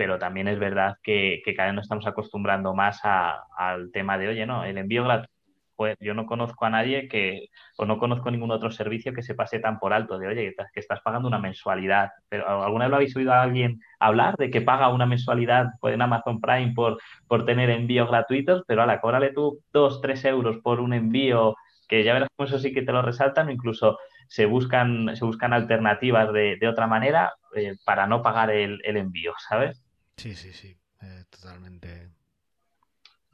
Pero 0.00 0.18
también 0.18 0.48
es 0.48 0.58
verdad 0.58 0.94
que, 1.02 1.42
cada 1.54 1.66
vez 1.68 1.74
nos 1.76 1.82
estamos 1.84 2.06
acostumbrando 2.06 2.74
más 2.74 3.00
a- 3.04 3.38
al 3.54 3.92
tema 3.92 4.16
de, 4.16 4.28
oye, 4.28 4.46
no, 4.46 4.64
el 4.64 4.78
envío 4.78 5.04
gratuito. 5.04 5.30
Pues 5.76 5.96
yo 6.00 6.14
no 6.14 6.24
conozco 6.26 6.64
a 6.64 6.70
nadie 6.70 7.06
que, 7.08 7.48
o 7.76 7.84
no 7.84 7.98
conozco 7.98 8.30
ningún 8.30 8.50
otro 8.50 8.70
servicio 8.70 9.12
que 9.12 9.22
se 9.22 9.34
pase 9.34 9.58
tan 9.60 9.78
por 9.78 9.92
alto 9.92 10.18
de, 10.18 10.26
oye, 10.28 10.54
que 10.72 10.80
estás- 10.80 11.00
pagando 11.02 11.28
una 11.28 11.38
mensualidad. 11.38 12.10
Pero 12.30 12.48
¿alguna 12.64 12.86
vez 12.86 12.90
lo 12.90 12.96
habéis 12.96 13.16
oído 13.16 13.32
a 13.34 13.42
alguien 13.42 13.78
hablar 13.98 14.36
de 14.38 14.50
que 14.50 14.62
paga 14.62 14.88
una 14.88 15.04
mensualidad 15.06 15.66
pues, 15.80 15.92
en 15.94 16.00
Amazon 16.02 16.40
Prime 16.40 16.72
por, 16.74 16.98
por 17.28 17.44
tener 17.44 17.68
envíos 17.70 18.08
gratuitos? 18.08 18.62
Pero 18.66 18.82
ala, 18.82 19.00
cóbrale 19.02 19.32
tú 19.34 19.60
dos, 19.72 20.00
tres 20.00 20.24
euros 20.24 20.58
por 20.62 20.80
un 20.80 20.94
envío, 20.94 21.56
que 21.88 22.04
ya 22.04 22.14
verás 22.14 22.28
cómo 22.36 22.46
eso 22.48 22.58
sí 22.58 22.72
que 22.72 22.82
te 22.82 22.92
lo 22.92 23.02
resaltan, 23.02 23.48
o 23.48 23.50
incluso 23.50 23.98
se 24.28 24.46
buscan, 24.46 25.14
se 25.16 25.24
buscan 25.26 25.52
alternativas 25.52 26.32
de, 26.32 26.58
otra 26.68 26.86
manera 26.86 27.34
eh, 27.54 27.74
para 27.84 28.06
no 28.06 28.22
pagar 28.22 28.50
el 28.50 28.80
envío, 28.96 29.34
¿sabes? 29.48 29.82
Sí, 30.20 30.34
sí, 30.34 30.52
sí, 30.52 30.76
eh, 31.00 31.24
totalmente. 31.30 32.10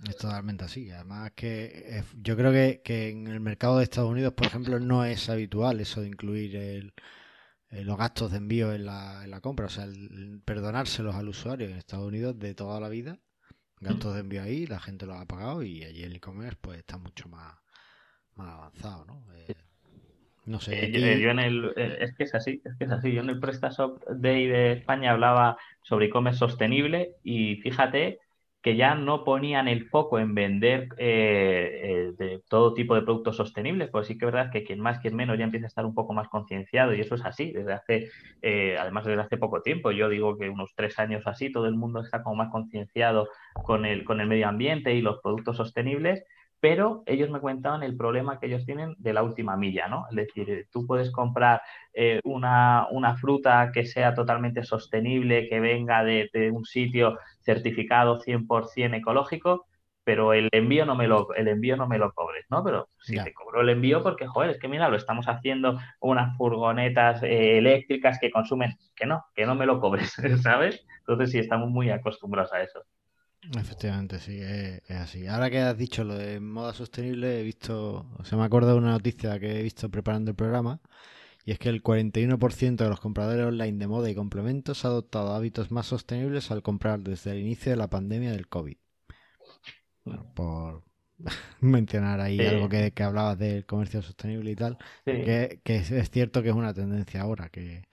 Es 0.05 0.17
totalmente 0.17 0.67
así. 0.67 0.89
Además 0.93 1.33
que 1.35 2.05
yo 2.15 2.37
creo 2.37 2.53
que, 2.53 2.81
que, 2.85 3.09
en 3.09 3.27
el 3.27 3.41
mercado 3.41 3.79
de 3.79 3.83
Estados 3.85 4.09
Unidos, 4.09 4.35
por 4.35 4.47
ejemplo, 4.47 4.79
no 4.79 5.05
es 5.05 5.29
habitual 5.29 5.81
eso 5.81 6.01
de 6.01 6.07
incluir 6.07 6.55
el, 6.55 6.95
los 7.71 7.99
gastos 7.99 8.31
de 8.31 8.37
envío 8.37 8.73
en 8.73 8.87
la, 8.87 9.25
en 9.25 9.33
la 9.33 9.41
compra. 9.41 9.67
O 9.67 9.69
sea, 9.69 9.83
el, 9.83 10.41
perdonárselos 10.45 11.17
al 11.17 11.29
usuario 11.29 11.69
en 11.69 11.77
Estados 11.77 12.07
Unidos 12.07 12.39
de 12.39 12.55
toda 12.55 12.79
la 12.79 12.89
vida. 12.89 13.19
Gastos 13.81 14.15
de 14.15 14.21
envío 14.21 14.43
ahí, 14.45 14.67
la 14.67 14.79
gente 14.79 15.07
los 15.07 15.17
ha 15.17 15.27
pagado 15.27 15.65
y 15.65 15.83
allí 15.83 16.05
el 16.05 16.15
e-commerce 16.15 16.59
pues 16.61 16.79
está 16.79 16.99
mucho 16.99 17.29
más, 17.29 17.53
más 18.37 18.55
avanzado, 18.55 19.05
¿no? 19.07 19.27
Eh, 19.35 19.57
no 20.47 20.61
sé. 20.61 20.85
Eh, 20.85 21.21
yo, 21.21 21.31
en 21.31 21.39
el, 21.41 21.73
eh, 21.77 21.99
es 22.01 22.15
que 22.17 22.25
es 22.25 22.35
así, 22.35 22.63
es 22.65 22.77
que 22.77 22.85
es 22.85 22.91
así. 22.91 23.13
Yo 23.13 23.21
en 23.21 23.31
el 23.31 23.41
PrestaShop 23.41 24.03
Day 24.09 24.47
de 24.47 24.73
España 24.73 25.11
hablaba 25.13 25.59
sobre 25.83 26.07
e-commerce 26.07 26.39
sostenible 26.39 27.13
y 27.23 27.57
fíjate 27.57 28.21
que 28.63 28.77
ya 28.77 28.97
no 28.97 29.23
ponían 29.23 29.69
el 29.69 29.89
foco 29.89 30.19
en 30.19 30.35
vender 30.35 30.89
eh, 30.99 32.13
de 32.19 32.43
todo 32.49 32.75
tipo 32.75 32.97
de 32.97 33.03
productos 33.03 33.37
sostenibles, 33.37 33.91
pues 33.91 34.09
sí 34.09 34.19
que 34.19 34.27
es 34.27 34.33
verdad 34.33 34.51
que 34.51 34.65
quien 34.65 34.81
más, 34.81 34.99
quien 34.99 35.15
menos 35.15 35.39
ya 35.39 35.45
empieza 35.45 35.67
a 35.67 35.69
estar 35.69 35.87
un 35.87 35.95
poco 35.95 36.13
más 36.13 36.29
concienciado 36.29 36.93
y 36.93 37.01
eso 37.01 37.15
es 37.15 37.25
así 37.25 37.53
desde 37.53 37.73
hace, 37.73 38.11
además 38.77 39.05
desde 39.05 39.21
hace 39.21 39.37
poco 39.37 39.63
tiempo, 39.63 39.93
yo 39.93 40.09
digo 40.09 40.37
que 40.37 40.49
unos 40.49 40.75
tres 40.75 40.99
años 40.99 41.29
así, 41.29 41.53
todo 41.53 41.67
el 41.67 41.77
mundo 41.77 42.01
está 42.01 42.25
como 42.25 42.35
más 42.35 42.51
concienciado 42.51 43.29
con 43.55 43.87
el, 43.87 44.03
con 44.03 44.21
el 44.21 44.27
medio 44.27 44.49
ambiente 44.49 44.95
y 44.95 45.01
los 45.01 45.21
productos 45.21 45.59
sostenibles 45.59 46.25
pero 46.69 47.05
ellos 47.07 47.31
me 47.31 47.39
cuentaban 47.39 47.85
el 47.85 47.97
problema 47.97 48.41
que 48.41 48.47
ellos 48.47 48.67
tienen 48.67 48.97
de 48.99 49.13
la 49.13 49.23
última 49.23 49.57
milla, 49.57 49.87
¿no? 49.87 50.07
Es 50.11 50.17
decir, 50.17 50.67
tú 50.73 50.85
puedes 50.85 51.13
comprar 51.13 51.63
eh, 51.95 52.19
una, 52.25 52.89
fruta 53.21 53.71
que 53.73 53.85
sea 53.87 54.15
totalmente 54.15 54.65
sostenible, 54.65 55.49
que 55.49 55.61
venga 55.61 56.03
de, 56.03 56.29
un 56.53 56.65
sitio 56.65 57.21
certificado 57.43 58.19
100% 58.19 58.97
ecológico, 58.97 59.69
pero 60.03 60.33
el 60.33 60.49
envío 60.51 60.85
no 60.85 60.97
me 60.97 61.07
lo, 61.07 61.33
el 61.35 61.47
envío 61.47 61.77
no 61.77 61.87
me 61.87 61.99
lo 61.99 62.13
cobres, 62.13 62.47
¿no? 62.51 62.65
Pero 62.65 62.89
si 62.99 63.15
te 63.15 63.33
cobro 63.33 63.61
el 63.61 63.69
envío 63.69 64.03
porque, 64.03 64.27
joder, 64.27 64.51
es 64.51 64.59
que 64.59 64.67
mira, 64.67 64.89
lo 64.89 64.97
estamos 64.97 65.27
haciendo 65.29 65.79
unas 66.01 66.37
furgonetas 66.37 67.23
eh, 67.23 67.59
eléctricas 67.59 68.19
que 68.21 68.33
consumen, 68.33 68.77
que 68.97 69.07
no, 69.07 69.25
que 69.37 69.47
no 69.47 69.55
me 69.55 69.67
lo 69.67 69.79
cobres, 69.79 70.17
¿sabes? 70.43 70.85
Entonces 70.99 71.31
sí, 71.31 71.39
estamos 71.39 71.71
muy 71.71 71.91
acostumbrados 71.91 72.53
a 72.53 72.61
eso. 72.61 72.83
Efectivamente, 73.55 74.19
sí, 74.19 74.41
es, 74.41 74.91
así. 74.91 75.27
Ahora 75.27 75.51
que 75.51 75.61
has 75.61 75.77
dicho 75.77 76.05
lo 76.05 76.17
de 76.17 76.41
moda 76.41 76.75
sostenible, 76.75 77.41
he 77.41 77.43
visto, 77.43 78.07
o 78.19 78.25
sea, 78.25 78.39
me 78.39 78.45
acuerdo 78.45 78.73
de 78.73 78.79
una 78.79 78.91
noticia 78.91 79.39
que 79.39 79.61
he 79.61 79.63
visto 79.63 79.91
preparando 79.91 80.31
el 80.31 80.37
programa, 80.37 80.81
y 81.45 81.53
es 81.53 81.59
que 81.59 81.69
el 81.69 81.83
41% 81.83 82.77
de 82.77 82.89
los 82.89 83.01
compradores 83.01 83.47
online 83.47 83.79
de 83.79 83.87
moda 83.87 84.11
y 84.11 84.15
complementos 84.17 84.85
ha 84.85 84.89
adoptado 84.89 85.33
hábitos 85.33 85.71
más 85.71 85.87
sostenibles 85.87 86.51
al 86.51 86.63
comprar 86.63 87.01
desde 87.01 87.31
el 87.33 87.39
inicio 87.39 87.71
de 87.71 87.77
la 87.77 87.89
pandemia 87.89 88.33
del 88.33 88.49
COVID. 88.49 88.77
Bueno, 90.05 90.33
por 90.35 90.83
mencionar 91.61 92.21
ahí 92.21 92.45
algo 92.45 92.69
que, 92.69 92.93
que, 92.93 93.03
hablabas 93.05 93.39
del 93.39 93.65
comercio 93.65 94.03
sostenible 94.03 94.51
y 94.51 94.57
tal, 94.57 94.77
que, 95.05 95.61
es, 95.65 96.11
cierto 96.11 96.43
que 96.43 96.49
es 96.49 96.55
una 96.55 96.75
tendencia 96.75 97.23
ahora, 97.23 97.49
que, 97.49 97.85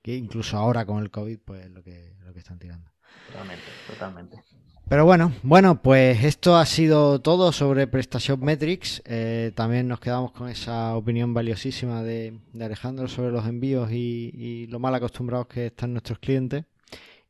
que 0.00 0.16
incluso 0.16 0.56
ahora 0.56 0.86
con 0.86 1.02
el 1.02 1.10
COVID, 1.10 1.40
pues 1.44 1.70
lo 1.70 1.82
que, 1.82 2.16
lo 2.24 2.32
que 2.32 2.38
están 2.38 2.58
tirando. 2.58 2.90
Totalmente, 3.26 3.64
totalmente. 3.86 4.63
Pero 4.88 5.06
bueno, 5.06 5.32
bueno, 5.42 5.80
pues 5.82 6.22
esto 6.24 6.56
ha 6.56 6.66
sido 6.66 7.20
todo 7.20 7.52
sobre 7.52 7.86
PrestaShop 7.86 8.40
Metrics. 8.42 9.02
Eh, 9.06 9.50
también 9.54 9.88
nos 9.88 9.98
quedamos 9.98 10.32
con 10.32 10.48
esa 10.50 10.94
opinión 10.94 11.32
valiosísima 11.32 12.02
de, 12.02 12.38
Alejandro 12.60 13.08
sobre 13.08 13.32
los 13.32 13.46
envíos 13.46 13.90
y, 13.92 14.66
lo 14.68 14.78
mal 14.78 14.94
acostumbrados 14.94 15.46
que 15.46 15.66
están 15.66 15.92
nuestros 15.92 16.18
clientes. 16.18 16.66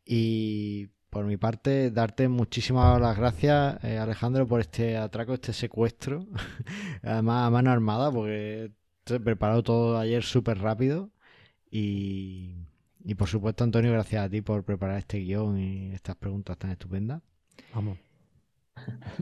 Y 0.05 0.89
por 1.11 1.27
mi 1.27 1.37
parte, 1.37 1.91
darte 1.93 2.29
muchísimas 2.29 3.01
las 3.01 3.17
gracias, 3.17 3.83
eh, 3.85 3.99
Alejandro, 3.99 4.49
por 4.49 4.61
este 4.61 4.97
atraco, 4.97 5.35
este 5.35 5.53
secuestro. 5.53 6.27
Además, 7.03 7.47
a 7.47 7.51
mano 7.51 7.71
armada, 7.71 8.11
porque 8.11 8.73
he 9.07 9.21
preparado 9.21 9.63
todo 9.63 9.99
ayer 9.99 10.25
súper 10.25 10.59
rápido. 10.59 11.11
Y, 11.71 12.57
y 13.05 13.15
por 13.15 13.29
supuesto, 13.29 13.65
Antonio, 13.65 13.93
gracias 13.93 14.25
a 14.25 14.31
ti 14.31 14.41
por 14.43 14.65
preparar 14.65 14.99
este 14.99 15.19
guion 15.21 15.59
y 15.59 15.93
estas 15.95 16.17
preguntas 16.17 16.59
tan 16.59 16.71
estupendas. 16.73 17.23
Vamos. 17.75 17.99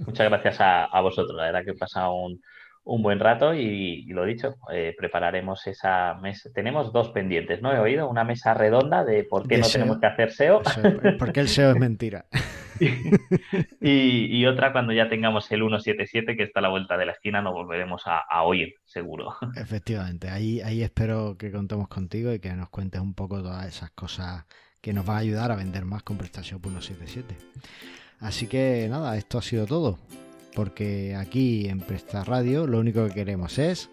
Muchas 0.06 0.28
gracias 0.28 0.56
a, 0.60 1.00
vosotros. 1.00 1.36
La 1.36 1.44
verdad 1.44 1.64
que 1.64 1.70
he 1.72 1.76
pasado 1.76 2.14
un, 2.14 3.02
buen 3.02 3.20
rato 3.20 3.54
y, 3.54 4.04
lo 4.06 4.24
dicho, 4.24 4.56
eh, 4.72 4.94
prepararemos 4.96 5.66
esa 5.66 6.14
mesa. 6.14 6.50
Tenemos 6.54 6.92
dos 6.92 7.10
pendientes, 7.10 7.62
¿no? 7.62 7.72
He 7.72 7.78
oído 7.78 8.08
una 8.08 8.24
mesa 8.24 8.54
redonda 8.54 9.04
de 9.04 9.24
por 9.24 9.46
qué 9.46 9.58
no 9.58 9.66
tenemos 9.66 9.98
que 9.98 10.06
hacer 10.06 10.32
SEO. 10.32 10.62
porque 11.18 11.40
el 11.40 11.48
SEO 11.48 11.70
es 11.70 11.76
mentira. 11.76 12.26
y, 13.80 14.44
otra 14.46 14.72
cuando 14.72 14.92
ya 14.92 15.08
tengamos 15.08 15.50
el 15.52 15.60
177 15.60 16.36
que 16.36 16.42
está 16.44 16.60
a 16.60 16.62
la 16.62 16.68
vuelta 16.68 16.96
de 16.96 17.06
la 17.06 17.12
esquina, 17.12 17.40
nos 17.42 17.52
volveremos 17.52 18.02
a, 18.06 18.42
oír, 18.42 18.74
seguro. 18.84 19.36
Efectivamente, 19.56 20.28
ahí, 20.28 20.60
ahí 20.60 20.82
espero 20.82 21.36
que 21.38 21.52
contemos 21.52 21.88
contigo 21.88 22.32
y 22.32 22.40
que 22.40 22.52
nos 22.54 22.70
cuentes 22.70 23.00
un 23.00 23.14
poco 23.14 23.42
todas 23.42 23.66
esas 23.66 23.90
cosas 23.92 24.44
que 24.80 24.92
nos 24.92 25.06
van 25.06 25.16
a 25.16 25.20
ayudar 25.20 25.52
a 25.52 25.56
vender 25.56 25.84
más 25.84 26.02
con 26.02 26.18
PrestaShop 26.18 26.62
177. 26.62 27.36
Así 28.22 28.46
que 28.46 28.86
nada, 28.88 29.16
esto 29.16 29.38
ha 29.38 29.42
sido 29.42 29.66
todo. 29.66 29.98
Porque 30.54 31.16
aquí 31.16 31.66
en 31.68 31.80
Presta 31.80 32.24
Radio 32.24 32.66
lo 32.66 32.78
único 32.78 33.06
que 33.06 33.14
queremos 33.14 33.58
es 33.58 33.90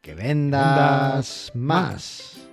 que 0.00 0.14
vendas, 0.14 1.52
más. 1.54 2.49